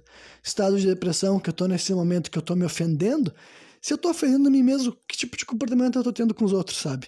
estado 0.43 0.77
de 0.79 0.88
depressão, 0.88 1.39
que 1.39 1.49
eu 1.49 1.51
estou 1.51 1.67
nesse 1.67 1.93
momento 1.93 2.31
que 2.31 2.38
eu 2.38 2.41
estou 2.41 2.55
me 2.55 2.65
ofendendo, 2.65 3.33
se 3.81 3.93
eu 3.93 3.95
estou 3.95 4.12
ofendendo 4.12 4.47
a 4.47 4.51
mim 4.51 4.63
mesmo, 4.63 4.97
que 5.07 5.15
tipo 5.15 5.38
de 5.38 5.45
comportamento 5.45 5.95
eu 5.95 6.01
estou 6.01 6.13
tendo 6.13 6.33
com 6.33 6.43
os 6.45 6.51
outros, 6.51 6.79
sabe? 6.79 7.07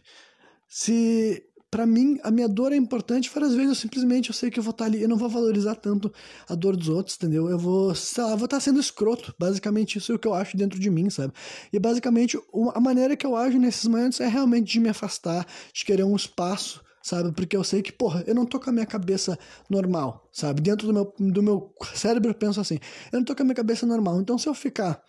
Se 0.69 1.43
para 1.75 1.85
mim, 1.85 2.17
a 2.23 2.31
minha 2.31 2.47
dor 2.47 2.71
é 2.71 2.77
importante. 2.77 3.29
Várias 3.29 3.53
vezes 3.53 3.67
eu 3.67 3.75
simplesmente 3.75 4.29
eu 4.29 4.33
sei 4.33 4.49
que 4.49 4.57
eu 4.57 4.63
vou 4.63 4.71
estar 4.71 4.85
tá 4.85 4.89
ali, 4.89 5.01
eu 5.01 5.09
não 5.09 5.17
vou 5.17 5.27
valorizar 5.27 5.75
tanto 5.75 6.09
a 6.47 6.55
dor 6.55 6.73
dos 6.77 6.87
outros, 6.87 7.17
entendeu? 7.17 7.49
Eu 7.49 7.59
vou, 7.59 7.93
sei 7.93 8.23
lá, 8.23 8.29
vou 8.29 8.45
estar 8.45 8.55
tá 8.55 8.61
sendo 8.61 8.79
escroto. 8.79 9.35
Basicamente, 9.37 9.97
isso 9.97 10.13
é 10.13 10.15
o 10.15 10.17
que 10.17 10.25
eu 10.25 10.33
acho 10.33 10.55
dentro 10.55 10.79
de 10.79 10.89
mim, 10.89 11.09
sabe? 11.09 11.33
E 11.73 11.77
basicamente, 11.77 12.39
a 12.73 12.79
maneira 12.79 13.17
que 13.17 13.25
eu 13.25 13.35
ajo 13.35 13.59
nesses 13.59 13.83
momentos 13.87 14.21
é 14.21 14.27
realmente 14.29 14.71
de 14.71 14.79
me 14.79 14.87
afastar, 14.87 15.45
de 15.73 15.83
querer 15.83 16.05
um 16.05 16.15
espaço 16.15 16.81
sabe? 17.03 17.33
Porque 17.33 17.57
eu 17.57 17.63
sei 17.63 17.81
que, 17.81 17.91
porra, 17.91 18.23
eu 18.25 18.33
não 18.33 18.45
tô 18.45 18.57
com 18.57 18.69
a 18.69 18.73
minha 18.73 18.85
cabeça 18.85 19.37
normal, 19.69 20.29
sabe? 20.31 20.61
Dentro 20.61 20.87
do 20.87 20.93
meu, 20.93 21.13
do 21.19 21.43
meu 21.43 21.73
cérebro 21.93 22.31
eu 22.31 22.35
penso 22.35 22.61
assim, 22.61 22.79
eu 23.11 23.19
não 23.19 23.23
tô 23.25 23.35
com 23.35 23.43
a 23.43 23.45
minha 23.45 23.53
cabeça 23.53 23.85
normal. 23.85 24.21
Então, 24.21 24.37
se 24.39 24.47
eu 24.47 24.55
ficar, 24.55 25.03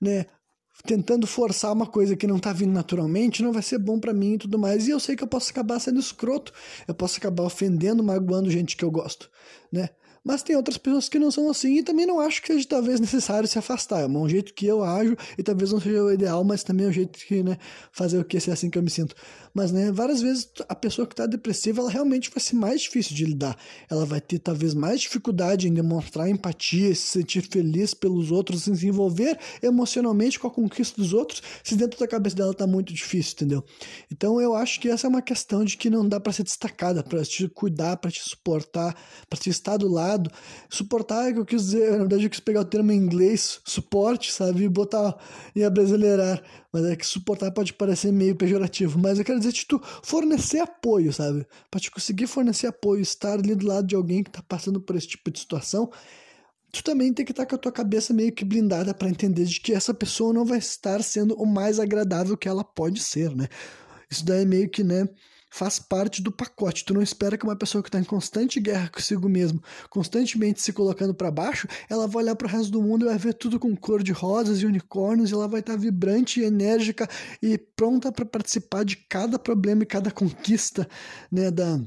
né, 0.00 0.24
tentando 0.84 1.26
forçar 1.26 1.72
uma 1.72 1.86
coisa 1.86 2.16
que 2.16 2.26
não 2.26 2.38
tá 2.38 2.52
vindo 2.52 2.72
naturalmente, 2.72 3.42
não 3.42 3.52
vai 3.52 3.62
ser 3.62 3.78
bom 3.78 3.98
para 3.98 4.12
mim 4.12 4.34
e 4.34 4.38
tudo 4.38 4.58
mais. 4.58 4.86
E 4.86 4.90
eu 4.90 5.00
sei 5.00 5.16
que 5.16 5.22
eu 5.22 5.28
posso 5.28 5.50
acabar 5.50 5.78
sendo 5.78 6.00
escroto, 6.00 6.52
eu 6.86 6.94
posso 6.94 7.18
acabar 7.18 7.42
ofendendo, 7.42 8.02
magoando 8.02 8.50
gente 8.50 8.76
que 8.76 8.84
eu 8.84 8.90
gosto, 8.90 9.30
né? 9.72 9.90
Mas 10.28 10.42
tem 10.42 10.54
outras 10.54 10.76
pessoas 10.76 11.08
que 11.08 11.18
não 11.18 11.30
são 11.30 11.48
assim 11.48 11.78
e 11.78 11.82
também 11.82 12.04
não 12.04 12.20
acho 12.20 12.42
que 12.42 12.48
seja 12.48 12.68
talvez 12.68 13.00
necessário 13.00 13.48
se 13.48 13.58
afastar. 13.58 14.02
É 14.02 14.06
um 14.06 14.28
jeito 14.28 14.52
que 14.52 14.66
eu 14.66 14.84
ajo 14.84 15.16
e 15.38 15.42
talvez 15.42 15.72
não 15.72 15.80
seja 15.80 16.02
o 16.02 16.12
ideal, 16.12 16.44
mas 16.44 16.62
também 16.62 16.84
é 16.84 16.90
um 16.90 16.92
jeito 16.92 17.18
que, 17.18 17.42
né, 17.42 17.56
fazer 17.90 18.18
o 18.18 18.24
que 18.26 18.38
se 18.38 18.50
é 18.50 18.52
assim 18.52 18.68
que 18.68 18.76
eu 18.76 18.82
me 18.82 18.90
sinto. 18.90 19.14
Mas, 19.54 19.72
né, 19.72 19.90
várias 19.90 20.20
vezes 20.20 20.46
a 20.68 20.74
pessoa 20.74 21.06
que 21.06 21.14
está 21.14 21.24
depressiva, 21.24 21.80
ela 21.80 21.90
realmente 21.90 22.28
vai 22.28 22.40
ser 22.42 22.56
mais 22.56 22.82
difícil 22.82 23.16
de 23.16 23.24
lidar. 23.24 23.56
Ela 23.88 24.04
vai 24.04 24.20
ter 24.20 24.38
talvez 24.38 24.74
mais 24.74 25.00
dificuldade 25.00 25.66
em 25.66 25.72
demonstrar 25.72 26.28
empatia, 26.28 26.94
se 26.94 27.06
sentir 27.06 27.48
feliz 27.50 27.94
pelos 27.94 28.30
outros, 28.30 28.64
se 28.64 28.86
envolver 28.86 29.38
emocionalmente 29.62 30.38
com 30.38 30.46
a 30.46 30.50
conquista 30.50 31.00
dos 31.00 31.14
outros, 31.14 31.42
se 31.64 31.74
dentro 31.74 31.98
da 31.98 32.06
cabeça 32.06 32.36
dela 32.36 32.52
está 32.52 32.66
muito 32.66 32.92
difícil, 32.92 33.32
entendeu? 33.32 33.64
Então 34.12 34.38
eu 34.38 34.54
acho 34.54 34.78
que 34.78 34.90
essa 34.90 35.06
é 35.06 35.08
uma 35.08 35.22
questão 35.22 35.64
de 35.64 35.78
que 35.78 35.88
não 35.88 36.06
dá 36.06 36.20
para 36.20 36.34
ser 36.34 36.42
destacada, 36.42 37.02
para 37.02 37.24
te 37.24 37.48
cuidar, 37.48 37.96
para 37.96 38.10
te 38.10 38.20
suportar, 38.22 38.94
para 39.26 39.38
te 39.38 39.48
estar 39.48 39.78
do 39.78 39.88
lado 39.88 40.17
Suportar 40.68 41.28
é 41.28 41.32
que 41.32 41.38
eu 41.38 41.44
quis 41.44 41.66
dizer, 41.66 41.92
na 41.92 41.98
verdade 41.98 42.24
eu 42.24 42.30
quis 42.30 42.40
pegar 42.40 42.60
o 42.60 42.64
termo 42.64 42.92
em 42.92 42.96
inglês, 42.96 43.60
suporte, 43.64 44.32
sabe, 44.32 44.64
e 44.64 44.68
botar 44.68 45.16
em 45.54 45.64
abrasileirar. 45.64 46.42
Mas 46.72 46.84
é 46.84 46.96
que 46.96 47.06
suportar 47.06 47.50
pode 47.52 47.72
parecer 47.72 48.12
meio 48.12 48.36
pejorativo. 48.36 48.98
Mas 48.98 49.18
eu 49.18 49.24
quero 49.24 49.38
dizer, 49.38 49.52
tipo, 49.52 49.80
fornecer 50.02 50.60
apoio, 50.60 51.12
sabe? 51.12 51.46
Pra 51.70 51.80
te 51.80 51.90
conseguir 51.90 52.26
fornecer 52.26 52.66
apoio, 52.66 53.00
estar 53.00 53.34
ali 53.34 53.54
do 53.54 53.66
lado 53.66 53.86
de 53.86 53.94
alguém 53.94 54.22
que 54.22 54.30
tá 54.30 54.42
passando 54.42 54.80
por 54.80 54.96
esse 54.96 55.08
tipo 55.08 55.30
de 55.30 55.38
situação, 55.38 55.90
tu 56.72 56.82
também 56.82 57.12
tem 57.12 57.24
que 57.24 57.32
estar 57.32 57.46
com 57.46 57.54
a 57.54 57.58
tua 57.58 57.72
cabeça 57.72 58.12
meio 58.12 58.32
que 58.32 58.44
blindada 58.44 58.92
para 58.94 59.08
entender 59.08 59.44
de 59.44 59.60
que 59.60 59.72
essa 59.72 59.94
pessoa 59.94 60.32
não 60.32 60.44
vai 60.44 60.58
estar 60.58 61.02
sendo 61.02 61.34
o 61.34 61.46
mais 61.46 61.78
agradável 61.80 62.36
que 62.36 62.48
ela 62.48 62.64
pode 62.64 63.00
ser, 63.00 63.34
né? 63.34 63.48
Isso 64.10 64.24
daí 64.24 64.42
é 64.42 64.44
meio 64.44 64.68
que, 64.70 64.82
né, 64.82 65.06
faz 65.50 65.78
parte 65.78 66.22
do 66.22 66.30
pacote. 66.30 66.84
Tu 66.84 66.94
não 66.94 67.02
espera 67.02 67.36
que 67.36 67.44
uma 67.44 67.56
pessoa 67.56 67.82
que 67.82 67.88
está 67.88 67.98
em 67.98 68.04
constante 68.04 68.60
guerra 68.60 68.88
consigo 68.88 69.28
mesmo, 69.28 69.62
constantemente 69.88 70.60
se 70.60 70.72
colocando 70.72 71.14
para 71.14 71.30
baixo, 71.30 71.66
ela 71.88 72.06
vai 72.06 72.24
olhar 72.24 72.36
para 72.36 72.46
o 72.46 72.50
resto 72.50 72.70
do 72.70 72.82
mundo 72.82 73.04
e 73.04 73.08
vai 73.08 73.18
ver 73.18 73.34
tudo 73.34 73.58
com 73.58 73.74
cor 73.76 74.02
de 74.02 74.12
rosas 74.12 74.60
e 74.60 74.66
unicórnios, 74.66 75.30
e 75.30 75.34
ela 75.34 75.48
vai 75.48 75.60
estar 75.60 75.74
tá 75.74 75.78
vibrante, 75.78 76.40
enérgica 76.40 77.08
e 77.42 77.56
pronta 77.58 78.12
para 78.12 78.24
participar 78.24 78.84
de 78.84 78.96
cada 78.96 79.38
problema 79.38 79.82
e 79.82 79.86
cada 79.86 80.10
conquista, 80.10 80.88
né, 81.30 81.50
da 81.50 81.80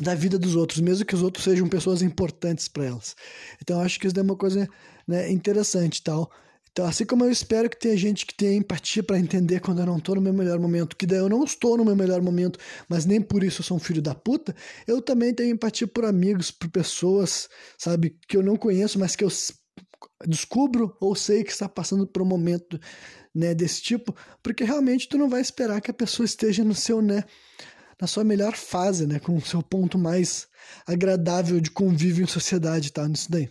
da 0.00 0.16
vida 0.16 0.36
dos 0.36 0.56
outros, 0.56 0.80
mesmo 0.80 1.04
que 1.04 1.14
os 1.14 1.22
outros 1.22 1.44
sejam 1.44 1.68
pessoas 1.68 2.02
importantes 2.02 2.66
para 2.66 2.86
elas. 2.86 3.14
Então 3.60 3.80
acho 3.80 4.00
que 4.00 4.08
isso 4.08 4.18
é 4.18 4.22
uma 4.22 4.34
coisa 4.34 4.68
né, 5.06 5.30
interessante, 5.30 6.02
tal. 6.02 6.28
Então, 6.72 6.86
assim 6.86 7.04
como 7.04 7.22
eu 7.22 7.30
espero 7.30 7.68
que 7.68 7.78
tenha 7.78 7.96
gente 7.98 8.24
que 8.24 8.34
tenha 8.34 8.56
empatia 8.56 9.02
para 9.02 9.18
entender 9.18 9.60
quando 9.60 9.80
eu 9.80 9.86
não 9.86 9.98
estou 9.98 10.14
no 10.14 10.22
meu 10.22 10.32
melhor 10.32 10.58
momento, 10.58 10.96
que 10.96 11.06
daí 11.06 11.18
eu 11.18 11.28
não 11.28 11.44
estou 11.44 11.76
no 11.76 11.84
meu 11.84 11.94
melhor 11.94 12.22
momento, 12.22 12.58
mas 12.88 13.04
nem 13.04 13.20
por 13.20 13.44
isso 13.44 13.60
eu 13.60 13.64
sou 13.64 13.76
um 13.76 13.80
filho 13.80 14.00
da 14.00 14.14
puta, 14.14 14.56
eu 14.86 15.02
também 15.02 15.34
tenho 15.34 15.50
empatia 15.50 15.86
por 15.86 16.06
amigos, 16.06 16.50
por 16.50 16.70
pessoas, 16.70 17.46
sabe, 17.76 18.16
que 18.26 18.38
eu 18.38 18.42
não 18.42 18.56
conheço, 18.56 18.98
mas 18.98 19.14
que 19.14 19.22
eu 19.22 19.28
descubro 20.26 20.96
ou 20.98 21.14
sei 21.14 21.44
que 21.44 21.52
está 21.52 21.68
passando 21.68 22.06
por 22.06 22.22
um 22.22 22.26
momento, 22.26 22.80
né, 23.34 23.54
desse 23.54 23.82
tipo, 23.82 24.16
porque 24.42 24.64
realmente 24.64 25.06
tu 25.08 25.18
não 25.18 25.28
vai 25.28 25.42
esperar 25.42 25.78
que 25.82 25.90
a 25.90 25.94
pessoa 25.94 26.24
esteja 26.24 26.64
no 26.64 26.74
seu, 26.74 27.02
né, 27.02 27.24
na 28.00 28.06
sua 28.06 28.24
melhor 28.24 28.56
fase, 28.56 29.06
né, 29.06 29.18
com 29.18 29.36
o 29.36 29.42
seu 29.42 29.62
ponto 29.62 29.98
mais 29.98 30.48
agradável 30.86 31.60
de 31.60 31.70
convívio 31.70 32.24
em 32.24 32.26
sociedade, 32.26 32.90
tá, 32.92 33.06
nisso 33.06 33.30
daí. 33.30 33.50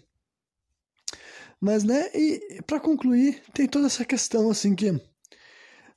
Mas, 1.62 1.84
né, 1.84 2.10
e 2.16 2.60
para 2.66 2.80
concluir, 2.80 3.44
tem 3.54 3.68
toda 3.68 3.86
essa 3.86 4.04
questão, 4.04 4.50
assim, 4.50 4.74
que, 4.74 4.92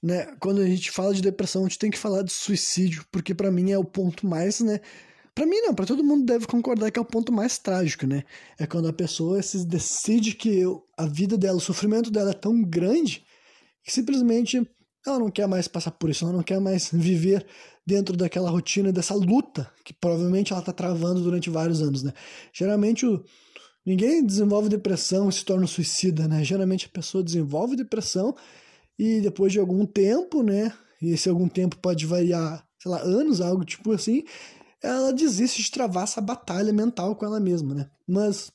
né, 0.03 0.37
quando 0.38 0.61
a 0.61 0.66
gente 0.66 0.90
fala 0.90 1.14
de 1.14 1.22
depressão, 1.22 1.62
a 1.62 1.68
gente 1.68 1.79
tem 1.79 1.90
que 1.90 1.98
falar 1.98 2.22
de 2.22 2.33
suicídio, 2.33 3.07
porque 3.11 3.35
para 3.35 3.50
mim 3.50 3.72
é 3.72 3.79
o 3.79 3.85
ponto 3.85 4.27
mais, 4.27 4.61
né, 4.61 4.81
para 5.35 5.46
mim 5.46 5.61
não, 5.62 5.74
para 5.74 5.87
todo 5.87 6.05
mundo 6.05 6.24
deve 6.24 6.46
concordar 6.46 6.90
que 6.90 6.98
é 6.98 7.03
o 7.03 7.05
ponto 7.05 7.33
mais 7.33 7.59
trágico, 7.59 8.07
né? 8.07 8.22
É 8.57 8.66
quando 8.66 8.87
a 8.87 8.92
pessoa 8.92 9.42
se 9.42 9.66
decide 9.66 10.35
que 10.35 10.62
a 10.96 11.07
vida 11.07 11.37
dela, 11.37 11.59
o 11.59 11.61
sofrimento 11.61 12.09
dela 12.09 12.31
é 12.31 12.35
tão 12.35 12.62
grande 12.62 13.24
que 13.83 13.92
simplesmente 13.92 14.64
ela 15.05 15.18
não 15.18 15.31
quer 15.31 15.48
mais 15.48 15.66
passar 15.66 15.90
por 15.90 16.09
isso, 16.09 16.24
ela 16.24 16.33
não 16.33 16.42
quer 16.42 16.61
mais 16.61 16.88
viver 16.92 17.44
dentro 17.85 18.16
daquela 18.16 18.48
rotina, 18.48 18.92
dessa 18.92 19.14
luta 19.14 19.68
que 19.85 19.92
provavelmente 19.92 20.53
ela 20.53 20.61
está 20.61 20.72
travando 20.72 21.20
durante 21.20 21.50
vários 21.50 21.83
anos, 21.83 22.05
né? 22.05 22.12
Geralmente 22.53 23.05
o, 23.05 23.24
ninguém 23.85 24.25
desenvolve 24.25 24.68
depressão 24.68 25.29
e 25.29 25.33
se 25.33 25.44
torna 25.44 25.66
suicida, 25.66 26.27
né? 26.27 26.42
Geralmente 26.42 26.87
a 26.87 26.90
pessoa 26.90 27.23
desenvolve 27.23 27.77
depressão 27.77 28.35
e 28.99 29.20
depois 29.20 29.53
de 29.53 29.59
algum 29.59 29.85
tempo, 29.85 30.42
né? 30.42 30.73
E 31.01 31.11
esse 31.11 31.29
algum 31.29 31.49
tempo 31.49 31.77
pode 31.79 32.07
variar, 32.07 32.66
sei 32.79 32.90
lá, 32.90 33.01
anos, 33.01 33.40
algo 33.40 33.64
tipo 33.64 33.92
assim, 33.92 34.25
ela 34.83 35.12
desiste 35.12 35.62
de 35.62 35.70
travar 35.70 36.05
essa 36.05 36.20
batalha 36.20 36.73
mental 36.73 37.16
com 37.16 37.25
ela 37.25 37.40
mesma, 37.40 37.75
né? 37.75 37.90
Mas, 38.07 38.53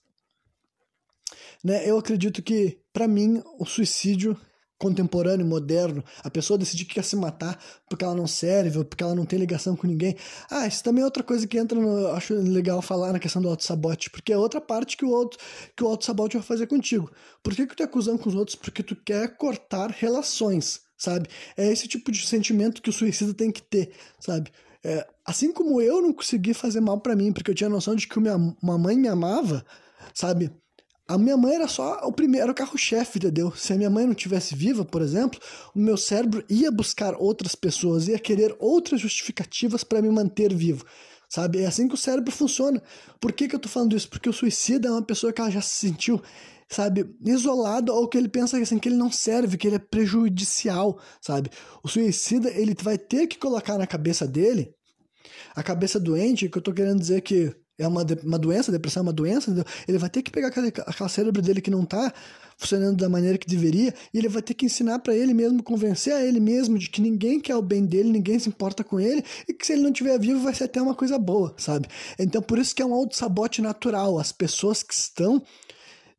né, 1.63 1.88
eu 1.89 1.98
acredito 1.98 2.42
que, 2.42 2.80
para 2.94 3.08
mim, 3.08 3.42
o 3.58 3.65
suicídio 3.65 4.39
contemporâneo, 4.80 5.46
moderno, 5.46 6.04
a 6.24 6.30
pessoa 6.32 6.58
decidir 6.58 6.86
que 6.86 6.96
quer 6.96 7.04
se 7.04 7.15
matar 7.15 7.62
porque 7.88 8.04
ela 8.04 8.15
não 8.15 8.26
serve, 8.26 8.78
ou 8.80 8.86
porque 8.86 9.04
ela 9.04 9.13
não 9.13 9.26
tem 9.26 9.38
ligação 9.38 9.76
com 9.76 9.86
ninguém. 9.86 10.15
Ah, 10.50 10.65
isso 10.65 10.84
também 10.84 11.02
é 11.02 11.06
outra 11.06 11.22
coisa 11.22 11.46
que 11.46 11.60
entra 11.60 11.80
no. 11.80 12.08
Acho 12.08 12.34
legal 12.34 12.82
falar 12.82 13.12
na 13.12 13.20
questão 13.20 13.42
do 13.42 13.50
auto-sabote, 13.50 14.10
porque 14.10 14.32
é 14.32 14.38
outra 14.38 14.62
parte 14.62 14.96
que 14.96 15.06
o 15.06 15.13
auto, 15.13 15.38
que 15.76 15.84
o 15.84 15.88
auto-sabote 15.88 16.38
vai 16.38 16.46
fazer 16.46 16.65
contigo. 16.65 17.12
Por 17.44 17.54
que, 17.54 17.68
que 17.68 17.76
tu 17.76 17.84
é 17.84 17.86
acusando 17.86 18.18
com 18.18 18.30
os 18.30 18.36
outros? 18.36 18.56
Porque 18.56 18.82
tu 18.82 18.96
quer 18.96 19.36
cortar 19.36 19.92
relações, 19.92 20.82
sabe? 20.98 21.28
É 21.58 21.70
esse 21.70 21.88
tipo 21.88 22.12
de 22.12 22.26
sentimento 22.26 22.82
que 22.82 22.89
o 22.89 22.94
suicida 22.94 23.34
tem 23.34 23.52
que 23.52 23.62
ter, 23.62 23.92
sabe? 24.20 24.50
É, 24.82 25.06
assim 25.26 25.52
como 25.52 25.82
eu 25.82 26.02
não 26.02 26.13
consegui 26.13 26.54
fazer 26.54 26.80
mal 26.80 27.00
para 27.02 27.15
mim, 27.15 27.34
porque 27.34 27.52
eu 27.52 27.56
tinha 27.56 27.70
noção 27.70 27.96
de 27.96 28.08
que 28.08 28.20
minha 28.20 28.38
mamãe 28.62 28.98
me 28.98 29.10
amava, 29.10 29.65
sabe? 30.13 30.50
A 31.10 31.17
minha 31.17 31.36
mãe 31.36 31.56
era 31.56 31.67
só 31.67 32.02
o 32.04 32.13
primeiro, 32.13 32.54
carro-chefe, 32.54 33.17
entendeu? 33.17 33.52
Se 33.56 33.74
a 33.74 33.76
minha 33.76 33.89
mãe 33.89 34.06
não 34.06 34.13
tivesse 34.13 34.54
viva, 34.54 34.86
por 34.86 35.02
exemplo, 35.02 35.39
o 35.74 35.80
meu 35.80 35.98
cérebro 35.98 36.45
ia 36.48 36.69
buscar 36.69 37.15
outras 37.15 37.56
pessoas, 37.56 38.08
ia 38.08 38.19
querer 38.19 38.56
outras 38.60 39.02
justificativas 39.02 39.84
para 39.84 40.04
me 40.04 40.10
manter 40.12 40.54
vivo. 40.54 40.86
Sabe? 41.28 41.63
É 41.63 41.65
assim 41.65 41.88
que 41.88 41.95
o 41.95 41.98
cérebro 41.98 42.32
funciona. 42.32 42.80
Por 43.19 43.32
que, 43.32 43.48
que 43.48 43.56
eu 43.56 43.60
tô 43.60 43.67
falando 43.67 43.95
isso? 43.95 44.08
Porque 44.08 44.30
o 44.30 44.34
suicida 44.34 44.88
é 44.88 44.91
uma 44.91 45.02
pessoa 45.02 45.34
que 45.34 45.41
ela 45.41 45.50
já 45.50 45.62
se 45.62 45.78
sentiu, 45.88 46.22
sabe, 46.69 47.10
isolado 47.26 47.91
ou 47.91 48.08
que 48.08 48.15
ele 48.15 48.30
pensa 48.30 48.60
assim, 48.60 48.78
que 48.78 48.88
ele 48.88 48.95
não 48.95 49.12
serve, 49.12 49.58
que 49.58 49.67
ele 49.67 49.78
é 49.78 49.80
prejudicial, 49.80 51.02
sabe? 51.19 51.50
O 51.82 51.88
suicida, 51.88 52.52
ele 52.52 52.76
vai 52.84 53.00
ter 53.00 53.26
que 53.26 53.39
colocar 53.39 53.80
na 53.80 53.88
cabeça 53.88 54.28
dele 54.28 54.76
a 55.56 55.63
cabeça 55.63 56.00
doente, 56.00 56.48
que 56.48 56.58
eu 56.60 56.62
tô 56.62 56.72
querendo 56.72 57.00
dizer 57.00 57.22
que 57.22 57.52
é 57.80 57.88
uma, 57.88 58.06
uma 58.24 58.38
doença, 58.38 58.72
depressão 58.72 59.02
é 59.02 59.04
uma 59.04 59.13
doença, 59.13 59.50
entendeu? 59.50 59.65
ele 59.88 59.98
vai 59.98 60.10
ter 60.10 60.22
que 60.22 60.30
pegar 60.30 60.50
aquele, 60.50 60.68
aquele 60.68 61.10
cérebro 61.10 61.42
dele 61.42 61.62
que 61.62 61.72
não 61.72 61.86
tá 61.86 62.13
funcionando 62.58 62.98
da 62.98 63.08
maneira 63.08 63.38
que 63.38 63.48
deveria, 63.48 63.94
e 64.13 64.18
ele 64.18 64.28
vai 64.28 64.42
ter 64.42 64.54
que 64.54 64.65
ensinar 64.65 65.00
para 65.00 65.15
ele 65.15 65.34
mesmo, 65.34 65.63
convencer 65.63 66.13
a 66.13 66.22
ele 66.22 66.42
mesmo 66.42 66.78
de 66.78 66.89
que 66.89 67.02
ninguém 67.02 67.39
quer 67.39 67.56
o 67.56 67.62
bem 67.62 67.86
dele, 67.86 68.12
ninguém 68.12 68.38
se 68.38 68.50
importa 68.50 68.84
com 68.84 69.00
ele, 69.00 69.24
e 69.48 69.54
que 69.54 69.65
se 69.65 69.74
ele 69.74 69.82
não 69.82 69.92
estiver 69.92 70.20
vivo 70.20 70.42
vai 70.42 70.54
ser 70.54 70.65
até 70.65 70.82
uma 70.82 70.94
coisa 70.94 71.18
boa, 71.18 71.56
sabe? 71.58 71.88
Então 72.20 72.42
por 72.42 72.60
isso 72.60 72.76
que 72.76 72.82
é 72.82 72.86
um 72.86 72.94
auto-sabote 72.94 73.62
natural. 73.62 74.20
As 74.20 74.34
pessoas 74.34 74.84
que 74.84 74.94
estão 74.94 75.42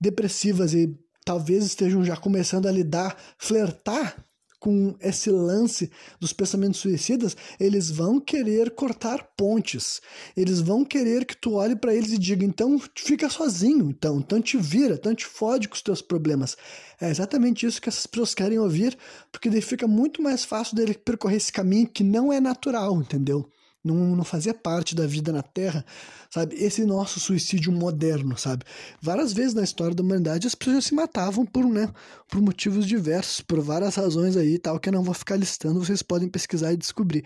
depressivas 0.00 0.72
e 0.72 0.98
talvez 1.26 1.64
estejam 1.64 2.02
já 2.02 2.16
começando 2.16 2.66
a 2.66 2.72
lidar, 2.72 3.14
flertar 3.38 4.16
com 4.60 4.94
esse 5.00 5.30
lance 5.30 5.90
dos 6.20 6.34
pensamentos 6.34 6.78
suicidas, 6.78 7.34
eles 7.58 7.90
vão 7.90 8.20
querer 8.20 8.70
cortar 8.70 9.30
pontes. 9.36 10.02
Eles 10.36 10.60
vão 10.60 10.84
querer 10.84 11.24
que 11.24 11.36
tu 11.36 11.54
olhe 11.54 11.74
para 11.74 11.94
eles 11.94 12.12
e 12.12 12.18
diga: 12.18 12.44
então 12.44 12.78
fica 12.94 13.30
sozinho, 13.30 13.90
então, 13.90 14.18
então 14.18 14.40
te 14.40 14.58
vira, 14.58 14.94
então 14.94 15.14
te 15.14 15.24
fode 15.24 15.66
com 15.66 15.74
os 15.74 15.82
teus 15.82 16.02
problemas. 16.02 16.56
É 17.00 17.08
exatamente 17.08 17.66
isso 17.66 17.80
que 17.80 17.88
essas 17.88 18.06
pessoas 18.06 18.34
querem 18.34 18.58
ouvir, 18.58 18.96
porque 19.32 19.48
daí 19.48 19.62
fica 19.62 19.88
muito 19.88 20.22
mais 20.22 20.44
fácil 20.44 20.76
dele 20.76 20.92
percorrer 20.92 21.38
esse 21.38 21.50
caminho 21.50 21.88
que 21.88 22.04
não 22.04 22.30
é 22.30 22.38
natural, 22.38 22.94
entendeu? 23.00 23.50
Não, 23.82 24.14
não 24.16 24.24
fazia 24.24 24.52
parte 24.52 24.94
da 24.94 25.06
vida 25.06 25.32
na 25.32 25.42
Terra, 25.42 25.84
sabe? 26.30 26.54
Esse 26.56 26.84
nosso 26.84 27.18
suicídio 27.18 27.72
moderno, 27.72 28.36
sabe? 28.36 28.64
Várias 29.00 29.32
vezes 29.32 29.54
na 29.54 29.62
história 29.62 29.94
da 29.94 30.02
humanidade 30.02 30.46
as 30.46 30.54
pessoas 30.54 30.84
se 30.84 30.94
matavam 30.94 31.46
por, 31.46 31.64
né, 31.66 31.88
por 32.28 32.40
motivos 32.40 32.86
diversos, 32.86 33.40
por 33.40 33.60
várias 33.60 33.94
razões 33.94 34.36
aí 34.36 34.58
tal, 34.58 34.78
que 34.78 34.88
eu 34.88 34.92
não 34.92 35.02
vou 35.02 35.14
ficar 35.14 35.36
listando, 35.36 35.82
vocês 35.84 36.02
podem 36.02 36.28
pesquisar 36.28 36.72
e 36.72 36.76
descobrir, 36.76 37.24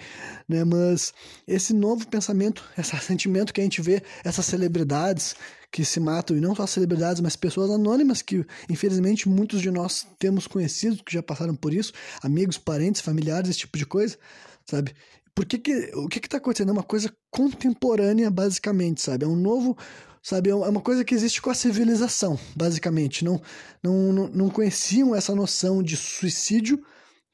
né? 0.49 0.65
Mas 0.65 1.13
esse 1.47 1.73
novo 1.73 2.07
pensamento, 2.07 2.65
esse 2.79 2.97
sentimento 3.05 3.53
que 3.53 3.61
a 3.61 3.65
gente 3.65 3.83
vê, 3.83 4.03
essas 4.25 4.47
celebridades 4.47 5.35
que 5.73 5.85
se 5.85 5.99
matam, 5.99 6.37
e 6.37 6.41
não 6.41 6.55
só 6.55 6.69
celebridades, 6.69 7.21
mas 7.21 7.35
pessoas 7.35 7.69
anônimas 7.69 8.23
que, 8.23 8.47
infelizmente, 8.71 9.29
muitos 9.29 9.61
de 9.61 9.73
nós 9.73 10.07
temos 10.21 10.47
conhecidos 10.47 11.03
que 11.05 11.13
já 11.13 11.21
passaram 11.21 11.57
por 11.57 11.75
isso, 11.75 11.93
amigos, 12.23 12.57
parentes, 12.57 13.01
familiares, 13.01 13.51
esse 13.51 13.59
tipo 13.59 13.77
de 13.77 13.85
coisa, 13.85 14.17
sabe? 14.65 14.95
Por 15.35 15.45
que 15.45 15.59
que, 15.59 15.91
o 15.95 16.09
que 16.09 16.19
está 16.19 16.37
acontecendo? 16.37 16.69
É 16.71 16.73
uma 16.73 16.83
coisa 16.83 17.13
contemporânea, 17.31 18.31
basicamente, 18.31 19.03
sabe? 19.03 19.25
É 19.25 19.29
um 19.29 19.37
novo, 19.37 19.77
sabe? 20.23 20.51
É 20.51 20.55
uma 20.55 20.81
coisa 20.81 21.05
que 21.05 21.15
existe 21.15 21.43
com 21.43 21.51
a 21.51 21.55
civilização, 21.55 22.39
basicamente. 22.55 23.25
Não, 23.25 23.41
não, 23.83 24.29
não, 24.29 24.49
conheciam 24.49 25.15
essa 25.15 25.35
noção 25.35 25.83
de 25.83 25.97
suicídio 25.97 26.81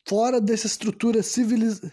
fora 0.08 0.40
dessa 0.40 0.66
estrutura 0.66 1.22
civilização. 1.22 1.90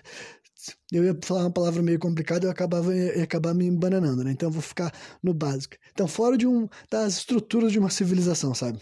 Eu 0.91 1.04
ia 1.04 1.17
falar 1.24 1.41
uma 1.41 1.52
palavra 1.52 1.82
meio 1.82 2.00
complicada, 2.00 2.46
eu 2.46 2.52
acabava 2.52 2.93
ia 2.96 3.24
acabar 3.24 3.54
me 3.54 3.65
embananando, 3.65 4.24
né? 4.24 4.32
Então 4.32 4.50
eu 4.50 4.54
vou 4.54 4.62
ficar 4.62 4.91
no 5.22 5.34
básico. 5.34 5.76
Então, 5.91 6.08
fora 6.08 6.38
de 6.38 6.48
um 6.48 6.67
das 6.89 7.17
estruturas 7.17 7.72
de 7.72 7.80
uma 7.80 7.89
civilização, 7.89 8.54
sabe? 8.54 8.80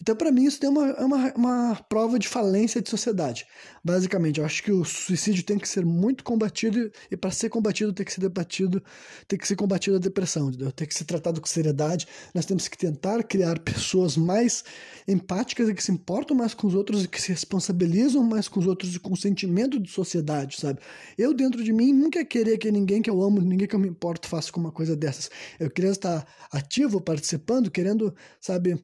Então, 0.00 0.16
para 0.16 0.32
mim, 0.32 0.44
isso 0.44 0.64
é 0.64 0.68
uma, 0.68 0.94
uma, 0.94 1.32
uma 1.34 1.74
prova 1.88 2.18
de 2.18 2.28
falência 2.28 2.80
de 2.80 2.88
sociedade. 2.88 3.46
Basicamente, 3.84 4.40
eu 4.40 4.46
acho 4.46 4.62
que 4.62 4.72
o 4.72 4.84
suicídio 4.84 5.44
tem 5.44 5.58
que 5.58 5.68
ser 5.68 5.84
muito 5.84 6.24
combatido 6.24 6.90
e, 7.10 7.16
para 7.16 7.30
ser 7.30 7.48
combatido, 7.48 7.92
tem 7.92 8.04
que 8.04 8.12
ser 8.12 8.20
debatido, 8.20 8.82
tem 9.28 9.38
que 9.38 9.46
ser 9.46 9.56
combatido 9.56 9.96
a 9.96 10.00
depressão, 10.00 10.48
entendeu? 10.48 10.70
tem 10.72 10.86
que 10.86 10.94
ser 10.94 11.04
tratado 11.04 11.40
com 11.40 11.46
seriedade. 11.46 12.06
Nós 12.34 12.46
temos 12.46 12.68
que 12.68 12.76
tentar 12.76 13.22
criar 13.22 13.58
pessoas 13.58 14.16
mais 14.16 14.64
empáticas 15.06 15.68
e 15.68 15.74
que 15.74 15.82
se 15.82 15.92
importam 15.92 16.36
mais 16.36 16.54
com 16.54 16.66
os 16.66 16.74
outros 16.74 17.04
e 17.04 17.08
que 17.08 17.20
se 17.20 17.30
responsabilizam 17.30 18.22
mais 18.22 18.48
com 18.48 18.60
os 18.60 18.66
outros 18.66 18.94
e 18.94 18.98
com 18.98 19.12
o 19.12 19.16
sentimento 19.16 19.78
de 19.78 19.90
sociedade, 19.90 20.60
sabe? 20.60 20.80
Eu, 21.18 21.34
dentro 21.34 21.62
de 21.62 21.72
mim, 21.72 21.92
nunca 21.92 22.24
querer 22.24 22.58
que 22.58 22.70
ninguém 22.70 23.02
que 23.02 23.10
eu 23.10 23.22
amo, 23.22 23.40
ninguém 23.40 23.68
que 23.68 23.74
eu 23.74 23.80
me 23.80 23.88
importo, 23.88 24.28
faça 24.28 24.50
com 24.50 24.60
uma 24.60 24.72
coisa 24.72 24.96
dessas. 24.96 25.30
Eu 25.58 25.70
queria 25.70 25.90
estar 25.90 26.26
ativo, 26.52 27.00
participando, 27.00 27.70
querendo, 27.70 28.14
sabe 28.40 28.82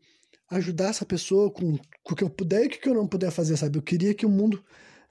ajudar 0.50 0.90
essa 0.90 1.04
pessoa 1.04 1.50
com, 1.50 1.76
com 2.02 2.12
o 2.12 2.16
que 2.16 2.24
eu 2.24 2.30
puder 2.30 2.64
e 2.64 2.66
o 2.66 2.70
que 2.70 2.88
eu 2.88 2.94
não 2.94 3.06
puder 3.06 3.30
fazer, 3.30 3.56
sabe? 3.56 3.78
Eu 3.78 3.82
queria 3.82 4.14
que 4.14 4.26
o 4.26 4.30
mundo 4.30 4.62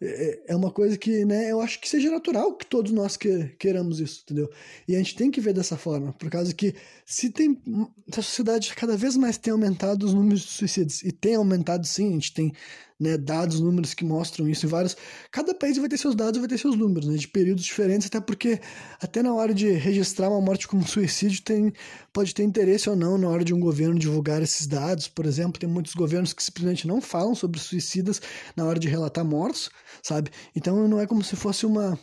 é, 0.01 0.05
é, 0.05 0.43
é 0.49 0.55
uma 0.55 0.71
coisa 0.71 0.97
que, 0.97 1.23
né, 1.25 1.51
eu 1.51 1.61
acho 1.61 1.79
que 1.79 1.87
seja 1.87 2.11
natural 2.11 2.53
que 2.55 2.65
todos 2.65 2.91
nós 2.91 3.15
que, 3.15 3.49
queiramos 3.59 3.99
isso, 3.99 4.21
entendeu? 4.23 4.49
E 4.87 4.95
a 4.95 4.97
gente 4.97 5.15
tem 5.15 5.31
que 5.31 5.39
ver 5.39 5.53
dessa 5.53 5.77
forma, 5.77 6.13
por 6.13 6.29
causa 6.29 6.53
que 6.53 6.75
se 7.05 7.29
tem 7.29 7.61
se 8.11 8.19
a 8.19 8.23
sociedade 8.23 8.73
cada 8.75 8.97
vez 8.97 9.15
mais 9.15 9.37
tem 9.37 9.51
aumentado 9.51 10.03
os 10.03 10.13
números 10.13 10.41
de 10.41 10.47
suicídios 10.51 11.01
e 11.03 11.11
tem 11.11 11.35
aumentado 11.35 11.85
sim, 11.87 12.09
a 12.09 12.13
gente 12.13 12.33
tem 12.33 12.53
né, 12.99 13.17
dados, 13.17 13.59
números 13.59 13.93
que 13.93 14.05
mostram 14.05 14.47
isso 14.47 14.65
em 14.65 14.69
vários. 14.69 14.95
Cada 15.31 15.53
país 15.53 15.77
vai 15.77 15.89
ter 15.89 15.97
seus 15.97 16.15
dados, 16.15 16.39
vai 16.39 16.47
ter 16.47 16.57
seus 16.57 16.75
números, 16.75 17.07
né, 17.07 17.15
de 17.15 17.27
períodos 17.27 17.63
diferentes, 17.63 18.07
até 18.07 18.19
porque 18.21 18.59
até 19.01 19.21
na 19.21 19.33
hora 19.33 19.53
de 19.53 19.69
registrar 19.71 20.29
uma 20.29 20.41
morte 20.41 20.67
como 20.67 20.87
suicídio 20.87 21.41
tem, 21.43 21.73
pode 22.13 22.33
ter 22.33 22.43
interesse 22.43 22.89
ou 22.89 22.95
não 22.95 23.17
na 23.17 23.29
hora 23.29 23.43
de 23.43 23.53
um 23.53 23.59
governo 23.59 23.99
divulgar 23.99 24.41
esses 24.41 24.67
dados. 24.67 25.07
Por 25.07 25.25
exemplo, 25.25 25.59
tem 25.59 25.69
muitos 25.69 25.93
governos 25.93 26.33
que 26.33 26.43
simplesmente 26.43 26.87
não 26.87 27.01
falam 27.01 27.35
sobre 27.35 27.59
suicidas 27.59 28.21
na 28.55 28.65
hora 28.65 28.79
de 28.79 28.87
relatar 28.87 29.25
mortos, 29.25 29.69
sabe? 30.01 30.31
Então 30.55 30.87
não 30.87 30.99
é 30.99 31.07
como 31.07 31.23
se 31.23 31.35
fosse 31.35 31.65
uma 31.65 31.99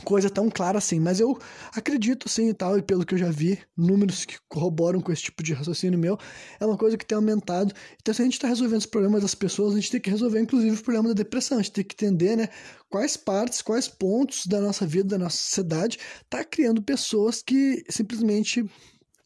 coisa 0.00 0.30
tão 0.30 0.50
clara 0.50 0.78
assim, 0.78 0.98
mas 0.98 1.20
eu 1.20 1.38
acredito 1.74 2.28
sim 2.28 2.48
e 2.48 2.54
tal, 2.54 2.78
e 2.78 2.82
pelo 2.82 3.04
que 3.04 3.14
eu 3.14 3.18
já 3.18 3.30
vi, 3.30 3.58
números 3.76 4.24
que 4.24 4.36
corroboram 4.48 5.00
com 5.00 5.12
esse 5.12 5.22
tipo 5.22 5.42
de 5.42 5.52
raciocínio 5.52 5.98
meu, 5.98 6.18
é 6.58 6.66
uma 6.66 6.76
coisa 6.76 6.96
que 6.96 7.06
tem 7.06 7.16
aumentado. 7.16 7.74
Então, 8.00 8.12
se 8.12 8.22
a 8.22 8.24
gente 8.24 8.34
está 8.34 8.48
resolvendo 8.48 8.80
os 8.80 8.86
problemas 8.86 9.22
das 9.22 9.34
pessoas, 9.34 9.74
a 9.74 9.76
gente 9.76 9.90
tem 9.90 10.00
que 10.00 10.10
resolver, 10.10 10.40
inclusive, 10.40 10.76
o 10.76 10.82
problema 10.82 11.08
da 11.08 11.14
depressão. 11.14 11.58
A 11.58 11.62
gente 11.62 11.72
tem 11.72 11.84
que 11.84 11.94
entender, 11.94 12.36
né, 12.36 12.48
quais 12.88 13.16
partes, 13.16 13.62
quais 13.62 13.88
pontos 13.88 14.46
da 14.46 14.60
nossa 14.60 14.86
vida, 14.86 15.08
da 15.08 15.18
nossa 15.18 15.36
sociedade, 15.36 15.98
tá 16.28 16.44
criando 16.44 16.82
pessoas 16.82 17.42
que 17.42 17.84
simplesmente, 17.88 18.64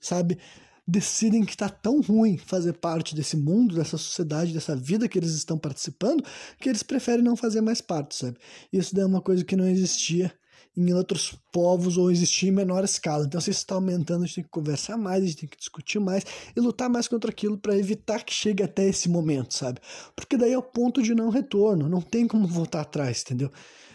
sabe, 0.00 0.38
decidem 0.86 1.44
que 1.44 1.52
está 1.52 1.68
tão 1.68 2.00
ruim 2.00 2.36
fazer 2.36 2.74
parte 2.74 3.14
desse 3.14 3.36
mundo, 3.36 3.74
dessa 3.74 3.96
sociedade, 3.96 4.52
dessa 4.52 4.76
vida 4.76 5.08
que 5.08 5.18
eles 5.18 5.32
estão 5.32 5.58
participando, 5.58 6.22
que 6.60 6.68
eles 6.68 6.82
preferem 6.82 7.24
não 7.24 7.36
fazer 7.36 7.60
mais 7.62 7.80
parte, 7.80 8.14
sabe? 8.14 8.36
Isso 8.72 8.98
é 8.98 9.06
uma 9.06 9.22
coisa 9.22 9.44
que 9.44 9.56
não 9.56 9.66
existia 9.66 10.32
em 10.76 10.92
outros 10.92 11.34
povos 11.52 11.96
ou 11.96 12.10
existir 12.10 12.48
em 12.48 12.50
menor 12.50 12.84
escala. 12.84 13.24
Então, 13.24 13.40
se 13.40 13.50
isso 13.50 13.60
está 13.60 13.76
aumentando, 13.76 14.24
a 14.24 14.26
gente 14.26 14.36
tem 14.36 14.44
que 14.44 14.50
conversar 14.50 14.96
mais, 14.96 15.22
a 15.22 15.26
gente 15.26 15.36
tem 15.38 15.48
que 15.48 15.56
discutir 15.56 16.00
mais 16.00 16.24
e 16.54 16.60
lutar 16.60 16.90
mais 16.90 17.06
contra 17.06 17.30
aquilo 17.30 17.56
para 17.56 17.76
evitar 17.76 18.24
que 18.24 18.34
chegue 18.34 18.62
até 18.62 18.88
esse 18.88 19.08
momento, 19.08 19.54
sabe? 19.54 19.80
Porque 20.16 20.36
daí 20.36 20.52
é 20.52 20.58
o 20.58 20.62
ponto 20.62 21.02
de 21.02 21.14
não 21.14 21.28
retorno, 21.28 21.88
não 21.88 22.00
tem 22.00 22.26
como 22.26 22.46
voltar 22.46 22.80
atrás, 22.80 23.22
entendeu? 23.22 23.50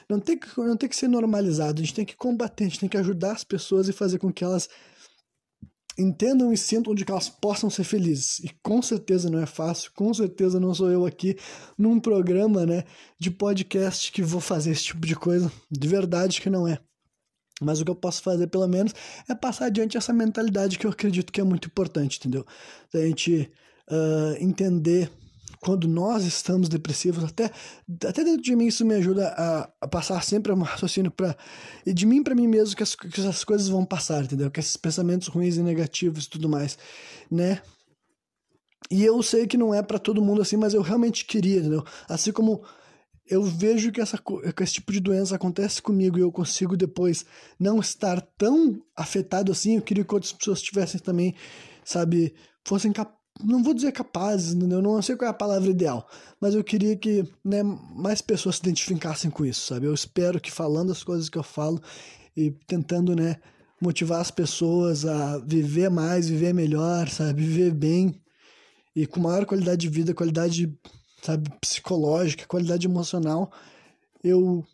Não 0.09 0.19
tem, 0.19 0.37
que, 0.37 0.47
não 0.57 0.75
tem 0.75 0.89
que 0.89 0.95
ser 0.95 1.07
normalizado, 1.07 1.81
a 1.81 1.85
gente 1.85 1.93
tem 1.93 2.05
que 2.05 2.15
combater, 2.15 2.63
a 2.63 2.67
gente 2.67 2.79
tem 2.79 2.89
que 2.89 2.97
ajudar 2.97 3.33
as 3.33 3.43
pessoas 3.43 3.87
e 3.87 3.93
fazer 3.93 4.17
com 4.17 4.33
que 4.33 4.43
elas 4.43 4.67
entendam 5.99 6.51
e 6.53 6.57
sintam 6.57 6.95
de 6.95 7.03
que 7.03 7.11
elas 7.11 7.29
possam 7.29 7.69
ser 7.69 7.83
felizes. 7.83 8.39
E 8.39 8.49
com 8.63 8.81
certeza 8.81 9.29
não 9.29 9.39
é 9.39 9.45
fácil, 9.45 9.91
com 9.93 10.13
certeza 10.13 10.59
não 10.59 10.73
sou 10.73 10.89
eu 10.89 11.05
aqui 11.05 11.37
num 11.77 11.99
programa, 11.99 12.65
né, 12.65 12.83
de 13.19 13.29
podcast 13.29 14.11
que 14.11 14.21
vou 14.21 14.41
fazer 14.41 14.71
esse 14.71 14.85
tipo 14.85 15.05
de 15.05 15.15
coisa. 15.15 15.51
De 15.69 15.87
verdade 15.87 16.41
que 16.41 16.49
não 16.49 16.67
é. 16.67 16.79
Mas 17.61 17.81
o 17.81 17.85
que 17.85 17.91
eu 17.91 17.95
posso 17.95 18.23
fazer, 18.23 18.47
pelo 18.47 18.67
menos, 18.67 18.93
é 19.27 19.35
passar 19.35 19.65
adiante 19.65 19.97
essa 19.97 20.13
mentalidade 20.13 20.79
que 20.79 20.87
eu 20.87 20.91
acredito 20.91 21.31
que 21.31 21.41
é 21.41 21.43
muito 21.43 21.67
importante, 21.67 22.17
entendeu? 22.17 22.45
Da 22.91 23.01
gente 23.01 23.51
uh, 23.91 24.35
entender 24.39 25.11
quando 25.61 25.87
nós 25.87 26.23
estamos 26.23 26.69
depressivos, 26.69 27.23
até, 27.23 27.51
até 28.07 28.23
dentro 28.23 28.41
de 28.41 28.55
mim 28.55 28.67
isso 28.67 28.85
me 28.85 28.95
ajuda 28.95 29.27
a, 29.27 29.69
a 29.81 29.87
passar 29.87 30.23
sempre 30.23 30.51
um 30.53 30.61
raciocínio 30.61 31.11
para 31.11 31.35
e 31.85 31.93
de 31.93 32.05
mim 32.05 32.23
para 32.23 32.33
mim 32.33 32.47
mesmo 32.47 32.75
que 32.75 32.83
as, 32.83 32.95
que 32.95 33.21
as 33.21 33.43
coisas 33.43 33.67
vão 33.67 33.85
passar, 33.85 34.23
entendeu? 34.23 34.49
Que 34.49 34.59
esses 34.59 34.77
pensamentos 34.77 35.27
ruins 35.27 35.57
e 35.57 35.61
negativos 35.61 36.25
e 36.25 36.29
tudo 36.29 36.47
mais, 36.47 36.77
né? 37.29 37.61
E 38.89 39.03
eu 39.03 39.21
sei 39.21 39.45
que 39.45 39.57
não 39.57 39.73
é 39.73 39.83
para 39.83 39.99
todo 39.99 40.21
mundo 40.21 40.41
assim, 40.41 40.55
mas 40.55 40.73
eu 40.73 40.81
realmente 40.81 41.25
queria, 41.25 41.59
entendeu? 41.59 41.83
Assim 42.07 42.31
como 42.31 42.63
eu 43.27 43.43
vejo 43.43 43.91
que, 43.91 44.01
essa, 44.01 44.17
que 44.17 44.63
esse 44.63 44.73
tipo 44.73 44.91
de 44.91 44.99
doença 44.99 45.35
acontece 45.35 45.81
comigo 45.81 46.17
e 46.17 46.21
eu 46.21 46.31
consigo 46.31 46.75
depois 46.75 47.25
não 47.59 47.79
estar 47.79 48.19
tão 48.37 48.81
afetado 48.95 49.51
assim, 49.51 49.75
eu 49.75 49.81
queria 49.81 50.03
que 50.03 50.13
outras 50.13 50.33
pessoas 50.33 50.61
tivessem 50.61 50.99
também, 50.99 51.35
sabe, 51.83 52.33
fossem 52.65 52.91
capazes 52.91 53.18
não 53.43 53.63
vou 53.63 53.73
dizer 53.73 53.91
capazes, 53.91 54.53
eu 54.53 54.81
não 54.81 55.01
sei 55.01 55.15
qual 55.15 55.27
é 55.27 55.31
a 55.31 55.33
palavra 55.33 55.69
ideal, 55.69 56.07
mas 56.41 56.53
eu 56.53 56.63
queria 56.63 56.95
que 56.95 57.23
né, 57.43 57.63
mais 57.63 58.21
pessoas 58.21 58.55
se 58.55 58.61
identificassem 58.61 59.31
com 59.31 59.45
isso, 59.45 59.67
sabe? 59.67 59.85
Eu 59.85 59.93
espero 59.93 60.39
que 60.39 60.51
falando 60.51 60.91
as 60.91 61.03
coisas 61.03 61.29
que 61.29 61.37
eu 61.37 61.43
falo 61.43 61.81
e 62.35 62.51
tentando, 62.67 63.15
né, 63.15 63.37
motivar 63.81 64.19
as 64.19 64.29
pessoas 64.29 65.05
a 65.05 65.37
viver 65.39 65.89
mais, 65.89 66.27
viver 66.27 66.53
melhor, 66.53 67.07
sabe? 67.07 67.41
Viver 67.41 67.73
bem 67.73 68.21
e 68.95 69.07
com 69.07 69.21
maior 69.21 69.45
qualidade 69.45 69.81
de 69.81 69.89
vida, 69.89 70.13
qualidade, 70.13 70.77
sabe, 71.21 71.49
psicológica, 71.61 72.45
qualidade 72.45 72.85
emocional, 72.85 73.51
eu 74.21 74.65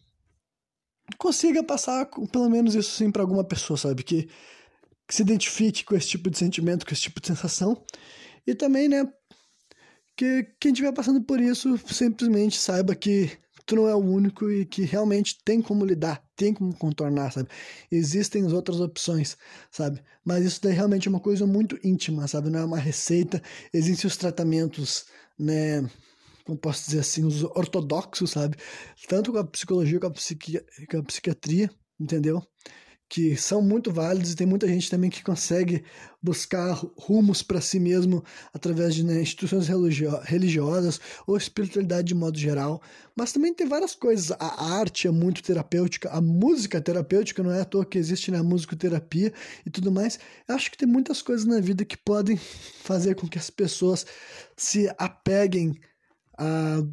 consiga 1.19 1.63
passar 1.63 2.07
pelo 2.31 2.49
menos 2.49 2.73
isso 2.73 2.91
sim 2.91 3.11
para 3.11 3.21
alguma 3.21 3.43
pessoa, 3.43 3.77
sabe? 3.77 4.03
Que, 4.03 4.27
que 5.07 5.13
se 5.13 5.21
identifique 5.21 5.83
com 5.83 5.95
esse 5.95 6.07
tipo 6.07 6.31
de 6.31 6.37
sentimento, 6.39 6.83
com 6.83 6.93
esse 6.93 7.03
tipo 7.03 7.21
de 7.21 7.27
sensação 7.27 7.79
e 8.45 8.55
também, 8.55 8.87
né, 8.87 9.11
que 10.15 10.43
quem 10.59 10.71
estiver 10.71 10.93
passando 10.93 11.21
por 11.21 11.39
isso 11.41 11.77
simplesmente 11.87 12.57
saiba 12.57 12.95
que 12.95 13.31
tu 13.65 13.75
não 13.75 13.87
é 13.89 13.95
o 13.95 13.99
único 13.99 14.49
e 14.49 14.65
que 14.65 14.83
realmente 14.83 15.37
tem 15.43 15.61
como 15.61 15.85
lidar, 15.85 16.23
tem 16.35 16.53
como 16.53 16.73
contornar, 16.75 17.31
sabe? 17.31 17.49
Existem 17.91 18.45
outras 18.53 18.79
opções, 18.79 19.37
sabe? 19.71 20.01
Mas 20.23 20.45
isso 20.45 20.61
daí 20.61 20.73
realmente 20.73 21.07
é 21.07 21.09
uma 21.09 21.19
coisa 21.19 21.47
muito 21.47 21.79
íntima, 21.83 22.27
sabe? 22.27 22.49
Não 22.49 22.59
é 22.59 22.65
uma 22.65 22.77
receita. 22.77 23.41
Existem 23.73 24.07
os 24.07 24.17
tratamentos, 24.17 25.05
né? 25.37 25.89
Como 26.45 26.57
posso 26.57 26.85
dizer 26.85 26.99
assim, 26.99 27.25
os 27.25 27.43
ortodoxos, 27.43 28.31
sabe? 28.31 28.55
Tanto 29.07 29.31
com 29.31 29.39
a 29.39 29.43
psicologia 29.43 29.99
com 29.99 30.07
a, 30.07 30.11
psiqui 30.11 30.59
com 30.89 30.99
a 30.99 31.03
psiquiatria, 31.03 31.71
entendeu? 31.99 32.43
Que 33.07 33.35
são 33.35 33.61
muito 33.61 33.91
válidos 33.91 34.31
e 34.31 34.35
tem 34.35 34.47
muita 34.47 34.67
gente 34.67 34.89
também 34.89 35.09
que 35.09 35.23
consegue 35.23 35.83
buscar 36.21 36.73
rumos 36.97 37.43
para 37.43 37.61
si 37.61 37.79
mesmo 37.79 38.23
através 38.51 38.95
de 38.95 39.03
né, 39.03 39.21
instituições 39.21 39.67
religio 39.67 40.19
religiosas 40.23 40.99
ou 41.27 41.37
espiritualidade 41.37 42.07
de 42.07 42.15
modo 42.15 42.37
geral. 42.37 42.81
Mas 43.15 43.31
também 43.31 43.53
tem 43.53 43.67
várias 43.67 43.93
coisas. 43.93 44.31
A 44.39 44.73
arte 44.77 45.07
é 45.07 45.11
muito 45.11 45.43
terapêutica, 45.43 46.09
a 46.09 46.19
música 46.19 46.79
é 46.79 46.81
terapêutica, 46.81 47.43
não 47.43 47.51
é 47.51 47.61
à 47.61 47.65
toa 47.65 47.85
que 47.85 47.97
existe 47.97 48.31
na 48.31 48.41
né, 48.41 48.43
musicoterapia 48.43 49.31
e 49.65 49.69
tudo 49.69 49.91
mais. 49.91 50.19
Eu 50.47 50.55
acho 50.55 50.71
que 50.71 50.77
tem 50.77 50.87
muitas 50.87 51.21
coisas 51.21 51.45
na 51.45 51.59
vida 51.59 51.85
que 51.85 51.97
podem 51.97 52.37
fazer 52.81 53.15
com 53.15 53.27
que 53.27 53.37
as 53.37 53.49
pessoas 53.49 54.05
se 54.57 54.91
apeguem 54.97 55.79
a 56.37 56.83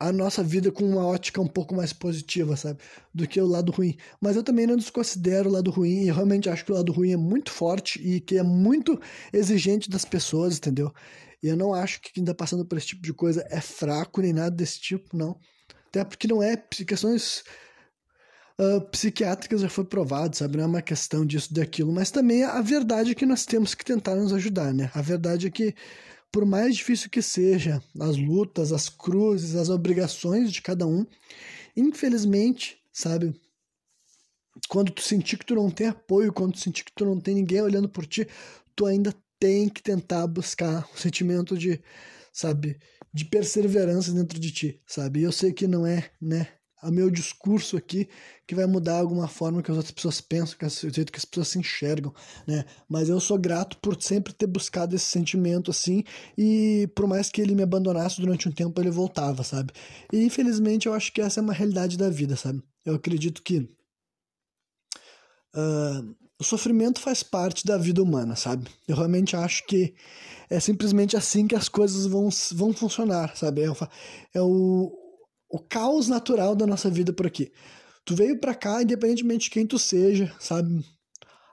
a 0.00 0.12
nossa 0.12 0.42
vida 0.42 0.70
com 0.70 0.84
uma 0.84 1.04
ótica 1.04 1.40
um 1.40 1.46
pouco 1.46 1.74
mais 1.74 1.92
positiva, 1.92 2.56
sabe? 2.56 2.78
Do 3.12 3.26
que 3.26 3.40
o 3.40 3.46
lado 3.46 3.72
ruim. 3.72 3.96
Mas 4.20 4.36
eu 4.36 4.44
também 4.44 4.66
não 4.66 4.76
desconsidero 4.76 5.48
o 5.48 5.52
lado 5.52 5.70
ruim 5.70 6.04
e 6.04 6.10
realmente 6.10 6.48
acho 6.48 6.64
que 6.64 6.70
o 6.70 6.74
lado 6.74 6.92
ruim 6.92 7.12
é 7.12 7.16
muito 7.16 7.50
forte 7.50 8.00
e 8.00 8.20
que 8.20 8.38
é 8.38 8.42
muito 8.42 9.00
exigente 9.32 9.90
das 9.90 10.04
pessoas, 10.04 10.56
entendeu? 10.56 10.92
E 11.42 11.48
eu 11.48 11.56
não 11.56 11.74
acho 11.74 12.00
que 12.00 12.12
quem 12.12 12.22
está 12.22 12.34
passando 12.34 12.64
por 12.64 12.78
esse 12.78 12.88
tipo 12.88 13.02
de 13.02 13.12
coisa 13.12 13.44
é 13.50 13.60
fraco 13.60 14.20
nem 14.20 14.32
nada 14.32 14.50
desse 14.50 14.80
tipo, 14.80 15.16
não. 15.16 15.38
Até 15.88 16.04
porque 16.04 16.28
não 16.28 16.42
é 16.42 16.56
questões 16.56 17.42
uh, 18.60 18.80
psiquiátricas 18.90 19.60
já 19.60 19.68
foi 19.68 19.84
provado, 19.84 20.36
sabe? 20.36 20.56
Não 20.58 20.64
é 20.64 20.66
uma 20.66 20.82
questão 20.82 21.24
disso, 21.24 21.52
daquilo. 21.52 21.92
Mas 21.92 22.10
também 22.10 22.44
a 22.44 22.60
verdade 22.60 23.12
é 23.12 23.14
que 23.14 23.26
nós 23.26 23.44
temos 23.44 23.74
que 23.74 23.84
tentar 23.84 24.14
nos 24.14 24.32
ajudar, 24.32 24.72
né? 24.72 24.90
A 24.94 25.02
verdade 25.02 25.46
é 25.46 25.50
que 25.50 25.74
por 26.30 26.44
mais 26.44 26.76
difícil 26.76 27.10
que 27.10 27.22
seja 27.22 27.82
as 28.00 28.16
lutas, 28.16 28.72
as 28.72 28.88
cruzes, 28.88 29.54
as 29.54 29.68
obrigações 29.68 30.52
de 30.52 30.60
cada 30.60 30.86
um, 30.86 31.06
infelizmente, 31.76 32.78
sabe, 32.92 33.34
quando 34.68 34.92
tu 34.92 35.02
sentir 35.02 35.38
que 35.38 35.46
tu 35.46 35.54
não 35.54 35.70
tem 35.70 35.88
apoio, 35.88 36.32
quando 36.32 36.52
tu 36.52 36.60
sentir 36.60 36.84
que 36.84 36.92
tu 36.92 37.04
não 37.04 37.20
tem 37.20 37.34
ninguém 37.34 37.62
olhando 37.62 37.88
por 37.88 38.06
ti, 38.06 38.26
tu 38.74 38.86
ainda 38.86 39.14
tem 39.38 39.68
que 39.68 39.82
tentar 39.82 40.26
buscar 40.26 40.88
um 40.92 40.96
sentimento 40.96 41.56
de, 41.56 41.80
sabe, 42.32 42.78
de 43.12 43.24
perseverança 43.24 44.12
dentro 44.12 44.38
de 44.38 44.50
ti, 44.50 44.82
sabe? 44.86 45.20
E 45.20 45.22
eu 45.22 45.32
sei 45.32 45.52
que 45.52 45.66
não 45.66 45.86
é, 45.86 46.10
né, 46.20 46.48
o 46.82 46.90
meu 46.90 47.10
discurso 47.10 47.76
aqui 47.76 48.08
que 48.46 48.54
vai 48.54 48.66
mudar 48.66 48.98
alguma 48.98 49.26
forma 49.26 49.62
que 49.62 49.70
as 49.70 49.76
outras 49.76 49.92
pessoas 49.92 50.20
pensam, 50.20 50.56
que 50.56 50.64
é 50.64 50.68
o 50.68 50.94
jeito 50.94 51.12
que 51.12 51.18
as 51.18 51.24
pessoas 51.24 51.48
se 51.48 51.58
enxergam, 51.58 52.14
né? 52.46 52.64
Mas 52.88 53.08
eu 53.08 53.20
sou 53.20 53.38
grato 53.38 53.76
por 53.78 54.00
sempre 54.00 54.32
ter 54.32 54.46
buscado 54.46 54.94
esse 54.94 55.06
sentimento 55.06 55.70
assim 55.70 56.04
e 56.36 56.88
por 56.94 57.06
mais 57.06 57.30
que 57.30 57.40
ele 57.40 57.54
me 57.54 57.62
abandonasse 57.62 58.20
durante 58.20 58.48
um 58.48 58.52
tempo, 58.52 58.80
ele 58.80 58.90
voltava, 58.90 59.42
sabe? 59.42 59.72
E 60.12 60.22
infelizmente 60.22 60.86
eu 60.86 60.94
acho 60.94 61.12
que 61.12 61.20
essa 61.20 61.40
é 61.40 61.42
uma 61.42 61.52
realidade 61.52 61.98
da 61.98 62.08
vida, 62.08 62.36
sabe? 62.36 62.62
Eu 62.84 62.94
acredito 62.94 63.42
que 63.42 63.58
uh, 65.54 66.16
o 66.38 66.44
sofrimento 66.44 67.00
faz 67.00 67.22
parte 67.22 67.66
da 67.66 67.76
vida 67.76 68.02
humana, 68.02 68.36
sabe? 68.36 68.70
Eu 68.86 68.96
realmente 68.96 69.34
acho 69.34 69.66
que 69.66 69.94
é 70.48 70.60
simplesmente 70.60 71.16
assim 71.16 71.46
que 71.46 71.54
as 71.56 71.68
coisas 71.68 72.06
vão, 72.06 72.28
vão 72.52 72.72
funcionar, 72.72 73.36
sabe? 73.36 73.62
É 73.62 73.70
o, 73.70 73.76
é 74.34 74.40
o 74.40 75.07
o 75.48 75.58
caos 75.58 76.08
natural 76.08 76.54
da 76.54 76.66
nossa 76.66 76.90
vida 76.90 77.12
por 77.12 77.26
aqui. 77.26 77.50
Tu 78.04 78.14
veio 78.14 78.38
para 78.38 78.54
cá, 78.54 78.82
independentemente 78.82 79.44
de 79.44 79.50
quem 79.50 79.66
tu 79.66 79.78
seja, 79.78 80.32
sabe? 80.38 80.84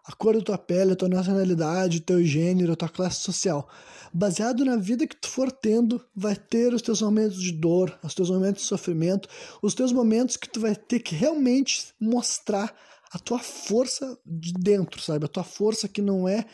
A 0.05 0.13
cor 0.13 0.35
da 0.35 0.41
tua 0.41 0.57
pele, 0.57 0.93
a 0.93 0.95
tua 0.95 1.09
nacionalidade, 1.09 1.97
o 1.97 2.01
teu 2.01 2.23
gênero, 2.23 2.73
a 2.73 2.75
tua 2.75 2.89
classe 2.89 3.21
social. 3.21 3.67
Baseado 4.13 4.63
na 4.63 4.77
vida 4.77 5.07
que 5.07 5.15
tu 5.15 5.27
for 5.27 5.51
tendo, 5.51 6.01
vai 6.15 6.35
ter 6.35 6.73
os 6.73 6.81
teus 6.81 7.01
momentos 7.01 7.41
de 7.41 7.51
dor, 7.51 7.97
os 8.03 8.13
teus 8.13 8.29
momentos 8.29 8.61
de 8.61 8.67
sofrimento, 8.67 9.27
os 9.61 9.73
teus 9.73 9.91
momentos 9.91 10.37
que 10.37 10.49
tu 10.49 10.59
vai 10.59 10.75
ter 10.75 10.99
que 10.99 11.15
realmente 11.15 11.93
mostrar 11.99 12.73
a 13.11 13.19
tua 13.19 13.39
força 13.39 14.17
de 14.25 14.53
dentro, 14.53 15.01
sabe? 15.01 15.25
A 15.25 15.29
tua 15.29 15.43
força 15.43 15.87
que 15.87 16.01
não 16.01 16.27
é, 16.27 16.45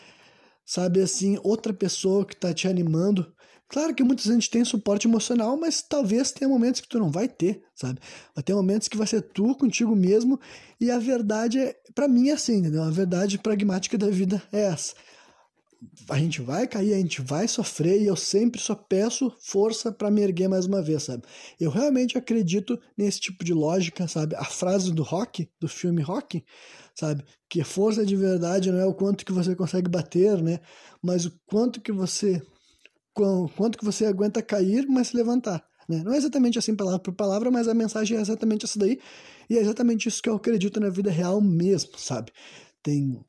sabe 0.65 1.01
assim, 1.01 1.37
outra 1.43 1.73
pessoa 1.73 2.25
que 2.25 2.35
tá 2.35 2.53
te 2.53 2.67
animando, 2.67 3.33
Claro 3.71 3.95
que 3.95 4.03
muita 4.03 4.23
gente 4.23 4.49
tem 4.49 4.65
suporte 4.65 5.07
emocional, 5.07 5.55
mas 5.55 5.81
talvez 5.81 6.29
tenha 6.33 6.49
momentos 6.49 6.81
que 6.81 6.89
tu 6.89 6.99
não 6.99 7.09
vai 7.09 7.29
ter, 7.29 7.63
sabe? 7.73 8.01
Vai 8.35 8.43
ter 8.43 8.53
momentos 8.53 8.89
que 8.89 8.97
vai 8.97 9.07
ser 9.07 9.21
tu 9.21 9.55
contigo 9.55 9.95
mesmo, 9.95 10.37
e 10.77 10.91
a 10.91 10.99
verdade 10.99 11.57
é, 11.57 11.77
para 11.95 12.05
mim 12.05 12.27
é 12.27 12.33
assim, 12.33 12.57
entendeu? 12.57 12.83
A 12.83 12.89
verdade 12.89 13.37
pragmática 13.37 13.97
da 13.97 14.09
vida 14.09 14.43
é 14.51 14.63
essa. 14.63 14.93
A 16.09 16.19
gente 16.19 16.41
vai 16.41 16.67
cair, 16.67 16.93
a 16.93 16.97
gente 16.97 17.21
vai 17.21 17.47
sofrer, 17.47 18.01
e 18.01 18.07
eu 18.07 18.15
sempre 18.17 18.59
só 18.59 18.75
peço 18.75 19.33
força 19.39 19.89
para 19.89 20.11
me 20.11 20.21
erguer 20.21 20.49
mais 20.49 20.65
uma 20.65 20.81
vez, 20.81 21.03
sabe? 21.03 21.23
Eu 21.57 21.71
realmente 21.71 22.17
acredito 22.17 22.77
nesse 22.97 23.21
tipo 23.21 23.41
de 23.41 23.53
lógica, 23.53 24.05
sabe? 24.05 24.35
A 24.35 24.43
frase 24.43 24.91
do 24.91 25.01
Rock, 25.01 25.49
do 25.61 25.69
filme 25.69 26.01
Rock, 26.01 26.43
sabe? 26.93 27.23
Que 27.49 27.63
força 27.63 28.05
de 28.05 28.17
verdade 28.17 28.69
não 28.69 28.79
é 28.79 28.85
o 28.85 28.93
quanto 28.93 29.25
que 29.25 29.31
você 29.31 29.55
consegue 29.55 29.89
bater, 29.89 30.43
né? 30.43 30.59
Mas 31.01 31.25
o 31.25 31.31
quanto 31.45 31.79
que 31.79 31.93
você 31.93 32.41
quanto 33.13 33.77
que 33.77 33.85
você 33.85 34.05
aguenta 34.05 34.41
cair, 34.41 34.87
mas 34.87 35.09
se 35.09 35.17
levantar. 35.17 35.63
Né? 35.87 36.03
Não 36.03 36.13
é 36.13 36.17
exatamente 36.17 36.57
assim 36.57 36.75
palavra 36.75 36.99
por 36.99 37.13
palavra, 37.13 37.51
mas 37.51 37.67
a 37.67 37.73
mensagem 37.73 38.17
é 38.17 38.21
exatamente 38.21 38.65
essa 38.65 38.79
daí. 38.79 38.99
E 39.49 39.57
é 39.57 39.61
exatamente 39.61 40.07
isso 40.07 40.21
que 40.21 40.29
eu 40.29 40.35
acredito 40.35 40.79
na 40.79 40.89
vida 40.89 41.11
real 41.11 41.41
mesmo, 41.41 41.97
sabe? 41.97 42.31
Tem 42.81 43.19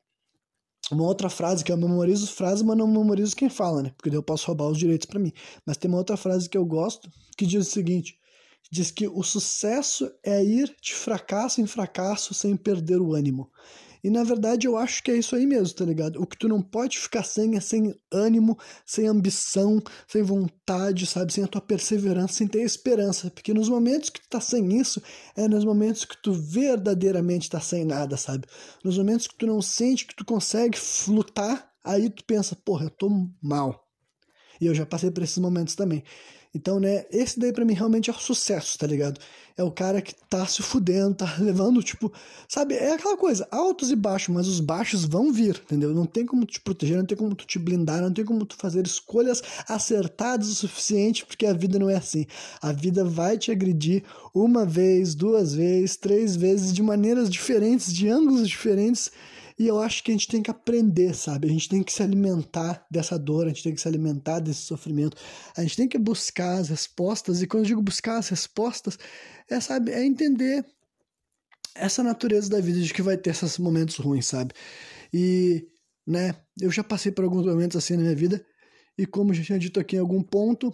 uma 0.91 1.03
outra 1.03 1.29
frase 1.29 1.63
que 1.63 1.71
eu 1.71 1.77
memorizo 1.77 2.27
frases, 2.27 2.61
mas 2.61 2.77
não 2.77 2.87
memorizo 2.87 3.35
quem 3.35 3.49
fala, 3.49 3.83
né? 3.83 3.93
Porque 3.97 4.09
daí 4.09 4.17
eu 4.17 4.23
posso 4.23 4.47
roubar 4.47 4.67
os 4.67 4.77
direitos 4.77 5.05
para 5.05 5.19
mim. 5.19 5.33
Mas 5.65 5.77
tem 5.77 5.89
uma 5.89 5.97
outra 5.97 6.17
frase 6.17 6.49
que 6.49 6.57
eu 6.57 6.65
gosto 6.65 7.09
que 7.37 7.45
diz 7.45 7.67
o 7.67 7.71
seguinte: 7.71 8.17
diz 8.71 8.91
que 8.91 9.07
o 9.07 9.23
sucesso 9.23 10.11
é 10.23 10.43
ir 10.43 10.73
de 10.81 10.93
fracasso 10.93 11.61
em 11.61 11.67
fracasso 11.67 12.33
sem 12.33 12.55
perder 12.55 13.01
o 13.01 13.13
ânimo. 13.13 13.49
E 14.03 14.09
na 14.09 14.23
verdade 14.23 14.67
eu 14.67 14.75
acho 14.75 15.01
que 15.01 15.09
é 15.09 15.17
isso 15.17 15.33
aí 15.33 15.47
mesmo, 15.47 15.75
tá 15.75 15.85
ligado? 15.85 16.21
O 16.21 16.27
que 16.27 16.37
tu 16.37 16.49
não 16.49 16.61
pode 16.61 16.99
ficar 16.99 17.23
sem 17.23 17.55
é 17.55 17.59
sem 17.61 17.95
ânimo, 18.11 18.57
sem 18.85 19.07
ambição, 19.07 19.81
sem 20.05 20.21
vontade, 20.21 21.07
sabe? 21.07 21.31
Sem 21.31 21.43
a 21.43 21.47
tua 21.47 21.61
perseverança, 21.61 22.33
sem 22.33 22.47
ter 22.47 22.61
esperança. 22.61 23.31
Porque 23.31 23.53
nos 23.53 23.69
momentos 23.69 24.09
que 24.09 24.19
tu 24.19 24.27
tá 24.27 24.41
sem 24.41 24.77
isso, 24.77 25.01
é 25.37 25.47
nos 25.47 25.63
momentos 25.63 26.03
que 26.03 26.21
tu 26.21 26.33
verdadeiramente 26.33 27.49
tá 27.49 27.61
sem 27.61 27.85
nada, 27.85 28.17
sabe? 28.17 28.45
Nos 28.83 28.97
momentos 28.97 29.25
que 29.25 29.37
tu 29.37 29.47
não 29.47 29.61
sente 29.61 30.05
que 30.05 30.15
tu 30.15 30.25
consegue 30.25 30.77
lutar, 31.07 31.71
aí 31.81 32.09
tu 32.09 32.25
pensa, 32.25 32.57
porra, 32.57 32.85
eu 32.85 32.89
tô 32.89 33.09
mal. 33.41 33.87
E 34.59 34.65
eu 34.65 34.75
já 34.75 34.85
passei 34.85 35.11
por 35.11 35.23
esses 35.23 35.37
momentos 35.37 35.75
também. 35.75 36.03
Então, 36.55 36.79
né, 36.79 37.05
esse 37.09 37.39
daí 37.39 37.51
para 37.51 37.65
mim 37.65 37.73
realmente 37.73 38.11
é 38.11 38.13
o 38.13 38.15
sucesso, 38.15 38.77
tá 38.77 38.85
ligado? 38.85 39.19
É 39.57 39.63
o 39.63 39.71
cara 39.71 40.01
que 40.01 40.13
tá 40.29 40.45
se 40.45 40.61
fudendo, 40.61 41.15
tá 41.15 41.35
levando, 41.39 41.81
tipo, 41.81 42.11
sabe? 42.47 42.75
É 42.75 42.93
aquela 42.93 43.17
coisa, 43.17 43.47
altos 43.49 43.89
e 43.89 43.95
baixos, 43.95 44.33
mas 44.33 44.47
os 44.47 44.59
baixos 44.59 45.03
vão 45.03 45.31
vir, 45.31 45.61
entendeu? 45.63 45.93
Não 45.93 46.05
tem 46.05 46.25
como 46.25 46.45
te 46.45 46.59
proteger, 46.61 46.97
não 46.97 47.05
tem 47.05 47.17
como 47.17 47.33
tu 47.33 47.45
te 47.45 47.57
blindar, 47.57 48.01
não 48.01 48.13
tem 48.13 48.23
como 48.23 48.45
tu 48.45 48.55
fazer 48.55 48.85
escolhas 48.85 49.41
acertadas 49.67 50.47
o 50.49 50.55
suficiente, 50.55 51.25
porque 51.25 51.45
a 51.45 51.53
vida 51.53 51.79
não 51.79 51.89
é 51.89 51.95
assim. 51.95 52.25
A 52.61 52.71
vida 52.71 53.03
vai 53.03 53.37
te 53.37 53.51
agredir 53.51 54.03
uma 54.33 54.65
vez, 54.65 55.15
duas 55.15 55.55
vezes, 55.55 55.95
três 55.95 56.35
vezes, 56.35 56.71
de 56.71 56.83
maneiras 56.83 57.29
diferentes, 57.29 57.91
de 57.91 58.07
ângulos 58.09 58.47
diferentes 58.47 59.11
e 59.57 59.67
eu 59.67 59.79
acho 59.79 60.03
que 60.03 60.11
a 60.11 60.13
gente 60.13 60.27
tem 60.27 60.41
que 60.41 60.51
aprender, 60.51 61.13
sabe? 61.13 61.47
A 61.47 61.51
gente 61.51 61.69
tem 61.69 61.83
que 61.83 61.91
se 61.93 62.01
alimentar 62.01 62.85
dessa 62.89 63.17
dor, 63.17 63.45
a 63.45 63.49
gente 63.49 63.63
tem 63.63 63.75
que 63.75 63.81
se 63.81 63.87
alimentar 63.87 64.39
desse 64.39 64.61
sofrimento, 64.61 65.17
a 65.55 65.61
gente 65.61 65.75
tem 65.75 65.87
que 65.87 65.97
buscar 65.97 66.57
as 66.57 66.69
respostas. 66.69 67.41
E 67.41 67.47
quando 67.47 67.63
eu 67.63 67.67
digo 67.67 67.81
buscar 67.81 68.17
as 68.17 68.29
respostas, 68.29 68.97
é, 69.49 69.59
sabe, 69.59 69.91
é 69.91 70.03
entender 70.03 70.65
essa 71.75 72.03
natureza 72.03 72.49
da 72.49 72.59
vida 72.59 72.79
de 72.79 72.93
que 72.93 73.01
vai 73.01 73.17
ter 73.17 73.31
esses 73.31 73.57
momentos 73.57 73.97
ruins, 73.97 74.27
sabe? 74.27 74.53
E, 75.13 75.67
né, 76.05 76.35
eu 76.59 76.71
já 76.71 76.83
passei 76.83 77.11
por 77.11 77.23
alguns 77.23 77.45
momentos 77.45 77.77
assim 77.77 77.95
na 77.95 78.03
minha 78.03 78.15
vida, 78.15 78.45
e 78.97 79.05
como 79.05 79.33
já 79.33 79.43
tinha 79.43 79.59
dito 79.59 79.79
aqui 79.79 79.95
em 79.95 79.99
algum 79.99 80.21
ponto, 80.21 80.73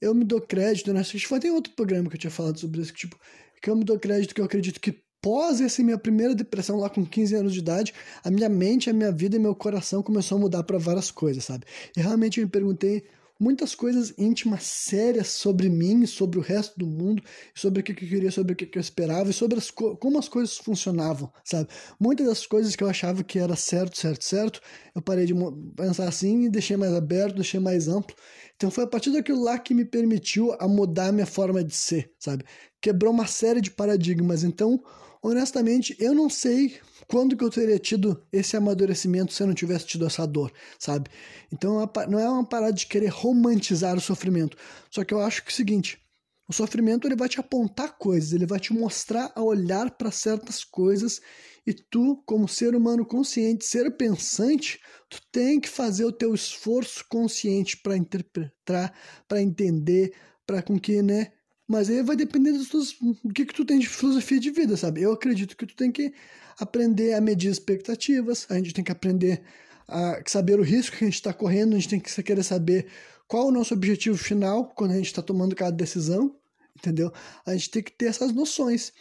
eu 0.00 0.14
me 0.14 0.24
dou 0.24 0.40
crédito, 0.40 0.92
né? 0.92 1.02
Foi 1.04 1.38
até 1.38 1.50
outro 1.50 1.72
programa 1.74 2.08
que 2.10 2.16
eu 2.16 2.20
tinha 2.20 2.30
falado 2.30 2.58
sobre 2.58 2.80
isso, 2.82 2.92
que, 2.92 3.00
tipo, 3.00 3.18
que 3.62 3.70
eu 3.70 3.76
me 3.76 3.84
dou 3.84 3.98
crédito 3.98 4.34
que 4.34 4.40
eu 4.40 4.44
acredito 4.44 4.78
que 4.80 5.03
após 5.24 5.58
essa 5.62 5.82
minha 5.82 5.96
primeira 5.96 6.34
depressão 6.34 6.78
lá 6.78 6.90
com 6.90 7.02
15 7.02 7.34
anos 7.34 7.54
de 7.54 7.60
idade, 7.60 7.94
a 8.22 8.30
minha 8.30 8.48
mente, 8.48 8.90
a 8.90 8.92
minha 8.92 9.10
vida 9.10 9.36
e 9.36 9.38
meu 9.38 9.54
coração 9.54 10.02
começou 10.02 10.36
a 10.36 10.40
mudar 10.42 10.62
para 10.64 10.76
várias 10.76 11.10
coisas, 11.10 11.44
sabe? 11.44 11.64
E 11.96 12.00
realmente 12.02 12.38
eu 12.38 12.44
me 12.44 12.50
perguntei 12.50 13.04
muitas 13.40 13.74
coisas 13.74 14.12
íntimas, 14.18 14.64
sérias 14.64 15.28
sobre 15.28 15.70
mim, 15.70 16.04
sobre 16.04 16.38
o 16.38 16.42
resto 16.42 16.78
do 16.78 16.86
mundo, 16.86 17.22
sobre 17.54 17.80
o 17.80 17.82
que 17.82 17.92
eu 17.92 17.96
queria, 17.96 18.30
sobre 18.30 18.52
o 18.52 18.56
que 18.56 18.68
eu 18.76 18.80
esperava 18.80 19.30
e 19.30 19.32
sobre 19.32 19.56
as 19.56 19.70
como 19.70 20.18
as 20.18 20.28
coisas 20.28 20.58
funcionavam, 20.58 21.32
sabe? 21.42 21.70
Muitas 21.98 22.26
das 22.26 22.46
coisas 22.46 22.76
que 22.76 22.84
eu 22.84 22.88
achava 22.88 23.24
que 23.24 23.38
era 23.38 23.56
certo, 23.56 23.98
certo, 23.98 24.22
certo, 24.22 24.60
eu 24.94 25.00
parei 25.00 25.24
de 25.24 25.32
pensar 25.74 26.06
assim 26.06 26.42
e 26.44 26.48
deixei 26.50 26.76
mais 26.76 26.92
aberto, 26.92 27.36
deixei 27.36 27.58
mais 27.58 27.88
amplo. 27.88 28.14
Então 28.56 28.70
foi 28.70 28.84
a 28.84 28.86
partir 28.86 29.10
daquilo 29.10 29.42
lá 29.42 29.58
que 29.58 29.72
me 29.72 29.86
permitiu 29.86 30.54
a 30.60 30.68
mudar 30.68 31.08
a 31.08 31.12
minha 31.12 31.26
forma 31.26 31.64
de 31.64 31.74
ser, 31.74 32.12
sabe? 32.18 32.44
Quebrou 32.78 33.10
uma 33.10 33.26
série 33.26 33.62
de 33.62 33.70
paradigmas. 33.70 34.44
Então, 34.44 34.84
honestamente, 35.24 35.96
eu 35.98 36.14
não 36.14 36.28
sei 36.28 36.78
quando 37.08 37.36
que 37.36 37.42
eu 37.42 37.50
teria 37.50 37.78
tido 37.78 38.22
esse 38.30 38.56
amadurecimento 38.56 39.32
se 39.32 39.42
eu 39.42 39.46
não 39.46 39.54
tivesse 39.54 39.86
tido 39.86 40.06
essa 40.06 40.26
dor, 40.26 40.52
sabe? 40.78 41.10
Então 41.50 41.82
é 41.82 42.06
não 42.06 42.18
é 42.18 42.28
uma 42.28 42.44
parada 42.44 42.74
de 42.74 42.86
querer 42.86 43.08
romantizar 43.08 43.96
o 43.96 44.00
sofrimento. 44.00 44.56
Só 44.90 45.02
que 45.02 45.14
eu 45.14 45.20
acho 45.20 45.42
que 45.42 45.50
é 45.50 45.52
o 45.52 45.56
seguinte, 45.56 45.98
o 46.46 46.52
sofrimento 46.52 47.08
ele 47.08 47.16
vai 47.16 47.28
te 47.28 47.40
apontar 47.40 47.96
coisas, 47.96 48.32
ele 48.32 48.44
vai 48.44 48.60
te 48.60 48.74
mostrar 48.74 49.32
a 49.34 49.42
olhar 49.42 49.90
para 49.92 50.10
certas 50.10 50.62
coisas 50.62 51.20
e 51.66 51.72
tu, 51.72 52.22
como 52.26 52.46
ser 52.46 52.74
humano 52.74 53.06
consciente, 53.06 53.64
ser 53.64 53.96
pensante, 53.96 54.78
tu 55.08 55.18
tem 55.32 55.58
que 55.58 55.68
fazer 55.68 56.04
o 56.04 56.12
teu 56.12 56.34
esforço 56.34 57.02
consciente 57.08 57.78
para 57.78 57.96
interpretar, 57.96 58.92
para 59.26 59.40
entender, 59.40 60.14
para 60.46 60.60
com 60.60 60.78
que, 60.78 61.00
né, 61.00 61.32
mas 61.66 61.88
aí 61.88 62.02
vai 62.02 62.16
depender 62.16 62.52
tuas, 62.68 62.94
do 63.24 63.32
que, 63.32 63.46
que 63.46 63.54
tu 63.54 63.64
tem 63.64 63.78
de 63.78 63.88
filosofia 63.88 64.38
de 64.38 64.50
vida, 64.50 64.76
sabe? 64.76 65.02
Eu 65.02 65.12
acredito 65.12 65.56
que 65.56 65.66
tu 65.66 65.74
tem 65.74 65.90
que 65.90 66.12
aprender 66.58 67.14
a 67.14 67.20
medir 67.20 67.50
expectativas, 67.50 68.46
a 68.50 68.54
gente 68.56 68.74
tem 68.74 68.84
que 68.84 68.92
aprender 68.92 69.42
a 69.88 70.20
saber 70.26 70.58
o 70.58 70.62
risco 70.62 70.96
que 70.96 71.04
a 71.04 71.06
gente 71.06 71.14
está 71.14 71.32
correndo, 71.32 71.74
a 71.74 71.78
gente 71.78 71.88
tem 71.88 72.00
que 72.00 72.22
querer 72.22 72.42
saber 72.42 72.86
qual 73.26 73.48
o 73.48 73.52
nosso 73.52 73.74
objetivo 73.74 74.16
final 74.16 74.72
quando 74.74 74.92
a 74.92 74.96
gente 74.96 75.06
está 75.06 75.22
tomando 75.22 75.56
cada 75.56 75.72
decisão, 75.72 76.34
entendeu? 76.76 77.12
A 77.46 77.52
gente 77.52 77.70
tem 77.70 77.82
que 77.82 77.92
ter 77.92 78.06
essas 78.06 78.32
noções. 78.32 78.92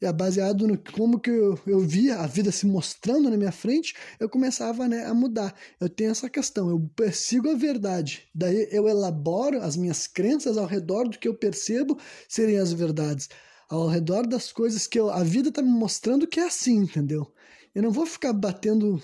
E 0.00 0.06
é 0.06 0.12
baseado 0.12 0.66
no 0.66 0.78
como 0.78 1.20
que 1.20 1.30
eu, 1.30 1.58
eu 1.66 1.80
via 1.80 2.16
a 2.16 2.26
vida 2.26 2.50
se 2.50 2.66
mostrando 2.66 3.28
na 3.28 3.36
minha 3.36 3.52
frente, 3.52 3.94
eu 4.18 4.28
começava 4.28 4.88
né, 4.88 5.04
a 5.04 5.12
mudar. 5.12 5.54
Eu 5.78 5.88
tenho 5.88 6.10
essa 6.10 6.28
questão, 6.28 6.70
eu 6.70 6.90
persigo 6.96 7.50
a 7.50 7.54
verdade. 7.54 8.26
Daí 8.34 8.68
eu 8.70 8.88
elaboro 8.88 9.60
as 9.60 9.76
minhas 9.76 10.06
crenças 10.06 10.56
ao 10.56 10.66
redor 10.66 11.08
do 11.08 11.18
que 11.18 11.28
eu 11.28 11.34
percebo 11.34 11.98
serem 12.28 12.56
as 12.58 12.72
verdades. 12.72 13.28
Ao 13.68 13.86
redor 13.86 14.26
das 14.26 14.50
coisas 14.50 14.86
que 14.86 14.98
eu, 14.98 15.10
a 15.10 15.22
vida 15.22 15.50
está 15.50 15.62
me 15.62 15.70
mostrando 15.70 16.26
que 16.26 16.40
é 16.40 16.46
assim, 16.46 16.78
entendeu? 16.78 17.30
Eu 17.74 17.82
não 17.82 17.90
vou 17.92 18.04
ficar 18.04 18.32
batendo, 18.32 19.00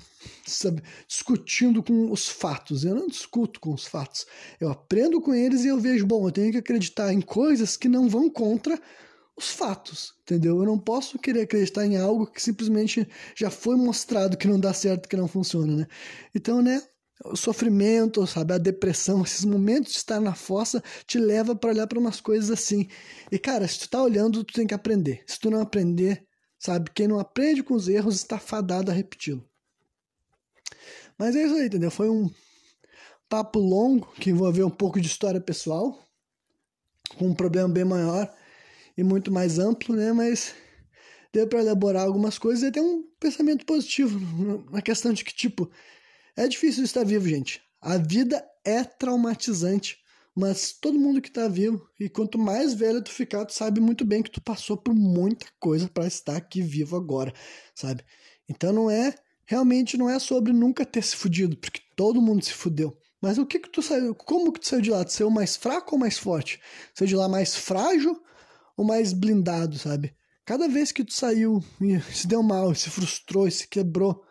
sabe, 0.46 0.82
discutindo 1.06 1.82
com 1.82 2.10
os 2.10 2.28
fatos. 2.28 2.84
Eu 2.84 2.94
não 2.94 3.06
discuto 3.06 3.60
com 3.60 3.72
os 3.72 3.86
fatos. 3.86 4.26
Eu 4.60 4.70
aprendo 4.70 5.20
com 5.20 5.32
eles 5.34 5.64
e 5.64 5.68
eu 5.68 5.78
vejo, 5.78 6.06
bom, 6.06 6.26
eu 6.26 6.32
tenho 6.32 6.50
que 6.50 6.58
acreditar 6.58 7.12
em 7.12 7.20
coisas 7.20 7.76
que 7.76 7.88
não 7.88 8.08
vão 8.08 8.28
contra 8.28 8.80
os 9.36 9.50
fatos, 9.50 10.14
entendeu? 10.22 10.58
Eu 10.58 10.64
não 10.64 10.78
posso 10.78 11.18
querer 11.18 11.42
acreditar 11.42 11.84
em 11.84 11.96
algo 11.96 12.26
que 12.26 12.42
simplesmente 12.42 13.06
já 13.36 13.50
foi 13.50 13.76
mostrado 13.76 14.36
que 14.36 14.48
não 14.48 14.58
dá 14.58 14.72
certo, 14.72 15.08
que 15.08 15.16
não 15.16 15.28
funciona, 15.28 15.76
né? 15.76 15.86
Então, 16.34 16.62
né, 16.62 16.82
o 17.24 17.36
sofrimento, 17.36 18.26
sabe, 18.26 18.54
a 18.54 18.58
depressão, 18.58 19.22
esses 19.22 19.44
momentos 19.44 19.92
de 19.92 19.98
estar 19.98 20.20
na 20.20 20.34
fossa 20.34 20.82
te 21.06 21.18
leva 21.18 21.54
para 21.54 21.70
olhar 21.70 21.86
para 21.86 21.98
umas 21.98 22.20
coisas 22.20 22.50
assim. 22.50 22.88
E 23.30 23.38
cara, 23.38 23.68
se 23.68 23.80
tu 23.80 23.90
tá 23.90 24.02
olhando, 24.02 24.42
tu 24.42 24.54
tem 24.54 24.66
que 24.66 24.74
aprender. 24.74 25.22
Se 25.26 25.38
tu 25.38 25.50
não 25.50 25.60
aprender, 25.60 26.26
sabe, 26.58 26.90
quem 26.94 27.08
não 27.08 27.18
aprende 27.18 27.62
com 27.62 27.74
os 27.74 27.88
erros 27.88 28.16
está 28.16 28.38
fadado 28.38 28.90
a 28.90 28.94
repeti-lo. 28.94 29.46
Mas 31.18 31.34
é 31.34 31.44
isso 31.44 31.54
aí, 31.54 31.66
entendeu? 31.66 31.90
Foi 31.90 32.08
um 32.08 32.30
papo 33.28 33.58
longo 33.58 34.12
que 34.20 34.30
envolveu 34.30 34.66
um 34.66 34.70
pouco 34.70 35.00
de 35.00 35.06
história 35.06 35.40
pessoal, 35.40 35.98
com 37.16 37.28
um 37.28 37.34
problema 37.34 37.68
bem 37.68 37.84
maior 37.84 38.32
e 38.96 39.02
muito 39.02 39.32
mais 39.32 39.58
amplo, 39.58 39.94
né? 39.94 40.12
Mas 40.12 40.54
deu 41.32 41.46
para 41.46 41.60
elaborar 41.60 42.04
algumas 42.04 42.38
coisas 42.38 42.62
e 42.62 42.72
ter 42.72 42.80
um 42.80 43.02
pensamento 43.18 43.64
positivo 43.64 44.18
na 44.70 44.82
questão 44.82 45.12
de 45.12 45.24
que, 45.24 45.34
tipo, 45.34 45.70
é 46.36 46.46
difícil 46.46 46.84
estar 46.84 47.04
vivo, 47.04 47.28
gente. 47.28 47.62
A 47.80 47.96
vida 47.96 48.44
é 48.64 48.82
traumatizante, 48.84 49.98
mas 50.36 50.72
todo 50.72 50.98
mundo 50.98 51.22
que 51.22 51.28
está 51.28 51.48
vivo, 51.48 51.88
e 51.98 52.10
quanto 52.10 52.38
mais 52.38 52.74
velho 52.74 53.02
tu 53.02 53.10
ficar, 53.10 53.46
tu 53.46 53.54
sabe 53.54 53.80
muito 53.80 54.04
bem 54.04 54.22
que 54.22 54.30
tu 54.30 54.42
passou 54.42 54.76
por 54.76 54.94
muita 54.94 55.46
coisa 55.58 55.88
para 55.88 56.06
estar 56.06 56.36
aqui 56.36 56.60
vivo 56.60 56.94
agora, 56.94 57.32
sabe? 57.74 58.04
Então 58.46 58.70
não 58.70 58.90
é, 58.90 59.14
realmente 59.46 59.96
não 59.96 60.10
é 60.10 60.18
sobre 60.18 60.52
nunca 60.52 60.84
ter 60.84 61.02
se 61.02 61.16
fudido, 61.16 61.56
porque 61.56 61.80
todo 61.96 62.20
mundo 62.20 62.44
se 62.44 62.52
fudeu. 62.52 62.94
Mas 63.18 63.38
o 63.38 63.46
que 63.46 63.58
que 63.58 63.70
tu 63.70 63.80
saiu, 63.80 64.14
como 64.14 64.52
que 64.52 64.60
tu 64.60 64.68
saiu 64.68 64.82
de 64.82 64.90
lá? 64.90 65.02
Tu 65.04 65.12
saiu 65.12 65.30
mais 65.30 65.56
fraco 65.56 65.94
ou 65.94 65.98
mais 65.98 66.18
forte? 66.18 66.60
Saiu 66.94 67.08
de 67.08 67.16
lá 67.16 67.28
mais 67.28 67.56
frágil 67.56 68.22
o 68.76 68.84
mais 68.84 69.14
blindado, 69.14 69.78
sabe? 69.78 70.14
Cada 70.44 70.68
vez 70.68 70.92
que 70.92 71.02
tu 71.02 71.14
saiu 71.14 71.64
e 71.80 71.98
se 72.14 72.26
deu 72.26 72.42
mal, 72.42 72.74
se 72.74 72.90
frustrou, 72.90 73.50
se 73.50 73.66
quebrou, 73.66 74.22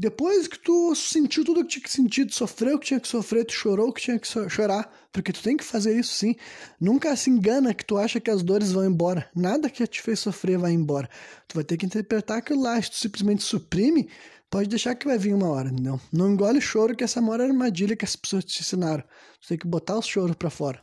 depois 0.00 0.46
que 0.46 0.56
tu 0.56 0.94
sentiu 0.94 1.44
tudo 1.44 1.64
que 1.64 1.70
tinha 1.70 1.82
que 1.82 1.90
sentir, 1.90 2.24
tu 2.24 2.32
sofreu 2.32 2.76
o 2.76 2.78
que 2.78 2.86
tinha 2.86 3.00
que 3.00 3.08
sofrer, 3.08 3.44
tu 3.44 3.52
chorou 3.52 3.88
o 3.88 3.92
que 3.92 4.00
tinha 4.00 4.16
que 4.16 4.28
chorar, 4.48 4.88
porque 5.12 5.32
tu 5.32 5.42
tem 5.42 5.56
que 5.56 5.64
fazer 5.64 5.98
isso 5.98 6.12
sim. 6.12 6.36
Nunca 6.80 7.16
se 7.16 7.28
engana 7.28 7.74
que 7.74 7.84
tu 7.84 7.98
acha 7.98 8.20
que 8.20 8.30
as 8.30 8.44
dores 8.44 8.70
vão 8.70 8.84
embora. 8.84 9.28
Nada 9.34 9.68
que 9.68 9.84
te 9.88 10.00
fez 10.00 10.20
sofrer 10.20 10.56
vai 10.56 10.70
embora. 10.70 11.10
Tu 11.48 11.56
vai 11.56 11.64
ter 11.64 11.76
que 11.76 11.84
interpretar 11.84 12.38
aquilo 12.38 12.62
lá. 12.62 12.80
Se 12.80 12.92
tu 12.92 12.96
simplesmente 12.96 13.42
suprime, 13.42 14.08
pode 14.48 14.68
deixar 14.68 14.94
que 14.94 15.04
vai 15.04 15.18
vir 15.18 15.34
uma 15.34 15.48
hora, 15.48 15.68
entendeu? 15.68 16.00
Não 16.12 16.30
engole 16.30 16.60
choro, 16.60 16.94
que 16.94 17.02
essa 17.02 17.18
é 17.18 17.22
maior 17.22 17.40
armadilha 17.40 17.96
que 17.96 18.04
as 18.04 18.14
pessoas 18.14 18.44
te 18.44 18.60
ensinaram. 18.60 19.02
Tu 19.40 19.48
tem 19.48 19.58
que 19.58 19.66
botar 19.66 19.98
o 19.98 20.02
choro 20.02 20.36
pra 20.36 20.48
fora. 20.48 20.80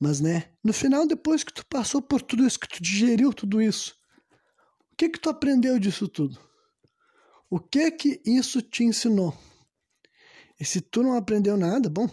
Mas, 0.00 0.20
né, 0.20 0.46
no 0.64 0.72
final, 0.72 1.06
depois 1.06 1.44
que 1.44 1.52
tu 1.52 1.64
passou 1.64 2.02
por 2.02 2.22
tudo 2.22 2.44
isso, 2.44 2.58
que 2.58 2.66
tu 2.66 2.82
digeriu 2.82 3.32
tudo 3.32 3.62
isso, 3.62 3.94
o 4.92 4.96
que 4.96 5.08
que 5.10 5.20
tu 5.20 5.30
aprendeu 5.30 5.78
disso 5.78 6.08
tudo? 6.08 6.49
O 7.50 7.58
que 7.58 7.90
que 7.90 8.22
isso 8.24 8.62
te 8.62 8.84
ensinou? 8.84 9.36
E 10.58 10.64
se 10.64 10.80
tu 10.80 11.02
não 11.02 11.16
aprendeu 11.16 11.56
nada, 11.56 11.90
bom, 11.90 12.08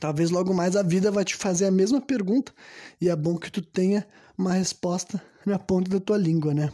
talvez 0.00 0.30
logo 0.30 0.54
mais 0.54 0.74
a 0.74 0.82
vida 0.82 1.10
vai 1.10 1.22
te 1.22 1.36
fazer 1.36 1.66
a 1.66 1.70
mesma 1.70 2.00
pergunta 2.00 2.50
e 2.98 3.10
é 3.10 3.14
bom 3.14 3.36
que 3.36 3.52
tu 3.52 3.60
tenha 3.60 4.08
uma 4.38 4.54
resposta 4.54 5.22
na 5.44 5.58
ponta 5.58 5.90
da 5.90 6.00
tua 6.00 6.16
língua, 6.16 6.54
né? 6.54 6.72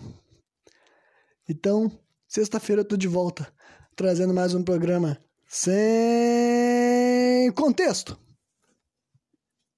Então, 1.48 1.90
sexta-feira 2.28 2.82
eu 2.82 2.86
tô 2.86 2.96
de 2.96 3.08
volta, 3.08 3.52
trazendo 3.96 4.32
mais 4.32 4.54
um 4.54 4.62
programa 4.62 5.18
sem 5.48 7.50
contexto. 7.56 8.16